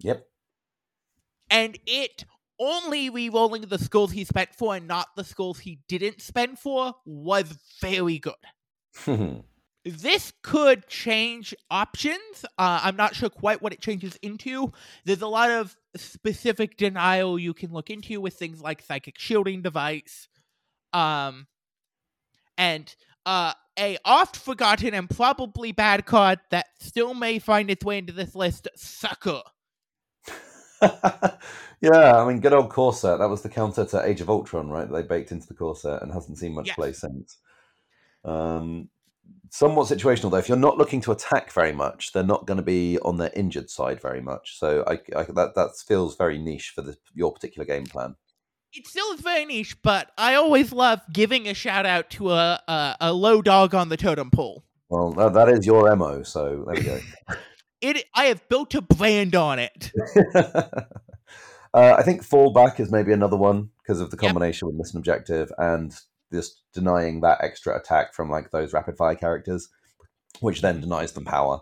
Yep. 0.00 0.26
and 1.50 1.78
it 1.86 2.24
only 2.58 3.10
re-rolling 3.10 3.62
the 3.62 3.78
skulls 3.78 4.12
he 4.12 4.24
spent 4.24 4.54
for 4.54 4.76
and 4.76 4.86
not 4.86 5.08
the 5.16 5.24
skulls 5.24 5.58
he 5.58 5.78
didn't 5.88 6.20
spend 6.20 6.58
for 6.58 6.94
was 7.04 7.56
very 7.80 8.18
good. 8.18 8.34
This 9.88 10.32
could 10.42 10.88
change 10.88 11.54
options. 11.70 12.44
Uh, 12.58 12.80
I'm 12.82 12.96
not 12.96 13.14
sure 13.14 13.30
quite 13.30 13.62
what 13.62 13.72
it 13.72 13.80
changes 13.80 14.18
into. 14.20 14.72
There's 15.04 15.22
a 15.22 15.28
lot 15.28 15.48
of 15.48 15.76
specific 15.98 16.76
denial 16.76 17.38
you 17.38 17.54
can 17.54 17.72
look 17.72 17.90
into 17.90 18.20
with 18.20 18.34
things 18.34 18.60
like 18.60 18.82
psychic 18.82 19.18
shielding 19.18 19.62
device, 19.62 20.28
um, 20.92 21.46
and 22.58 22.94
uh, 23.24 23.52
a 23.78 23.98
oft 24.04 24.36
forgotten 24.36 24.94
and 24.94 25.10
probably 25.10 25.72
bad 25.72 26.06
card 26.06 26.40
that 26.50 26.66
still 26.80 27.14
may 27.14 27.38
find 27.38 27.70
its 27.70 27.84
way 27.84 27.98
into 27.98 28.12
this 28.12 28.34
list, 28.34 28.68
sucker. 28.76 29.42
yeah, 30.82 32.16
I 32.16 32.26
mean, 32.26 32.40
good 32.40 32.52
old 32.52 32.70
Corset. 32.70 33.18
That 33.18 33.28
was 33.28 33.42
the 33.42 33.48
counter 33.48 33.84
to 33.86 34.06
Age 34.06 34.20
of 34.20 34.30
Ultron, 34.30 34.68
right? 34.68 34.90
They 34.90 35.02
baked 35.02 35.32
into 35.32 35.46
the 35.46 35.54
Corset 35.54 36.02
and 36.02 36.12
hasn't 36.12 36.38
seen 36.38 36.54
much 36.54 36.66
Yes. 36.66 36.76
play 36.76 36.92
since. 36.92 37.38
Um, 38.24 38.88
somewhat 39.50 39.88
situational 39.88 40.30
though. 40.30 40.36
If 40.38 40.48
you're 40.48 40.58
not 40.58 40.78
looking 40.78 41.00
to 41.02 41.12
attack 41.12 41.52
very 41.52 41.72
much, 41.72 42.12
they're 42.12 42.22
not 42.22 42.46
going 42.46 42.56
to 42.56 42.62
be 42.62 42.98
on 43.00 43.16
their 43.18 43.30
injured 43.34 43.70
side 43.70 44.00
very 44.00 44.20
much. 44.20 44.58
So 44.58 44.84
I, 44.86 44.98
I 45.16 45.24
that 45.24 45.52
that 45.54 45.70
feels 45.86 46.16
very 46.16 46.38
niche 46.38 46.72
for 46.74 46.82
the, 46.82 46.96
your 47.14 47.32
particular 47.32 47.64
game 47.64 47.84
plan. 47.84 48.16
It 48.72 48.86
still 48.86 49.12
is 49.12 49.20
very 49.20 49.44
niche, 49.44 49.80
but 49.82 50.10
I 50.18 50.34
always 50.34 50.72
love 50.72 51.00
giving 51.12 51.48
a 51.48 51.54
shout 51.54 51.86
out 51.86 52.10
to 52.10 52.32
a 52.32 52.60
a, 52.68 52.96
a 53.00 53.12
low 53.12 53.42
dog 53.42 53.74
on 53.74 53.88
the 53.88 53.96
totem 53.96 54.30
pole. 54.30 54.64
Well, 54.88 55.12
that, 55.12 55.32
that 55.34 55.48
is 55.48 55.66
your 55.66 55.94
mo. 55.96 56.22
So 56.22 56.64
there 56.66 56.76
we 56.76 56.82
go. 56.82 57.00
It 57.82 58.06
I 58.14 58.24
have 58.26 58.48
built 58.48 58.74
a 58.74 58.80
brand 58.80 59.34
on 59.34 59.58
it. 59.58 59.92
uh, 60.34 60.84
I 61.74 62.02
think 62.02 62.26
fallback 62.26 62.80
is 62.80 62.90
maybe 62.90 63.12
another 63.12 63.36
one 63.36 63.68
because 63.82 64.00
of 64.00 64.10
the 64.10 64.16
Yep. 64.16 64.22
combination 64.22 64.66
with 64.66 64.76
mission 64.76 64.96
objective 64.96 65.52
and 65.58 65.94
just 66.32 66.62
denying 66.72 67.20
that 67.20 67.42
extra 67.42 67.78
attack 67.78 68.14
from 68.14 68.30
like 68.30 68.50
those 68.50 68.72
rapid 68.72 68.96
fire 68.96 69.14
characters, 69.14 69.68
which 70.40 70.60
then 70.60 70.80
denies 70.80 71.12
them 71.12 71.24
power. 71.24 71.60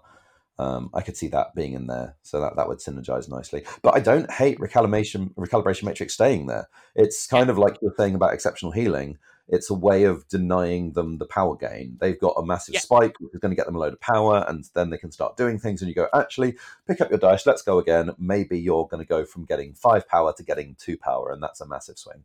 Um, 0.56 0.90
I 0.94 1.00
could 1.00 1.16
see 1.16 1.26
that 1.28 1.54
being 1.56 1.72
in 1.72 1.88
there, 1.88 2.16
so 2.22 2.40
that 2.40 2.54
that 2.56 2.68
would 2.68 2.78
synergize 2.78 3.28
nicely. 3.28 3.64
But 3.82 3.96
I 3.96 4.00
don't 4.00 4.30
hate 4.30 4.58
recalibration 4.58 5.34
recalibration 5.34 5.82
matrix 5.82 6.14
staying 6.14 6.46
there. 6.46 6.68
It's 6.94 7.26
kind 7.26 7.50
of 7.50 7.58
like 7.58 7.76
you're 7.82 7.94
saying 7.96 8.14
about 8.14 8.32
exceptional 8.32 8.70
healing. 8.70 9.18
It's 9.48 9.68
a 9.68 9.74
way 9.74 10.04
of 10.04 10.26
denying 10.28 10.92
them 10.92 11.18
the 11.18 11.26
power 11.26 11.56
gain. 11.56 11.98
They've 12.00 12.18
got 12.18 12.34
a 12.38 12.46
massive 12.46 12.74
Yeah. 12.74 12.80
spike, 12.80 13.14
which 13.20 13.34
is 13.34 13.40
going 13.40 13.50
to 13.50 13.56
get 13.56 13.66
them 13.66 13.74
a 13.74 13.78
load 13.78 13.92
of 13.92 14.00
power, 14.00 14.44
and 14.48 14.64
then 14.74 14.90
they 14.90 14.96
can 14.96 15.12
start 15.12 15.36
doing 15.36 15.58
things. 15.58 15.82
And 15.82 15.88
you 15.88 15.94
go, 15.94 16.08
actually, 16.14 16.56
pick 16.86 17.00
up 17.00 17.10
your 17.10 17.18
dice, 17.18 17.44
let's 17.46 17.60
go 17.60 17.78
again. 17.78 18.12
Maybe 18.16 18.58
you're 18.58 18.86
going 18.86 19.02
to 19.04 19.08
go 19.08 19.26
from 19.26 19.44
getting 19.44 19.74
five 19.74 20.08
power 20.08 20.32
to 20.36 20.42
getting 20.42 20.76
two 20.78 20.96
power, 20.96 21.30
and 21.30 21.42
that's 21.42 21.60
a 21.60 21.66
massive 21.66 21.98
swing. 21.98 22.24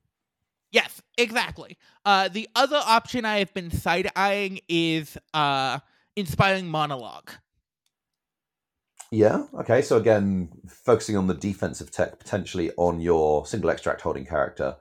Yes, 0.72 1.02
exactly. 1.18 1.78
Uh, 2.06 2.28
the 2.28 2.48
other 2.56 2.80
option 2.84 3.26
I 3.26 3.40
have 3.40 3.54
been 3.54 3.72
side 3.72 4.10
eyeing 4.16 4.60
is 4.70 5.18
uh, 5.34 5.80
inspiring 6.16 6.68
monologue. 6.68 7.32
Yeah. 9.12 9.46
Okay. 9.60 9.82
So 9.82 9.98
again, 9.98 10.50
focusing 10.68 11.18
on 11.18 11.26
the 11.26 11.34
defensive 11.34 11.90
tech 11.90 12.20
potentially 12.20 12.72
on 12.78 13.02
your 13.02 13.46
single 13.48 13.72
extract 13.72 14.02
holding 14.02 14.26
character, 14.26 14.76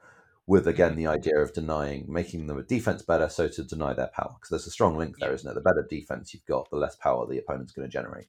with 0.46 0.66
again 0.66 0.96
the 0.96 1.06
idea 1.06 1.38
of 1.38 1.54
denying, 1.54 2.04
making 2.08 2.46
them 2.46 2.58
a 2.58 2.62
defense 2.62 3.02
better, 3.02 3.28
so 3.30 3.48
to 3.48 3.64
deny 3.64 3.94
their 3.94 4.08
power. 4.08 4.34
Because 4.34 4.50
there's 4.50 4.66
a 4.66 4.70
strong 4.70 4.98
link 4.98 5.16
there, 5.18 5.32
isn't 5.32 5.50
it? 5.50 5.54
The 5.54 5.60
better 5.62 5.86
defense 5.88 6.34
you've 6.34 6.44
got, 6.44 6.68
the 6.70 6.76
less 6.76 6.96
power 6.96 7.26
the 7.26 7.38
opponent's 7.38 7.72
going 7.72 7.88
to 7.88 7.92
generate. 7.92 8.26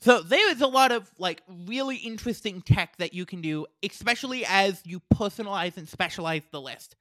So 0.00 0.22
there 0.22 0.50
is 0.50 0.60
a 0.60 0.66
lot 0.66 0.92
of 0.92 1.10
like 1.18 1.42
really 1.66 1.96
interesting 1.96 2.62
tech 2.62 2.96
that 2.98 3.12
you 3.14 3.26
can 3.26 3.40
do, 3.40 3.66
especially 3.82 4.44
as 4.46 4.80
you 4.84 5.00
personalize 5.12 5.76
and 5.76 5.88
specialize 5.88 6.42
the 6.52 6.60
list. 6.60 6.96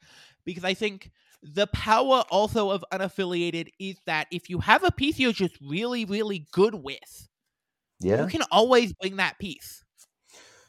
Because 0.46 0.64
I 0.64 0.74
think 0.74 1.12
the 1.42 1.68
power 1.68 2.24
also 2.30 2.72
of 2.72 2.84
unaffiliated 2.92 3.70
is 3.80 3.98
that 4.06 4.28
if 4.32 4.50
you 4.50 4.60
have 4.60 4.84
a 4.84 4.92
piece 4.92 5.20
you're 5.20 5.32
just 5.32 5.58
really, 5.62 6.06
really 6.06 6.48
good 6.52 6.76
with, 6.76 7.30
Yeah. 8.00 8.22
you 8.24 8.28
can 8.28 8.44
always 8.52 8.94
bring 8.94 9.18
that 9.18 9.40
piece. 9.40 9.84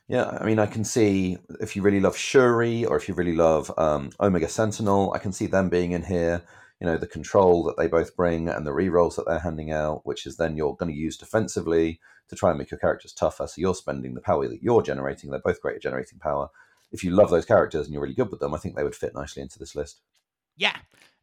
Yeah, 0.08 0.24
I 0.40 0.44
mean, 0.44 0.58
I 0.58 0.66
can 0.66 0.84
see 0.84 1.38
if 1.60 1.76
you 1.76 1.82
really 1.82 2.00
love 2.00 2.16
Shuri 2.16 2.84
or 2.84 2.96
if 2.96 3.08
you 3.08 3.14
really 3.14 3.34
love 3.34 3.72
um, 3.78 4.10
Omega 4.20 4.48
Sentinel, 4.48 5.12
I 5.14 5.18
can 5.18 5.32
see 5.32 5.46
them 5.46 5.68
being 5.68 5.92
in 5.92 6.02
here. 6.02 6.42
You 6.80 6.86
know, 6.86 6.96
the 6.96 7.06
control 7.06 7.62
that 7.64 7.76
they 7.76 7.86
both 7.86 8.16
bring 8.16 8.48
and 8.48 8.66
the 8.66 8.70
rerolls 8.70 9.16
that 9.16 9.26
they're 9.26 9.38
handing 9.38 9.70
out, 9.70 10.06
which 10.06 10.26
is 10.26 10.36
then 10.36 10.56
you're 10.56 10.76
going 10.76 10.90
to 10.90 10.98
use 10.98 11.18
defensively 11.18 12.00
to 12.28 12.36
try 12.36 12.50
and 12.50 12.58
make 12.58 12.70
your 12.70 12.80
characters 12.80 13.12
tougher. 13.12 13.46
So 13.46 13.60
you're 13.60 13.74
spending 13.74 14.14
the 14.14 14.20
power 14.22 14.48
that 14.48 14.62
you're 14.62 14.82
generating. 14.82 15.30
They're 15.30 15.40
both 15.44 15.60
great 15.60 15.76
at 15.76 15.82
generating 15.82 16.18
power. 16.18 16.48
If 16.90 17.04
you 17.04 17.10
love 17.10 17.30
those 17.30 17.44
characters 17.44 17.84
and 17.84 17.92
you're 17.92 18.02
really 18.02 18.14
good 18.14 18.30
with 18.30 18.40
them, 18.40 18.54
I 18.54 18.58
think 18.58 18.76
they 18.76 18.82
would 18.82 18.94
fit 18.94 19.14
nicely 19.14 19.42
into 19.42 19.58
this 19.58 19.76
list. 19.76 20.00
Yeah. 20.56 20.76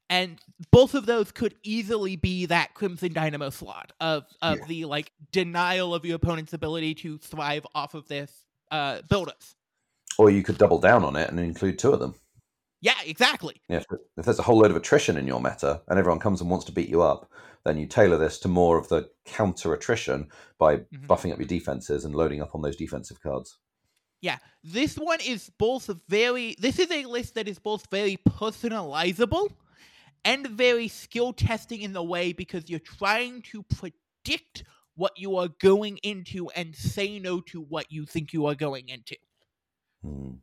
And 0.09 0.39
both 0.71 0.93
of 0.93 1.05
those 1.05 1.31
could 1.31 1.55
easily 1.63 2.15
be 2.15 2.45
that 2.45 2.73
Crimson 2.73 3.11
Dynamo 3.11 3.49
slot 3.49 3.91
of 3.99 4.25
of 4.41 4.59
Yeah. 4.59 4.65
the 4.67 4.85
like 4.85 5.11
denial 5.31 5.93
of 5.93 6.05
your 6.05 6.15
opponent's 6.15 6.53
ability 6.53 6.93
to 6.95 7.17
thrive 7.17 7.65
off 7.75 7.93
of 7.93 8.07
this 8.07 8.31
uh 8.71 9.01
build-ups. 9.09 9.55
Or 10.17 10.29
you 10.29 10.43
could 10.43 10.57
double 10.57 10.79
down 10.79 11.03
on 11.03 11.15
it 11.15 11.29
and 11.29 11.39
include 11.39 11.77
two 11.77 11.91
of 11.91 11.99
them. 11.99 12.15
Yeah, 12.81 12.95
exactly. 13.05 13.61
Yeah, 13.69 13.77
if, 13.77 13.85
if 14.17 14.25
there's 14.25 14.39
a 14.39 14.43
whole 14.43 14.59
load 14.59 14.71
of 14.71 14.77
attrition 14.77 15.17
in 15.17 15.25
your 15.25 15.41
meta 15.41 15.81
and 15.87 15.97
everyone 15.97 16.19
comes 16.19 16.41
and 16.41 16.49
wants 16.49 16.65
to 16.65 16.71
beat 16.71 16.89
you 16.89 17.01
up, 17.01 17.31
then 17.65 17.77
you 17.77 17.87
tailor 17.87 18.17
this 18.17 18.37
to 18.39 18.47
more 18.47 18.77
of 18.77 18.87
the 18.87 19.09
counter 19.25 19.73
attrition 19.73 20.29
by 20.59 20.77
Mhm. 20.77 21.07
buffing 21.07 21.33
up 21.33 21.39
your 21.39 21.47
defenses 21.47 22.05
and 22.05 22.15
loading 22.15 22.41
up 22.41 22.53
on 22.53 22.61
those 22.61 22.75
defensive 22.75 23.19
cards. 23.21 23.57
Yeah, 24.21 24.37
this 24.63 24.95
one 24.95 25.19
is 25.21 25.51
both 25.57 25.89
very. 26.07 26.55
This 26.59 26.79
is 26.79 26.89
a 26.91 27.05
list 27.05 27.35
that 27.35 27.47
is 27.47 27.59
both 27.59 27.87
very 27.91 28.17
personalizable 28.17 29.53
and 30.25 30.47
very 30.47 30.87
skill 30.87 31.33
testing 31.33 31.81
in 31.81 31.93
the 31.93 32.03
way 32.03 32.33
because 32.33 32.69
you're 32.69 32.79
trying 32.79 33.41
to 33.43 33.63
predict 33.63 34.63
what 34.95 35.17
you 35.17 35.35
are 35.37 35.49
going 35.59 35.97
into 35.97 36.49
and 36.51 36.75
say 36.75 37.19
no 37.19 37.41
to 37.41 37.61
what 37.61 37.91
you 37.91 38.05
think 38.05 38.33
you 38.33 38.47
are 38.47 38.55
going 38.55 38.89
into. 38.89 39.15
Hmm. 40.01 40.35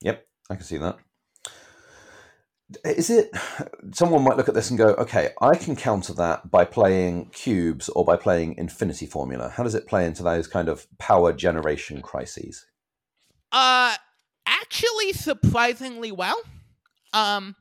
Yep, 0.00 0.26
I 0.50 0.54
can 0.56 0.64
see 0.64 0.78
that. 0.78 0.98
Is 2.84 3.10
it 3.10 3.30
someone 3.92 4.22
might 4.22 4.36
look 4.36 4.48
at 4.48 4.54
this 4.54 4.70
and 4.70 4.78
go, 4.78 4.90
okay, 4.94 5.30
I 5.40 5.56
can 5.56 5.76
counter 5.76 6.12
that 6.14 6.50
by 6.50 6.64
playing 6.64 7.26
cubes 7.30 7.88
or 7.88 8.04
by 8.04 8.16
playing 8.16 8.56
infinity 8.56 9.06
formula. 9.06 9.48
How 9.48 9.62
does 9.62 9.74
it 9.74 9.86
play 9.86 10.06
into 10.06 10.22
those 10.22 10.46
kind 10.46 10.68
of 10.68 10.86
power 10.98 11.32
generation 11.32 12.02
crises? 12.02 12.66
Uh 13.52 13.94
actually 14.46 15.12
surprisingly 15.12 16.12
well. 16.12 16.40
Um 17.12 17.56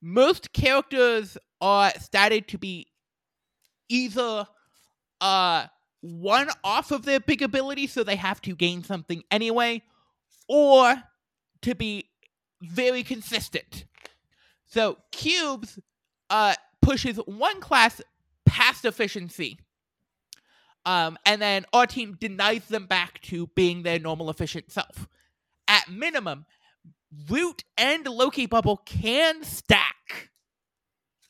most 0.00 0.52
characters 0.52 1.38
are 1.60 1.92
started 1.98 2.48
to 2.48 2.58
be 2.58 2.86
either 3.88 4.46
uh 5.20 5.66
one 6.00 6.48
off 6.62 6.92
of 6.92 7.04
their 7.04 7.18
big 7.18 7.42
ability 7.42 7.86
so 7.86 8.04
they 8.04 8.16
have 8.16 8.40
to 8.42 8.54
gain 8.54 8.84
something 8.84 9.24
anyway 9.30 9.82
or 10.48 10.94
to 11.62 11.74
be 11.74 12.08
very 12.62 13.02
consistent. 13.02 13.84
So 14.68 14.98
cubes 15.10 15.78
uh 16.30 16.54
pushes 16.80 17.16
one 17.18 17.60
class 17.60 18.00
past 18.46 18.84
efficiency. 18.84 19.58
Um, 20.86 21.18
and 21.26 21.42
then 21.42 21.66
our 21.72 21.86
team 21.86 22.16
denies 22.18 22.66
them 22.66 22.86
back 22.86 23.20
to 23.22 23.48
being 23.48 23.82
their 23.82 23.98
normal 23.98 24.30
efficient 24.30 24.70
self. 24.70 25.06
At 25.66 25.90
minimum, 25.90 26.46
Root 27.28 27.64
and 27.76 28.06
Loki 28.06 28.46
Bubble 28.46 28.78
can 28.78 29.44
stack. 29.44 30.30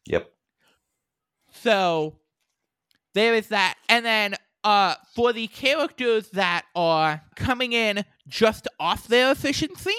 Yep. 0.06 0.30
So 1.50 2.18
there 3.14 3.34
is 3.34 3.48
that. 3.48 3.74
And 3.88 4.04
then 4.04 4.34
uh 4.64 4.94
for 5.14 5.32
the 5.32 5.46
characters 5.48 6.30
that 6.30 6.66
are 6.74 7.22
coming 7.36 7.72
in 7.72 8.04
just 8.26 8.68
off 8.78 9.08
their 9.08 9.30
efficiency, 9.32 9.94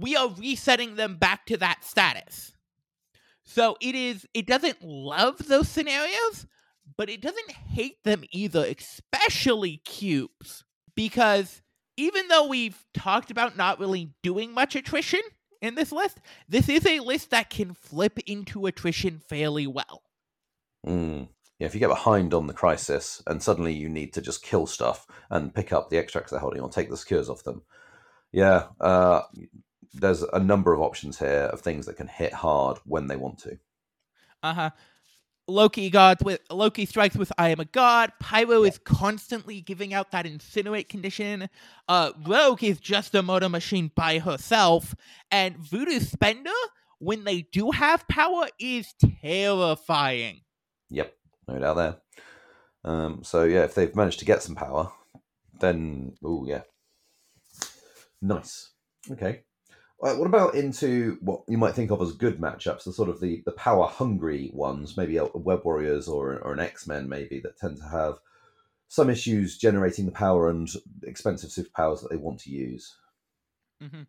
we 0.00 0.16
are 0.16 0.28
resetting 0.28 0.96
them 0.96 1.16
back 1.16 1.46
to 1.46 1.56
that 1.58 1.84
status. 1.84 2.52
So 3.44 3.76
it 3.80 3.94
is 3.94 4.26
it 4.34 4.46
doesn't 4.46 4.82
love 4.82 5.48
those 5.48 5.68
scenarios, 5.68 6.46
but 6.96 7.10
it 7.10 7.20
doesn't 7.20 7.50
hate 7.50 8.02
them 8.04 8.24
either, 8.30 8.64
especially 8.64 9.78
cubes. 9.78 10.64
Because 10.94 11.62
even 11.96 12.28
though 12.28 12.46
we've 12.46 12.84
talked 12.94 13.30
about 13.30 13.56
not 13.56 13.80
really 13.80 14.14
doing 14.22 14.52
much 14.52 14.76
attrition 14.76 15.20
in 15.60 15.74
this 15.74 15.92
list, 15.92 16.18
this 16.48 16.68
is 16.68 16.86
a 16.86 17.00
list 17.00 17.30
that 17.30 17.50
can 17.50 17.74
flip 17.74 18.18
into 18.26 18.66
attrition 18.66 19.18
fairly 19.18 19.66
well. 19.66 20.02
Mm. 20.86 21.28
Yeah, 21.58 21.66
if 21.66 21.74
you 21.74 21.80
get 21.80 21.88
behind 21.88 22.32
on 22.32 22.46
the 22.46 22.54
crisis 22.54 23.22
and 23.26 23.42
suddenly 23.42 23.74
you 23.74 23.90
need 23.90 24.14
to 24.14 24.22
just 24.22 24.42
kill 24.42 24.66
stuff 24.66 25.06
and 25.28 25.54
pick 25.54 25.72
up 25.74 25.90
the 25.90 25.98
extracts 25.98 26.30
they're 26.30 26.40
holding 26.40 26.62
or 26.62 26.70
take 26.70 26.88
the 26.88 26.96
secures 26.96 27.28
off 27.28 27.44
them, 27.44 27.62
yeah, 28.32 28.68
uh, 28.80 29.22
there's 29.94 30.22
a 30.22 30.38
number 30.38 30.72
of 30.72 30.80
options 30.80 31.18
here 31.18 31.48
of 31.52 31.60
things 31.60 31.86
that 31.86 31.96
can 31.96 32.06
hit 32.06 32.32
hard 32.32 32.78
when 32.84 33.06
they 33.06 33.16
want 33.16 33.38
to. 33.40 33.58
Uh 34.42 34.54
huh. 34.54 34.70
Loki 35.48 35.90
gods 35.90 36.22
with 36.22 36.40
Loki 36.48 36.86
strikes 36.86 37.16
with 37.16 37.32
I 37.36 37.48
am 37.48 37.60
a 37.60 37.64
god. 37.64 38.12
Pyro 38.20 38.62
is 38.62 38.78
constantly 38.78 39.60
giving 39.60 39.92
out 39.92 40.12
that 40.12 40.24
incinerate 40.24 40.88
condition. 40.88 41.48
Uh, 41.88 42.12
Rogue 42.24 42.62
is 42.62 42.78
just 42.78 43.14
a 43.14 43.22
motor 43.22 43.48
machine 43.48 43.90
by 43.94 44.20
herself, 44.20 44.94
and 45.30 45.56
Voodoo 45.56 45.98
Spender, 45.98 46.50
when 46.98 47.24
they 47.24 47.42
do 47.42 47.72
have 47.72 48.06
power, 48.06 48.46
is 48.60 48.94
terrifying. 49.20 50.42
Yep, 50.90 51.14
no 51.48 51.58
doubt 51.58 51.76
there. 51.76 51.96
Um, 52.84 53.24
so 53.24 53.42
yeah, 53.42 53.64
if 53.64 53.74
they've 53.74 53.94
managed 53.94 54.20
to 54.20 54.24
get 54.24 54.42
some 54.42 54.54
power, 54.54 54.92
then 55.58 56.14
oh 56.24 56.46
yeah, 56.46 56.62
nice. 58.22 58.70
Okay. 59.10 59.42
What 60.00 60.26
about 60.26 60.54
into 60.54 61.18
what 61.20 61.42
you 61.46 61.58
might 61.58 61.74
think 61.74 61.90
of 61.90 62.00
as 62.00 62.12
good 62.12 62.40
matchups, 62.40 62.84
the 62.84 62.92
sort 62.92 63.10
of 63.10 63.20
the, 63.20 63.42
the 63.44 63.52
power 63.52 63.86
hungry 63.86 64.50
ones, 64.54 64.96
maybe 64.96 65.18
a 65.18 65.26
Web 65.26 65.60
Warriors 65.62 66.08
or, 66.08 66.38
or 66.38 66.54
an 66.54 66.60
X 66.60 66.86
Men, 66.86 67.06
maybe 67.06 67.38
that 67.40 67.58
tend 67.58 67.76
to 67.76 67.88
have 67.88 68.14
some 68.88 69.10
issues 69.10 69.58
generating 69.58 70.06
the 70.06 70.12
power 70.12 70.48
and 70.48 70.68
expensive 71.02 71.50
superpowers 71.50 72.00
that 72.00 72.08
they 72.10 72.16
want 72.16 72.40
to 72.40 72.50
use. 72.50 72.96
Mm-hmm. 73.82 74.02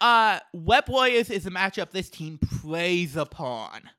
Uh, 0.00 0.38
Web 0.52 0.88
Warriors 0.88 1.30
is 1.30 1.46
a 1.46 1.50
matchup 1.50 1.90
this 1.90 2.10
team 2.10 2.38
preys 2.38 3.16
upon. 3.16 3.90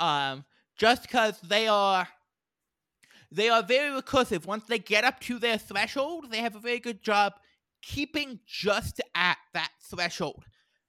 Um, 0.00 0.44
just 0.76 1.02
because 1.02 1.40
they 1.42 1.68
are 1.68 2.08
they 3.30 3.48
are 3.48 3.62
very 3.62 4.00
recursive. 4.00 4.46
Once 4.46 4.64
they 4.64 4.80
get 4.80 5.04
up 5.04 5.20
to 5.20 5.38
their 5.38 5.58
threshold, 5.58 6.30
they 6.30 6.38
have 6.38 6.56
a 6.56 6.60
very 6.60 6.80
good 6.80 7.02
job 7.02 7.34
keeping 7.82 8.40
just 8.46 9.00
at 9.14 9.38
that 9.54 9.70
threshold. 9.82 10.44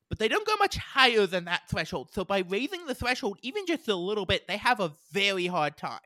But 0.09 0.19
they 0.19 0.27
don't 0.27 0.45
go 0.45 0.55
much 0.57 0.75
higher 0.75 1.25
than 1.25 1.45
that 1.45 1.69
threshold. 1.69 2.09
So 2.11 2.25
by 2.25 2.39
raising 2.39 2.85
the 2.85 2.95
threshold 2.95 3.39
even 3.41 3.65
just 3.65 3.87
a 3.87 3.95
little 3.95 4.25
bit, 4.25 4.47
they 4.47 4.57
have 4.57 4.79
a 4.79 4.93
very 5.11 5.47
hard 5.47 5.77
time. 5.77 5.99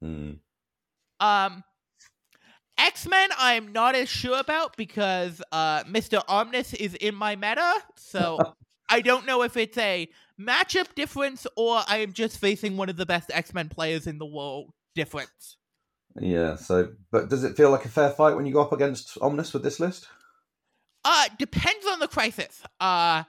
Hmm. 0.00 0.32
Um 1.20 1.64
X-Men 2.78 3.30
I'm 3.38 3.72
not 3.72 3.94
as 3.94 4.08
sure 4.08 4.38
about 4.38 4.76
because 4.76 5.40
uh 5.50 5.84
Mr. 5.84 6.22
Omnis 6.28 6.74
is 6.74 6.94
in 6.94 7.14
my 7.14 7.36
meta, 7.36 7.74
so 7.96 8.38
I 8.90 9.00
don't 9.00 9.24
know 9.24 9.42
if 9.42 9.56
it's 9.56 9.78
a 9.78 10.08
matchup 10.38 10.94
difference 10.94 11.46
or 11.56 11.80
I 11.88 11.98
am 11.98 12.12
just 12.12 12.38
facing 12.38 12.76
one 12.76 12.90
of 12.90 12.96
the 12.96 13.06
best 13.06 13.30
X-Men 13.32 13.70
players 13.70 14.06
in 14.06 14.18
the 14.18 14.26
world 14.26 14.72
difference. 14.94 15.56
Yeah. 16.20 16.56
So, 16.56 16.92
but 17.10 17.28
does 17.28 17.44
it 17.44 17.56
feel 17.56 17.70
like 17.70 17.84
a 17.84 17.88
fair 17.88 18.10
fight 18.10 18.36
when 18.36 18.46
you 18.46 18.52
go 18.52 18.62
up 18.62 18.72
against 18.72 19.16
Omnis 19.20 19.52
with 19.52 19.62
this 19.62 19.80
list? 19.80 20.08
Uh, 21.04 21.28
depends 21.38 21.86
on 21.86 21.98
the 21.98 22.08
crisis. 22.08 22.62
Uh, 22.80 23.24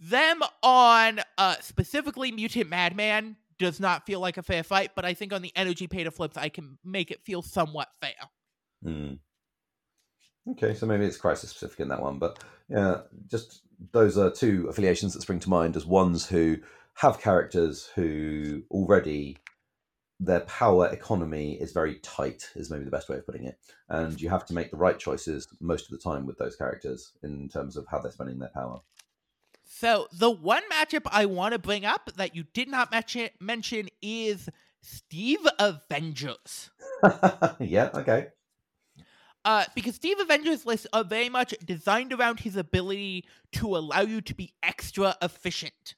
them 0.00 0.42
on 0.62 1.20
uh 1.38 1.56
specifically 1.60 2.32
Mutant 2.32 2.68
Madman 2.68 3.36
does 3.58 3.78
not 3.78 4.04
feel 4.06 4.20
like 4.20 4.36
a 4.36 4.42
fair 4.42 4.62
fight, 4.62 4.90
but 4.96 5.04
I 5.04 5.14
think 5.14 5.32
on 5.32 5.42
the 5.42 5.52
energy 5.54 5.86
pay 5.86 6.04
to 6.04 6.10
flips, 6.10 6.36
I 6.36 6.48
can 6.48 6.78
make 6.84 7.10
it 7.10 7.24
feel 7.24 7.42
somewhat 7.42 7.88
fair. 8.00 8.14
Hmm. 8.82 9.14
Okay, 10.50 10.74
so 10.74 10.86
maybe 10.86 11.04
it's 11.04 11.16
crisis 11.16 11.50
specific 11.50 11.80
in 11.80 11.88
that 11.88 12.02
one, 12.02 12.18
but 12.18 12.42
yeah, 12.68 13.02
just 13.28 13.62
those 13.92 14.18
are 14.18 14.30
two 14.30 14.66
affiliations 14.68 15.14
that 15.14 15.22
spring 15.22 15.38
to 15.40 15.50
mind 15.50 15.76
as 15.76 15.86
ones 15.86 16.26
who 16.26 16.56
have 16.94 17.20
characters 17.20 17.88
who 17.94 18.62
already 18.70 19.38
their 20.20 20.40
power 20.40 20.86
economy 20.88 21.54
is 21.60 21.72
very 21.72 21.96
tight 21.96 22.50
is 22.54 22.70
maybe 22.70 22.84
the 22.84 22.90
best 22.90 23.08
way 23.08 23.16
of 23.16 23.26
putting 23.26 23.44
it 23.44 23.58
and 23.88 24.20
you 24.20 24.28
have 24.28 24.44
to 24.46 24.54
make 24.54 24.70
the 24.70 24.76
right 24.76 24.98
choices 24.98 25.48
most 25.60 25.84
of 25.84 25.90
the 25.90 25.98
time 25.98 26.26
with 26.26 26.38
those 26.38 26.54
characters 26.56 27.12
in 27.22 27.48
terms 27.48 27.76
of 27.76 27.86
how 27.90 27.98
they're 27.98 28.12
spending 28.12 28.38
their 28.38 28.50
power 28.54 28.80
So 29.64 30.06
the 30.12 30.30
one 30.30 30.62
matchup 30.70 31.06
I 31.06 31.26
want 31.26 31.52
to 31.52 31.58
bring 31.58 31.84
up 31.84 32.10
that 32.16 32.36
you 32.36 32.44
did 32.54 32.68
not 32.68 32.90
mention 32.92 33.30
mention 33.40 33.88
is 34.00 34.48
Steve 34.80 35.46
Avengers. 35.58 36.70
yeah 37.58 37.90
okay 37.94 38.28
Uh, 39.44 39.64
because 39.74 39.96
Steve 39.96 40.20
Avengers 40.20 40.64
lists 40.66 40.86
are 40.92 41.02
very 41.02 41.28
much 41.28 41.52
designed 41.64 42.12
around 42.12 42.40
his 42.40 42.54
ability 42.56 43.24
to 43.52 43.76
allow 43.76 44.02
you 44.02 44.20
to 44.20 44.34
be 44.34 44.52
extra 44.62 45.16
efficient. 45.20 45.96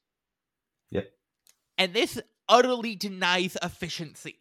Yep. 0.90 1.10
And 1.76 1.92
this 1.92 2.18
utterly 2.48 2.96
denies 2.96 3.56
efficiency. 3.62 4.38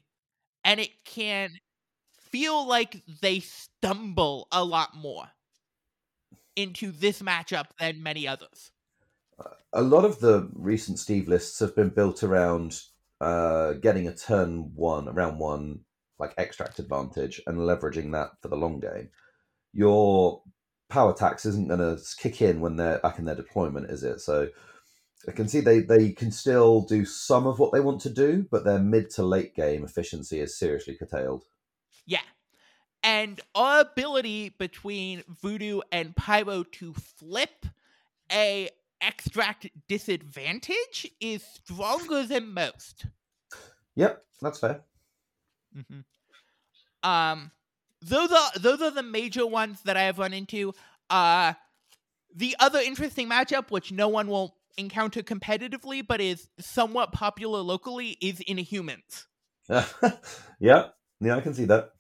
And 0.64 0.80
it 0.80 0.92
can 1.06 1.52
feel 2.12 2.68
like 2.68 3.04
they 3.22 3.40
stumble 3.40 4.48
a 4.52 4.64
lot 4.64 4.96
more 4.96 5.26
into 6.56 6.92
this 6.92 7.22
matchup 7.22 7.66
than 7.80 8.04
many 8.04 8.28
others. 8.28 8.72
a 9.74 9.82
lot 9.82 10.06
of 10.06 10.20
the 10.20 10.50
recent 10.54 11.00
steve 11.00 11.28
lists 11.28 11.60
have 11.60 11.76
been 11.76 11.90
built 11.90 12.24
around 12.24 12.80
uh, 13.22 13.74
getting 13.74 14.08
a 14.08 14.16
turn 14.16 14.72
one 14.76 15.06
round 15.14 15.40
one 15.40 15.80
like 16.20 16.34
extract 16.38 16.80
advantage 16.80 17.42
and 17.48 17.58
leveraging 17.58 18.12
that 18.12 18.32
for 18.42 18.50
the 18.50 18.56
long 18.56 18.80
game 18.80 19.10
your 19.74 20.42
power 20.90 21.14
tax 21.14 21.46
isn't 21.46 21.68
going 21.68 21.80
to 21.80 22.00
kick 22.18 22.42
in 22.42 22.60
when 22.60 22.76
they're 22.76 23.00
back 23.00 23.18
in 23.18 23.26
their 23.26 23.36
deployment 23.36 23.90
is 23.90 24.04
it 24.04 24.20
so 24.20 24.48
i 25.28 25.32
can 25.32 25.48
see 25.48 25.60
they, 25.62 25.80
they 25.80 26.12
can 26.12 26.32
still 26.32 26.82
do 26.82 27.06
some 27.06 27.48
of 27.48 27.60
what 27.60 27.72
they 27.72 27.80
want 27.80 28.02
to 28.02 28.10
do 28.10 28.46
but 28.52 28.64
their 28.66 28.80
mid 28.80 29.10
to 29.10 29.24
late 29.24 29.56
game 29.56 29.84
efficiency 29.84 30.40
is 30.40 30.58
seriously 30.58 30.96
curtailed 30.96 31.46
Yeah. 32.06 32.22
And 33.06 33.42
our 33.54 33.82
ability 33.82 34.56
between 34.58 35.24
Voodoo 35.28 35.82
and 35.92 36.16
Pyro 36.16 36.64
to 36.64 36.94
flip 36.94 37.66
a 38.32 38.70
extract 39.02 39.68
disadvantage 39.90 41.12
is 41.20 41.44
stronger 41.44 42.26
than 42.26 42.54
most. 42.54 43.06
yep 43.96 44.24
that's 44.42 44.60
fair 44.60 44.82
Mm-hmm. 45.76 46.02
Um, 47.10 47.52
those 48.02 48.32
are 48.32 48.52
those 48.60 48.82
are 48.82 48.92
the 48.92 49.04
major 49.04 49.46
ones 49.48 49.82
that 49.84 49.98
I 49.98 50.04
have 50.04 50.20
run 50.20 50.34
into. 50.34 50.74
Uh 51.10 51.54
the 52.36 52.56
other 52.60 52.80
interesting 52.80 53.30
matchup, 53.30 53.72
which 53.72 53.92
no 53.92 54.08
one 54.08 54.28
will 54.28 54.56
encounter 54.78 55.22
competitively, 55.22 56.06
but 56.06 56.22
is 56.22 56.50
somewhat 56.60 57.12
popular 57.12 57.60
locally, 57.60 58.18
is 58.22 58.40
Inhumans. 58.40 59.26
yeah, 60.60 60.88
yeah, 61.20 61.38
I 61.38 61.42
can 61.42 61.54
see 61.54 61.66
that. 61.66 61.92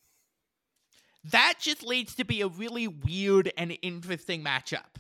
That 1.32 1.56
just 1.60 1.84
leads 1.84 2.16
to 2.16 2.26
be 2.26 2.42
a 2.42 2.48
really 2.48 2.88
weird 2.88 3.52
and 3.58 3.78
interesting 3.82 4.44
matchup. 4.44 4.98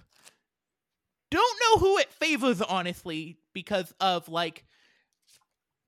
Don't 1.29 1.59
know 1.67 1.79
who 1.79 1.97
it 1.97 2.13
favors, 2.13 2.61
honestly, 2.61 3.39
because 3.53 3.93
of 3.99 4.29
like 4.29 4.63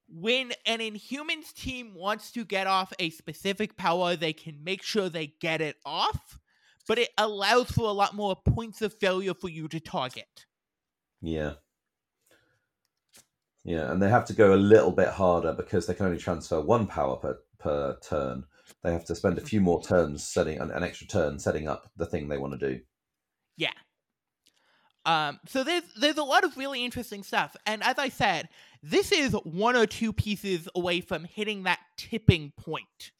when 0.07 0.51
an 0.65 0.79
Inhumans 0.79 1.53
team 1.53 1.93
wants 1.95 2.31
to 2.31 2.45
get 2.45 2.67
off 2.67 2.91
a 2.99 3.09
specific 3.11 3.77
power, 3.77 4.15
they 4.15 4.33
can 4.33 4.63
make 4.63 4.83
sure 4.83 5.09
they 5.09 5.33
get 5.39 5.61
it 5.61 5.77
off, 5.85 6.39
but 6.87 6.99
it 6.99 7.09
allows 7.17 7.71
for 7.71 7.87
a 7.87 7.93
lot 7.93 8.15
more 8.15 8.35
points 8.35 8.81
of 8.81 8.93
failure 8.93 9.33
for 9.33 9.49
you 9.49 9.67
to 9.67 9.79
target. 9.79 10.45
Yeah. 11.21 11.53
Yeah, 13.65 13.91
and 13.91 13.99
they 13.99 14.09
have 14.09 14.25
to 14.25 14.33
go 14.33 14.53
a 14.53 14.55
little 14.55 14.91
bit 14.91 15.07
harder 15.07 15.51
because 15.51 15.87
they 15.87 15.95
can 15.95 16.05
only 16.05 16.19
transfer 16.19 16.61
one 16.61 16.85
power 16.85 17.17
per, 17.17 17.39
per 17.57 17.97
turn. 17.99 18.45
They 18.83 18.93
have 18.93 19.05
to 19.05 19.15
spend 19.15 19.39
a 19.39 19.41
few 19.41 19.59
more 19.59 19.81
turns 19.81 20.23
setting 20.23 20.59
an, 20.59 20.69
an 20.69 20.83
extra 20.83 21.07
turn 21.07 21.39
setting 21.39 21.67
up 21.67 21.89
the 21.97 22.05
thing 22.05 22.27
they 22.27 22.37
want 22.37 22.59
to 22.59 22.69
do. 22.69 22.81
Yeah. 23.57 23.71
Um, 25.03 25.39
so 25.47 25.63
there's 25.63 25.83
there's 25.99 26.17
a 26.17 26.23
lot 26.23 26.43
of 26.43 26.57
really 26.57 26.85
interesting 26.85 27.23
stuff, 27.23 27.55
and 27.65 27.83
as 27.83 27.97
I 27.97 28.09
said, 28.09 28.49
this 28.83 29.11
is 29.11 29.33
one 29.43 29.75
or 29.75 29.87
two 29.87 30.13
pieces 30.13 30.69
away 30.75 31.01
from 31.01 31.23
hitting 31.23 31.63
that 31.63 31.79
tipping 31.97 32.53
point. 32.57 33.11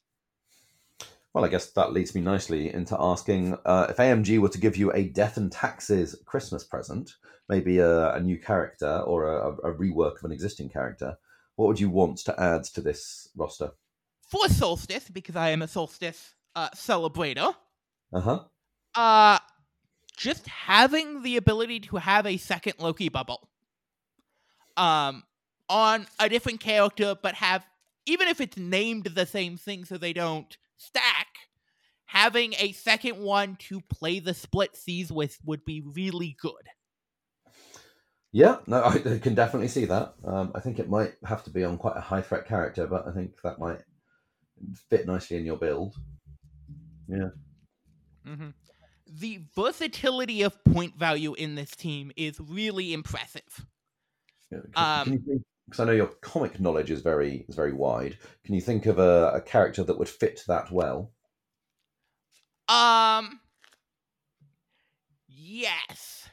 Well, 1.36 1.44
I 1.44 1.48
guess 1.48 1.66
that 1.72 1.92
leads 1.92 2.14
me 2.14 2.22
nicely 2.22 2.72
into 2.72 2.96
asking 2.98 3.58
uh, 3.66 3.88
if 3.90 3.98
AMG 3.98 4.38
were 4.38 4.48
to 4.48 4.58
give 4.58 4.74
you 4.74 4.90
a 4.94 5.02
Death 5.08 5.36
and 5.36 5.52
Taxes 5.52 6.16
Christmas 6.24 6.64
present, 6.64 7.16
maybe 7.46 7.76
a, 7.78 8.14
a 8.14 8.20
new 8.20 8.38
character 8.38 9.00
or 9.00 9.26
a, 9.26 9.50
a, 9.50 9.74
rework 9.74 10.16
of 10.16 10.24
an 10.24 10.32
existing 10.32 10.70
character, 10.70 11.18
what 11.56 11.66
would 11.66 11.78
you 11.78 11.90
want 11.90 12.16
to 12.20 12.40
add 12.40 12.64
to 12.64 12.80
this 12.80 13.28
roster? 13.36 13.72
For 14.22 14.48
Solstice, 14.48 15.10
because 15.10 15.36
I 15.36 15.50
am 15.50 15.60
a 15.60 15.68
Solstice 15.68 16.34
uh, 16.54 16.70
celebrator. 16.70 17.54
Uh-huh. 18.14 18.44
Uh 18.94 19.38
just 20.16 20.46
having 20.46 21.22
the 21.22 21.36
ability 21.36 21.80
to 21.80 21.96
have 21.96 22.24
a 22.24 22.38
second 22.38 22.76
Loki 22.78 23.10
bubble. 23.10 23.50
Um, 24.78 25.22
on 25.68 26.06
a 26.18 26.30
different 26.30 26.60
character, 26.60 27.14
but 27.22 27.34
have 27.34 27.66
even 28.06 28.26
if 28.26 28.40
it's 28.40 28.56
named 28.56 29.04
the 29.04 29.26
same 29.26 29.58
thing 29.58 29.84
so 29.84 29.98
they 29.98 30.14
don't 30.14 30.56
stack, 30.76 31.26
having 32.06 32.54
a 32.58 32.72
second 32.72 33.18
one 33.18 33.56
to 33.56 33.80
play 33.80 34.18
the 34.18 34.34
split 34.34 34.76
seas 34.76 35.10
with 35.10 35.38
would 35.44 35.64
be 35.64 35.82
really 35.84 36.36
good. 36.40 36.52
Yeah, 38.32 38.58
no, 38.66 38.84
I 38.84 38.98
can 38.98 39.34
definitely 39.34 39.68
see 39.68 39.86
that. 39.86 40.14
Um, 40.24 40.52
I 40.54 40.60
think 40.60 40.78
it 40.78 40.90
might 40.90 41.14
have 41.24 41.42
to 41.44 41.50
be 41.50 41.64
on 41.64 41.78
quite 41.78 41.96
a 41.96 42.00
high 42.00 42.20
threat 42.20 42.46
character, 42.46 42.86
but 42.86 43.06
I 43.06 43.12
think 43.12 43.32
that 43.42 43.58
might 43.58 43.80
fit 44.90 45.06
nicely 45.06 45.38
in 45.38 45.46
your 45.46 45.56
build. 45.56 45.94
Yeah. 47.08 47.28
Mm-hmm. 48.26 48.48
The 49.20 49.40
versatility 49.54 50.42
of 50.42 50.62
point 50.64 50.98
value 50.98 51.34
in 51.34 51.54
this 51.54 51.70
team 51.70 52.12
is 52.16 52.38
really 52.40 52.92
impressive. 52.92 53.66
Yeah, 54.50 54.58
can, 54.74 55.00
um, 55.00 55.04
can 55.04 55.12
you 55.26 55.44
because 55.66 55.80
I 55.80 55.84
know 55.84 55.92
your 55.92 56.06
comic 56.20 56.60
knowledge 56.60 56.90
is 56.90 57.02
very 57.02 57.44
is 57.48 57.54
very 57.54 57.72
wide. 57.72 58.18
Can 58.44 58.54
you 58.54 58.60
think 58.60 58.86
of 58.86 58.98
a, 58.98 59.32
a 59.34 59.40
character 59.40 59.82
that 59.84 59.98
would 59.98 60.08
fit 60.08 60.42
that 60.48 60.70
well? 60.70 61.12
Um. 62.68 63.40
Yes. 65.28 66.28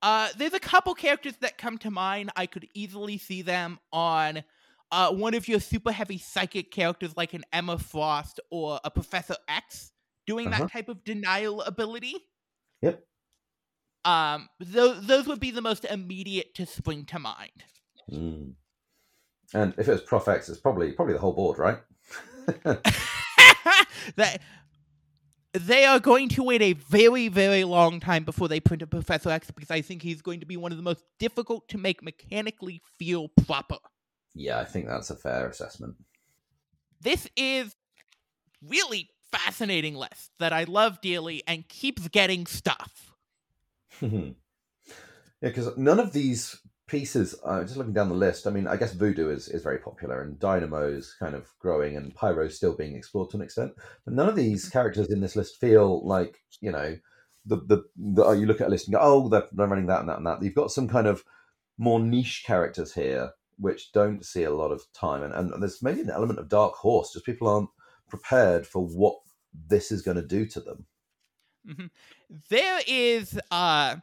Uh, 0.00 0.28
there's 0.36 0.54
a 0.54 0.60
couple 0.60 0.94
characters 0.94 1.34
that 1.40 1.58
come 1.58 1.76
to 1.78 1.90
mind. 1.90 2.30
I 2.36 2.46
could 2.46 2.68
easily 2.72 3.18
see 3.18 3.42
them 3.42 3.80
on 3.92 4.44
uh, 4.92 5.12
one 5.12 5.34
of 5.34 5.48
your 5.48 5.60
super 5.60 5.90
heavy 5.90 6.18
psychic 6.18 6.70
characters, 6.70 7.16
like 7.16 7.34
an 7.34 7.44
Emma 7.52 7.78
Frost 7.78 8.40
or 8.50 8.78
a 8.84 8.90
Professor 8.90 9.36
X, 9.48 9.92
doing 10.26 10.48
uh-huh. 10.48 10.64
that 10.64 10.72
type 10.72 10.88
of 10.88 11.02
denial 11.04 11.62
ability. 11.62 12.14
Yep. 12.82 13.02
Um, 14.04 14.48
those 14.60 15.04
those 15.06 15.26
would 15.26 15.40
be 15.40 15.50
the 15.50 15.60
most 15.60 15.84
immediate 15.84 16.54
to 16.54 16.66
spring 16.66 17.04
to 17.06 17.18
mind. 17.18 17.64
Mm. 18.10 18.54
And 19.54 19.74
if 19.78 19.88
it 19.88 19.92
was 19.92 20.02
Prof 20.02 20.28
X, 20.28 20.48
it's 20.48 20.60
probably 20.60 20.92
probably 20.92 21.14
the 21.14 21.20
whole 21.20 21.32
board, 21.32 21.58
right? 21.58 21.78
that 24.16 24.40
they 25.52 25.84
are 25.84 25.98
going 25.98 26.28
to 26.30 26.42
wait 26.42 26.62
a 26.62 26.74
very, 26.74 27.28
very 27.28 27.64
long 27.64 28.00
time 28.00 28.24
before 28.24 28.48
they 28.48 28.60
print 28.60 28.82
a 28.82 28.86
Professor 28.86 29.30
X 29.30 29.50
because 29.50 29.70
I 29.70 29.80
think 29.80 30.02
he's 30.02 30.22
going 30.22 30.40
to 30.40 30.46
be 30.46 30.56
one 30.56 30.72
of 30.72 30.78
the 30.78 30.84
most 30.84 31.04
difficult 31.18 31.68
to 31.68 31.78
make 31.78 32.02
mechanically 32.02 32.82
feel 32.98 33.28
proper. 33.46 33.78
Yeah, 34.34 34.60
I 34.60 34.64
think 34.64 34.86
that's 34.86 35.10
a 35.10 35.16
fair 35.16 35.48
assessment. 35.48 35.96
This 37.00 37.28
is 37.36 37.74
really 38.62 39.10
fascinating 39.32 39.94
list 39.94 40.30
that 40.38 40.52
I 40.52 40.64
love 40.64 41.00
dearly 41.00 41.42
and 41.46 41.68
keeps 41.68 42.08
getting 42.08 42.46
stuff. 42.46 43.14
yeah, 44.00 44.30
because 45.40 45.76
none 45.76 45.98
of 45.98 46.12
these 46.12 46.60
pieces 46.88 47.34
uh, 47.44 47.62
just 47.62 47.76
looking 47.76 47.92
down 47.92 48.08
the 48.08 48.14
list 48.14 48.46
i 48.46 48.50
mean 48.50 48.66
i 48.66 48.76
guess 48.76 48.94
voodoo 48.94 49.30
is, 49.30 49.48
is 49.48 49.62
very 49.62 49.78
popular 49.78 50.22
and 50.22 50.40
dynamo's 50.40 51.14
kind 51.18 51.34
of 51.34 51.46
growing 51.60 51.96
and 51.96 52.14
pyro's 52.14 52.56
still 52.56 52.74
being 52.74 52.96
explored 52.96 53.30
to 53.30 53.36
an 53.36 53.42
extent 53.42 53.72
but 54.04 54.14
none 54.14 54.28
of 54.28 54.34
these 54.34 54.64
mm-hmm. 54.64 54.72
characters 54.72 55.08
in 55.10 55.20
this 55.20 55.36
list 55.36 55.60
feel 55.60 56.04
like 56.06 56.38
you 56.60 56.72
know 56.72 56.96
the 57.46 57.56
the, 57.56 57.84
the 57.96 58.24
oh, 58.24 58.32
you 58.32 58.46
look 58.46 58.60
at 58.60 58.68
a 58.68 58.70
list 58.70 58.88
and 58.88 58.94
go 58.94 59.00
oh 59.00 59.28
they're, 59.28 59.46
they're 59.52 59.66
running 59.66 59.86
that 59.86 60.00
and 60.00 60.08
that 60.08 60.16
and 60.16 60.26
that 60.26 60.42
you've 60.42 60.54
got 60.54 60.72
some 60.72 60.88
kind 60.88 61.06
of 61.06 61.22
more 61.76 62.00
niche 62.00 62.42
characters 62.46 62.94
here 62.94 63.30
which 63.58 63.92
don't 63.92 64.24
see 64.24 64.44
a 64.44 64.54
lot 64.54 64.70
of 64.70 64.82
time 64.92 65.22
and, 65.22 65.34
and 65.34 65.62
there's 65.62 65.82
maybe 65.82 66.00
an 66.00 66.10
element 66.10 66.38
of 66.38 66.48
dark 66.48 66.74
horse 66.74 67.12
just 67.12 67.26
people 67.26 67.48
aren't 67.48 67.70
prepared 68.08 68.66
for 68.66 68.84
what 68.84 69.16
this 69.68 69.92
is 69.92 70.02
going 70.02 70.16
to 70.16 70.26
do 70.26 70.46
to 70.46 70.60
them 70.60 70.86
mm-hmm. 71.68 71.86
there 72.48 72.80
is 72.86 73.38
uh 73.50 73.96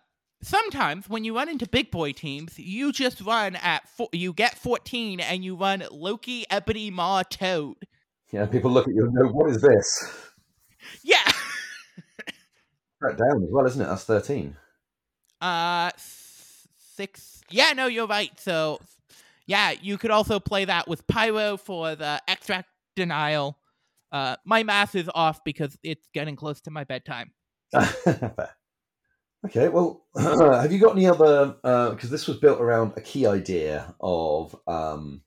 sometimes 0.45 1.09
when 1.09 1.23
you 1.23 1.35
run 1.35 1.49
into 1.49 1.67
big 1.67 1.91
boy 1.91 2.11
teams, 2.11 2.57
you 2.57 2.91
just 2.91 3.21
run 3.21 3.55
at 3.57 3.87
four, 3.89 4.09
you 4.11 4.31
get 4.31 4.57
14 4.57 5.19
and 5.19 5.43
you 5.43 5.55
run 5.55 5.83
Loki, 5.91 6.45
Ebony, 6.49 6.91
Maw, 6.91 7.23
Toad. 7.23 7.77
Yeah, 8.31 8.45
people 8.45 8.71
look 8.71 8.87
at 8.87 8.93
you 8.93 9.05
and 9.05 9.15
go, 9.15 9.27
"What 9.27 9.49
is 9.49 9.61
this?" 9.61 10.21
Yeah. 11.03 11.23
that 13.01 13.17
down 13.17 13.43
as 13.43 13.49
well, 13.51 13.65
isn't 13.65 13.81
it? 13.81 13.85
That's 13.85 14.03
13. 14.03 14.55
Uh, 15.41 15.91
six. 16.95 17.41
Yeah, 17.49 17.73
no, 17.73 17.87
you're 17.87 18.07
right. 18.07 18.31
So, 18.39 18.79
yeah, 19.45 19.71
you 19.81 19.97
could 19.97 20.11
also 20.11 20.39
play 20.39 20.65
that 20.65 20.87
with 20.87 21.05
Pyro 21.07 21.57
for 21.57 21.95
the 21.95 22.21
extract 22.27 22.69
denial. 22.95 23.57
Uh, 24.11 24.37
my 24.45 24.63
math 24.63 24.95
is 24.95 25.09
off 25.13 25.43
because 25.43 25.77
it's 25.83 26.07
getting 26.13 26.35
close 26.35 26.61
to 26.61 26.71
my 26.71 26.83
bedtime. 26.83 27.31
Okay, 29.45 29.69
well, 29.69 30.03
have 30.17 30.71
you 30.71 30.79
got 30.79 30.95
any 30.95 31.05
other? 31.05 31.55
Because 31.61 32.09
uh, 32.09 32.11
this 32.11 32.27
was 32.27 32.37
built 32.37 32.59
around 32.59 32.93
a 32.97 33.01
key 33.01 33.27
idea 33.27 33.93
of 33.99 34.55
um, 34.67 35.21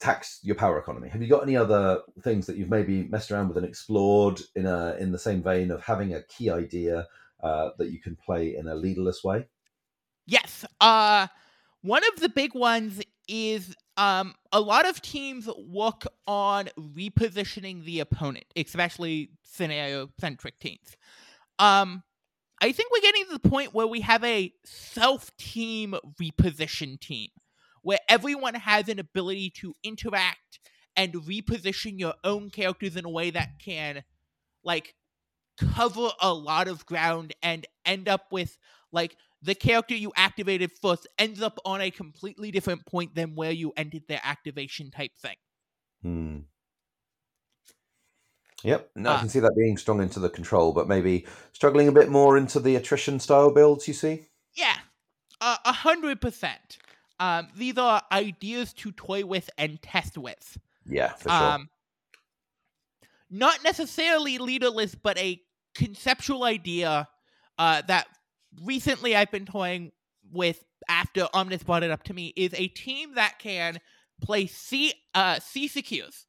tax 0.00 0.40
your 0.42 0.56
power 0.56 0.78
economy. 0.78 1.10
Have 1.10 1.20
you 1.20 1.28
got 1.28 1.42
any 1.42 1.54
other 1.54 2.00
things 2.22 2.46
that 2.46 2.56
you've 2.56 2.70
maybe 2.70 3.04
messed 3.04 3.30
around 3.30 3.48
with 3.48 3.58
and 3.58 3.66
explored 3.66 4.40
in 4.56 4.64
a 4.64 4.96
in 4.98 5.12
the 5.12 5.18
same 5.18 5.42
vein 5.42 5.70
of 5.70 5.82
having 5.82 6.14
a 6.14 6.22
key 6.22 6.48
idea 6.48 7.06
uh, 7.42 7.70
that 7.76 7.90
you 7.90 8.00
can 8.00 8.16
play 8.16 8.56
in 8.56 8.68
a 8.68 8.74
leaderless 8.74 9.22
way? 9.22 9.46
Yes. 10.26 10.64
Uh, 10.80 11.26
one 11.82 12.02
of 12.14 12.20
the 12.20 12.30
big 12.30 12.54
ones 12.54 13.02
is 13.28 13.76
um, 13.98 14.34
a 14.52 14.60
lot 14.60 14.88
of 14.88 15.02
teams 15.02 15.46
work 15.58 16.04
on 16.26 16.70
repositioning 16.78 17.84
the 17.84 18.00
opponent, 18.00 18.46
especially 18.56 19.30
scenario 19.42 20.08
centric 20.18 20.58
teams. 20.58 20.96
Um, 21.58 22.02
I 22.62 22.70
think 22.70 22.92
we're 22.92 23.00
getting 23.00 23.24
to 23.24 23.32
the 23.32 23.48
point 23.48 23.74
where 23.74 23.88
we 23.88 24.02
have 24.02 24.22
a 24.22 24.54
self 24.64 25.36
team 25.36 25.96
reposition 26.20 26.98
team 26.98 27.28
where 27.82 27.98
everyone 28.08 28.54
has 28.54 28.88
an 28.88 29.00
ability 29.00 29.50
to 29.50 29.74
interact 29.82 30.60
and 30.96 31.12
reposition 31.14 31.98
your 31.98 32.14
own 32.22 32.50
characters 32.50 32.96
in 32.96 33.04
a 33.04 33.10
way 33.10 33.30
that 33.30 33.58
can 33.58 34.04
like 34.62 34.94
cover 35.58 36.10
a 36.20 36.32
lot 36.32 36.68
of 36.68 36.86
ground 36.86 37.34
and 37.42 37.66
end 37.84 38.08
up 38.08 38.26
with 38.30 38.56
like 38.92 39.16
the 39.42 39.56
character 39.56 39.96
you 39.96 40.12
activated 40.16 40.70
first 40.80 41.08
ends 41.18 41.42
up 41.42 41.58
on 41.64 41.80
a 41.80 41.90
completely 41.90 42.52
different 42.52 42.86
point 42.86 43.16
than 43.16 43.34
where 43.34 43.50
you 43.50 43.72
ended 43.76 44.04
their 44.06 44.20
activation 44.22 44.92
type 44.92 45.10
thing. 45.20 45.36
Hmm. 46.02 46.38
Yep, 48.62 48.90
no, 48.94 49.10
uh, 49.10 49.16
I 49.16 49.18
can 49.20 49.28
see 49.28 49.40
that 49.40 49.54
being 49.56 49.76
strong 49.76 50.00
into 50.00 50.20
the 50.20 50.30
control, 50.30 50.72
but 50.72 50.88
maybe 50.88 51.26
struggling 51.52 51.88
a 51.88 51.92
bit 51.92 52.08
more 52.08 52.36
into 52.36 52.60
the 52.60 52.76
attrition 52.76 53.18
style 53.18 53.52
builds. 53.52 53.88
You 53.88 53.94
see? 53.94 54.26
Yeah, 54.54 54.76
a 55.40 55.72
hundred 55.72 56.20
percent. 56.20 56.78
Um, 57.18 57.48
these 57.56 57.78
are 57.78 58.02
ideas 58.10 58.72
to 58.74 58.92
toy 58.92 59.24
with 59.24 59.50
and 59.58 59.80
test 59.82 60.18
with. 60.18 60.58
Yeah, 60.86 61.12
for 61.14 61.28
sure. 61.28 61.42
Um, 61.42 61.68
not 63.30 63.62
necessarily 63.64 64.38
leaderless, 64.38 64.94
but 64.94 65.18
a 65.18 65.40
conceptual 65.74 66.44
idea 66.44 67.08
uh, 67.58 67.82
that 67.88 68.06
recently 68.64 69.16
I've 69.16 69.30
been 69.30 69.46
toying 69.46 69.92
with 70.30 70.62
after 70.88 71.28
Omnis 71.32 71.62
brought 71.62 71.82
it 71.82 71.90
up 71.90 72.02
to 72.04 72.14
me 72.14 72.32
is 72.36 72.52
a 72.54 72.68
team 72.68 73.14
that 73.14 73.38
can 73.38 73.78
play 74.20 74.46
C 74.46 74.92
uh 75.14 75.38
C 75.40 75.68
secures. 75.68 76.26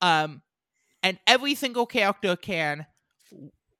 Um 0.00 0.42
and 1.02 1.18
every 1.26 1.54
single 1.54 1.86
character 1.86 2.36
can 2.36 2.86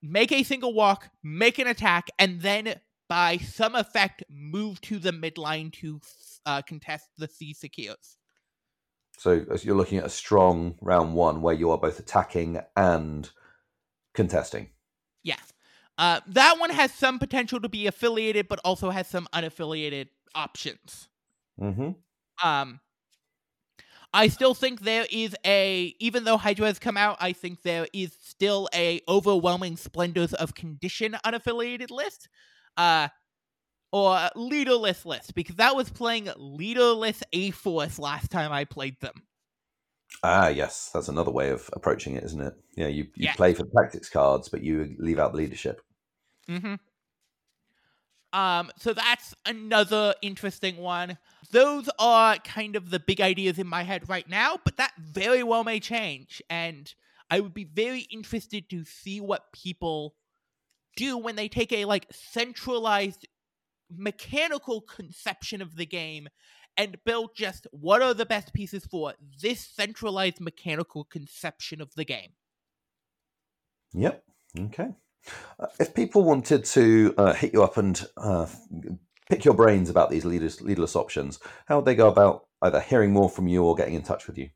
make 0.02 0.32
a 0.32 0.42
single 0.42 0.72
walk, 0.74 1.10
make 1.22 1.58
an 1.58 1.66
attack, 1.66 2.08
and 2.18 2.40
then 2.40 2.74
by 3.08 3.38
some 3.38 3.74
effect 3.74 4.24
move 4.28 4.80
to 4.82 4.98
the 4.98 5.12
midline 5.12 5.72
to 5.72 6.00
uh, 6.44 6.62
contest 6.62 7.06
the 7.18 7.28
C 7.28 7.54
secures. 7.54 8.16
So 9.18 9.44
you're 9.62 9.76
looking 9.76 9.98
at 9.98 10.04
a 10.04 10.10
strong 10.10 10.76
round 10.80 11.14
one 11.14 11.40
where 11.40 11.54
you 11.54 11.70
are 11.70 11.78
both 11.78 11.98
attacking 11.98 12.60
and 12.76 13.28
contesting. 14.14 14.68
Yeah. 15.22 15.36
Uh, 15.98 16.20
that 16.26 16.58
one 16.58 16.70
has 16.70 16.92
some 16.92 17.18
potential 17.18 17.58
to 17.60 17.68
be 17.68 17.86
affiliated, 17.86 18.48
but 18.48 18.60
also 18.64 18.90
has 18.90 19.08
some 19.08 19.26
unaffiliated 19.32 20.08
options. 20.34 21.08
Mm-hmm. 21.58 21.92
Um, 22.46 22.80
I 24.16 24.28
still 24.28 24.54
think 24.54 24.80
there 24.80 25.06
is 25.10 25.36
a, 25.44 25.94
even 26.00 26.24
though 26.24 26.38
Hydra 26.38 26.68
has 26.68 26.78
come 26.78 26.96
out, 26.96 27.18
I 27.20 27.34
think 27.34 27.60
there 27.60 27.86
is 27.92 28.16
still 28.22 28.66
a 28.74 29.02
overwhelming 29.06 29.76
splendors 29.76 30.32
of 30.32 30.54
condition 30.54 31.16
unaffiliated 31.24 31.90
list, 31.90 32.30
uh, 32.78 33.08
or 33.92 34.28
leaderless 34.34 35.04
list 35.04 35.34
because 35.34 35.56
that 35.56 35.76
was 35.76 35.90
playing 35.90 36.30
leaderless 36.38 37.22
A 37.34 37.50
Force 37.50 37.98
last 37.98 38.30
time 38.30 38.52
I 38.52 38.64
played 38.64 38.98
them. 39.00 39.12
Ah, 40.22 40.48
yes, 40.48 40.90
that's 40.94 41.08
another 41.08 41.30
way 41.30 41.50
of 41.50 41.68
approaching 41.74 42.16
it, 42.16 42.24
isn't 42.24 42.40
it? 42.40 42.54
Yeah, 42.74 42.88
you, 42.88 43.08
you 43.16 43.26
Yeah. 43.26 43.34
play 43.34 43.52
for 43.52 43.64
the 43.64 43.70
tactics 43.78 44.08
cards, 44.08 44.48
but 44.48 44.62
you 44.62 44.96
leave 44.98 45.18
out 45.18 45.32
the 45.32 45.38
leadership. 45.38 45.82
Mm-hmm. 46.48 46.74
Um, 48.32 48.70
so 48.78 48.92
that's 48.92 49.34
another 49.46 50.14
interesting 50.20 50.76
one. 50.76 51.18
Those 51.52 51.88
are 51.98 52.36
kind 52.38 52.76
of 52.76 52.90
the 52.90 53.00
big 53.00 53.20
ideas 53.20 53.58
in 53.58 53.66
my 53.66 53.82
head 53.82 54.08
right 54.08 54.28
now, 54.28 54.58
but 54.64 54.76
that 54.76 54.92
very 54.98 55.42
well 55.42 55.64
may 55.64 55.80
change. 55.80 56.42
And 56.50 56.92
I 57.30 57.40
would 57.40 57.54
be 57.54 57.64
very 57.64 58.00
interested 58.10 58.68
to 58.70 58.84
see 58.84 59.20
what 59.20 59.52
people 59.52 60.14
do 60.96 61.16
when 61.18 61.36
they 61.36 61.48
take 61.48 61.72
a 61.72 61.84
like 61.84 62.06
centralized 62.10 63.26
mechanical 63.90 64.80
conception 64.80 65.62
of 65.62 65.76
the 65.76 65.86
game 65.86 66.28
and 66.76 66.98
build 67.04 67.30
just 67.34 67.66
what 67.70 68.02
are 68.02 68.14
the 68.14 68.26
best 68.26 68.52
pieces 68.52 68.84
for 68.84 69.14
this 69.40 69.60
centralized 69.60 70.40
mechanical 70.40 71.04
conception 71.04 71.80
of 71.80 71.94
the 71.94 72.04
game. 72.04 72.32
Yep. 73.94 74.22
Okay. 74.58 74.88
Uh, 75.58 75.66
if 75.80 75.94
people 75.94 76.24
wanted 76.24 76.64
to 76.64 77.14
uh, 77.18 77.32
hit 77.32 77.52
you 77.52 77.62
up 77.62 77.76
and 77.76 78.06
uh, 78.16 78.46
pick 79.28 79.44
your 79.44 79.54
brains 79.54 79.90
about 79.90 80.10
these 80.10 80.24
leaders, 80.24 80.60
leaderless 80.60 80.96
options, 80.96 81.38
how 81.66 81.76
would 81.76 81.84
they 81.84 81.94
go 81.94 82.08
about 82.08 82.46
either 82.62 82.80
hearing 82.80 83.12
more 83.12 83.28
from 83.28 83.48
you 83.48 83.62
or 83.64 83.74
getting 83.74 83.94
in 83.94 84.02
touch 84.02 84.26
with 84.26 84.38
you? 84.38 84.50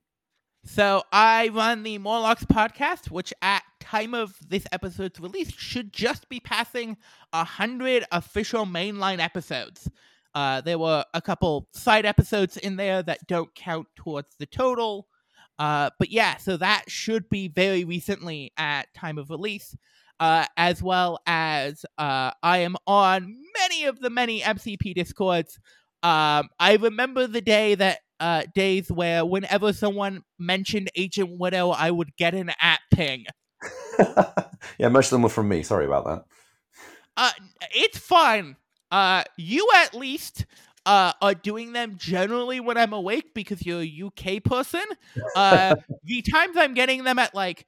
So 0.65 1.03
I 1.11 1.49
run 1.49 1.83
the 1.83 1.99
Morlocks 1.99 2.45
podcast, 2.45 3.11
which 3.11 3.33
at 3.41 3.63
time 3.81 4.13
of 4.13 4.37
this 4.47 4.67
episode's 4.73 5.19
release 5.19 5.51
should 5.51 5.93
just 5.93 6.29
be 6.29 6.39
passing 6.39 6.99
a 7.33 7.45
hundred 7.45 8.05
official 8.13 8.67
mainline 8.67 9.21
episodes. 9.21 9.89
Uh, 10.35 10.61
there 10.61 10.79
were 10.79 11.05
a 11.15 11.23
couple 11.23 11.67
side 11.73 12.05
episodes 12.05 12.57
in 12.57 12.77
there 12.77 13.03
that 13.03 13.27
don't 13.27 13.55
count 13.55 13.87
towards 13.97 14.37
the 14.39 14.47
total. 14.47 15.09
Uh, 15.59 15.91
but 15.99 16.11
yeah, 16.11 16.37
so 16.37 16.57
that 16.57 16.85
should 16.89 17.29
be 17.29 17.49
very 17.49 17.85
recently 17.85 18.53
at 18.57 18.93
time 18.95 19.19
of 19.19 19.29
release, 19.31 19.77
uh, 20.21 20.45
as 20.57 20.83
well 20.83 21.19
as 21.27 21.85
uh, 21.99 22.31
I 22.43 22.59
am 22.59 22.77
on 22.87 23.37
many 23.59 23.85
of 23.85 23.99
the 24.01 24.11
many 24.11 24.43
MCP 24.43 24.95
discords. 24.95 25.59
Um, 26.03 26.49
I 26.59 26.79
remember 26.81 27.27
the 27.27 27.41
day 27.41 27.75
that 27.75 27.99
uh, 28.21 28.43
days 28.55 28.93
where 28.93 29.25
whenever 29.25 29.73
someone 29.73 30.23
mentioned 30.39 30.91
Agent 30.95 31.39
Widow, 31.39 31.71
I 31.71 31.91
would 31.91 32.15
get 32.17 32.35
an 32.35 32.53
app 32.61 32.81
ping. 32.95 33.25
yeah, 34.79 34.89
most 34.89 35.07
of 35.07 35.11
them 35.13 35.23
were 35.23 35.31
from 35.31 35.49
me. 35.49 35.63
Sorry 35.63 35.87
about 35.87 36.05
that. 36.05 36.25
Uh, 37.17 37.33
it's 37.75 37.99
fine. 37.99 38.57
Uh, 38.91 39.25
you 39.37 39.69
at 39.77 39.95
least 39.95 40.47
uh, 40.87 41.13
are 41.23 41.35
doing 41.35 41.73
them 41.73 41.95
generally 41.97 42.61
when 42.61 42.77
I'm 42.77 42.93
awake 42.93 43.35
because 43.35 43.65
you're 43.65 43.81
a 43.81 44.03
UK 44.07 44.43
person. 44.43 44.85
Uh, 45.35 45.77
the 46.05 46.23
times 46.23 46.57
I'm 46.57 46.75
getting 46.75 47.05
them 47.05 47.19
at 47.19 47.35
like 47.35 47.67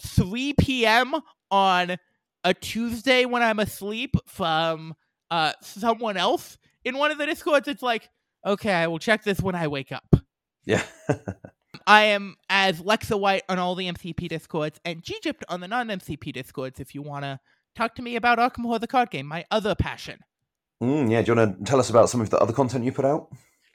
3 0.00 0.54
p.m. 0.54 1.14
on 1.50 1.96
a 2.44 2.54
Tuesday 2.54 3.24
when 3.24 3.42
I'm 3.42 3.58
asleep 3.58 4.16
from 4.26 4.94
uh, 5.30 5.52
someone 5.60 6.16
else 6.16 6.58
in 6.84 6.96
one 6.96 7.10
of 7.10 7.18
the 7.18 7.26
discords, 7.26 7.68
it's 7.68 7.82
like, 7.82 8.08
okay, 8.46 8.72
I 8.72 8.86
will 8.86 8.98
check 8.98 9.24
this 9.24 9.40
when 9.40 9.54
I 9.54 9.68
wake 9.68 9.92
up. 9.92 10.14
Yeah. 10.64 10.82
I 11.86 12.04
am 12.04 12.36
as 12.48 12.82
Lexa 12.82 13.18
White 13.18 13.42
on 13.48 13.58
all 13.58 13.74
the 13.74 13.90
MCP 13.90 14.28
discords 14.28 14.78
and 14.84 15.02
Gypt 15.02 15.42
on 15.48 15.60
the 15.60 15.68
non-MCP 15.68 16.32
discords 16.32 16.80
if 16.80 16.94
you 16.94 17.02
want 17.02 17.24
to 17.24 17.40
talk 17.74 17.94
to 17.96 18.02
me 18.02 18.16
about 18.16 18.38
Arkham 18.38 18.64
Horror 18.64 18.78
the 18.78 18.86
card 18.86 19.10
game, 19.10 19.26
my 19.26 19.44
other 19.50 19.74
passion. 19.74 20.20
Mm, 20.82 21.10
yeah. 21.10 21.22
Do 21.22 21.32
you 21.32 21.36
want 21.36 21.58
to 21.58 21.64
tell 21.64 21.80
us 21.80 21.90
about 21.90 22.08
some 22.08 22.20
of 22.20 22.30
the 22.30 22.38
other 22.38 22.52
content 22.52 22.84
you 22.84 22.92
put 22.92 23.04
out? 23.04 23.28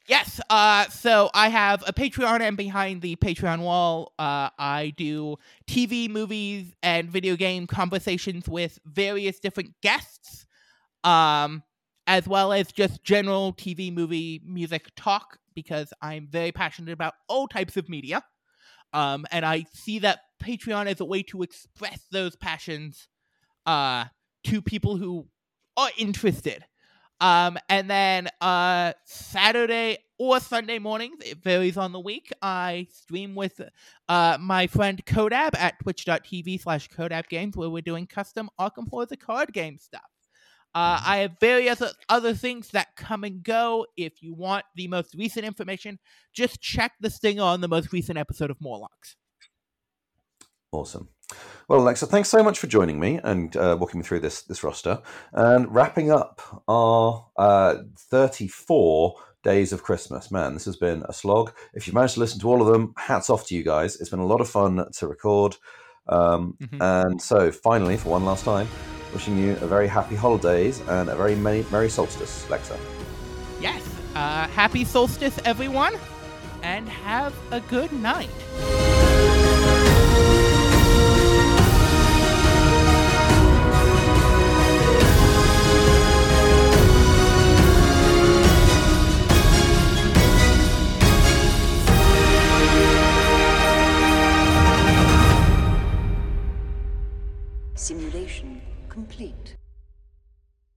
Yes, 0.08 0.42
uh, 0.50 0.90
so 0.90 1.30
I 1.34 1.48
have 1.48 1.82
a 1.88 1.94
Patreon 1.94 2.42
and 2.42 2.58
behind 2.58 3.02
the 3.02 3.16
Patreon 3.16 3.60
wall, 3.62 4.12
uh, 4.20 4.50
I 4.60 4.94
do 4.98 5.38
TV, 5.66 6.10
movies, 6.10 6.74
and 6.84 7.10
video 7.10 7.38
game 7.38 7.68
conversations 7.68 8.50
with 8.50 8.80
various 8.86 9.40
different 9.40 9.72
guests, 9.82 10.46
um, 11.06 11.64
as 12.06 12.28
well 12.28 12.52
as 12.52 12.72
just 12.74 13.04
general 13.06 13.54
TV, 13.54 13.94
movie, 13.94 14.42
music 14.46 14.90
talk, 14.98 15.38
because 15.56 15.94
I'm 16.02 16.28
very 16.28 16.52
passionate 16.52 16.92
about 16.92 17.14
all 17.30 17.48
types 17.48 17.78
of 17.78 17.88
media. 17.88 18.24
Um, 18.92 19.26
and 19.32 19.46
I 19.46 19.66
see 19.74 20.00
that 20.00 20.20
Patreon 20.44 20.92
is 20.92 21.00
a 21.00 21.06
way 21.06 21.24
to 21.24 21.44
express 21.44 22.02
those 22.12 22.36
passions 22.36 23.08
uh, 23.66 24.06
to 24.46 24.62
people 24.62 24.98
who 24.98 25.28
are 25.78 25.90
interested. 25.98 26.66
Um, 27.24 27.58
and 27.70 27.90
then 27.90 28.28
uh, 28.42 28.92
Saturday 29.06 30.00
or 30.20 30.42
Sunday 30.42 30.78
mornings, 30.78 31.20
it 31.26 31.42
varies 31.42 31.78
on 31.78 31.94
the 31.94 32.00
week, 32.00 32.34
I 32.42 32.88
stream 32.92 33.34
with 33.34 33.62
uh, 34.10 34.38
my 34.42 34.68
friend 34.68 35.04
Kodab 35.06 35.58
at 35.58 35.80
twitch.tv 35.80 36.62
slash 36.62 36.90
Kodab 36.90 37.30
Games, 37.30 37.56
where 37.56 37.70
we're 37.70 37.82
doing 37.82 38.08
custom 38.08 38.50
Arkham 38.60 38.90
Horror 38.90 39.06
the 39.06 39.16
card 39.16 39.54
game 39.54 39.78
stuff. 39.78 40.02
Uh, 40.76 41.00
I 41.06 41.18
have 41.20 41.40
various 41.40 41.82
other 42.10 42.34
things 42.34 42.70
that 42.72 42.88
come 42.98 43.24
and 43.24 43.42
go. 43.42 43.86
If 43.96 44.22
you 44.22 44.34
want 44.34 44.66
the 44.76 44.90
most 44.90 45.16
recent 45.16 45.46
information, 45.46 46.00
just 46.34 46.60
check 46.60 46.92
the 47.00 47.10
stinger 47.10 47.44
on 47.44 47.62
the 47.62 47.70
most 47.70 47.94
recent 47.94 48.18
episode 48.18 48.52
of 48.52 48.60
Morlocks. 48.60 49.16
Awesome. 50.74 51.08
Well, 51.68 51.80
Lexa, 51.82 52.08
thanks 52.08 52.30
so 52.30 52.44
much 52.44 52.60
for 52.60 52.68
joining 52.68 53.00
me 53.00 53.20
and 53.24 53.56
uh, 53.56 53.78
walking 53.80 54.00
me 54.00 54.06
through 54.06 54.20
this 54.20 54.42
this 54.44 54.64
roster 54.64 55.02
and 55.32 55.74
wrapping 55.74 56.12
up 56.12 56.42
our 56.68 57.26
uh, 57.38 57.76
34 57.98 59.16
days 59.44 59.74
of 59.74 59.84
Christmas. 59.84 60.30
Man, 60.32 60.54
this 60.54 60.66
has 60.66 60.76
been 60.78 61.04
a 61.08 61.14
slog. 61.14 61.54
If 61.74 61.88
you 61.88 61.94
managed 61.94 62.16
to 62.16 62.20
listen 62.20 62.40
to 62.42 62.50
all 62.50 62.62
of 62.62 62.68
them, 62.68 62.94
hats 62.98 63.30
off 63.30 63.48
to 63.48 63.56
you 63.56 63.64
guys. 63.64 64.00
It's 64.00 64.10
been 64.10 64.20
a 64.20 64.26
lot 64.26 64.42
of 64.42 64.50
fun 64.50 64.86
to 64.92 65.08
record. 65.08 65.56
Um, 66.10 66.58
Mhm. 66.62 66.82
And 66.82 67.22
so, 67.22 67.52
finally, 67.52 67.96
for 67.98 68.10
one 68.10 68.26
last 68.26 68.44
time, 68.44 68.68
wishing 69.14 69.38
you 69.38 69.52
a 69.62 69.68
very 69.68 69.88
happy 69.88 70.16
holidays 70.16 70.82
and 70.88 71.10
a 71.10 71.16
very 71.16 71.36
merry, 71.36 71.66
merry 71.72 71.90
solstice, 71.90 72.46
Lexa. 72.50 72.78
Yes, 73.62 73.82
uh, 74.16 74.48
happy 74.50 74.84
solstice, 74.84 75.40
everyone, 75.46 75.94
and 76.62 76.90
have 76.90 77.34
a 77.52 77.62
good 77.62 77.92
night. 77.94 78.30
Simulation 97.84 98.62
complete. 98.88 99.43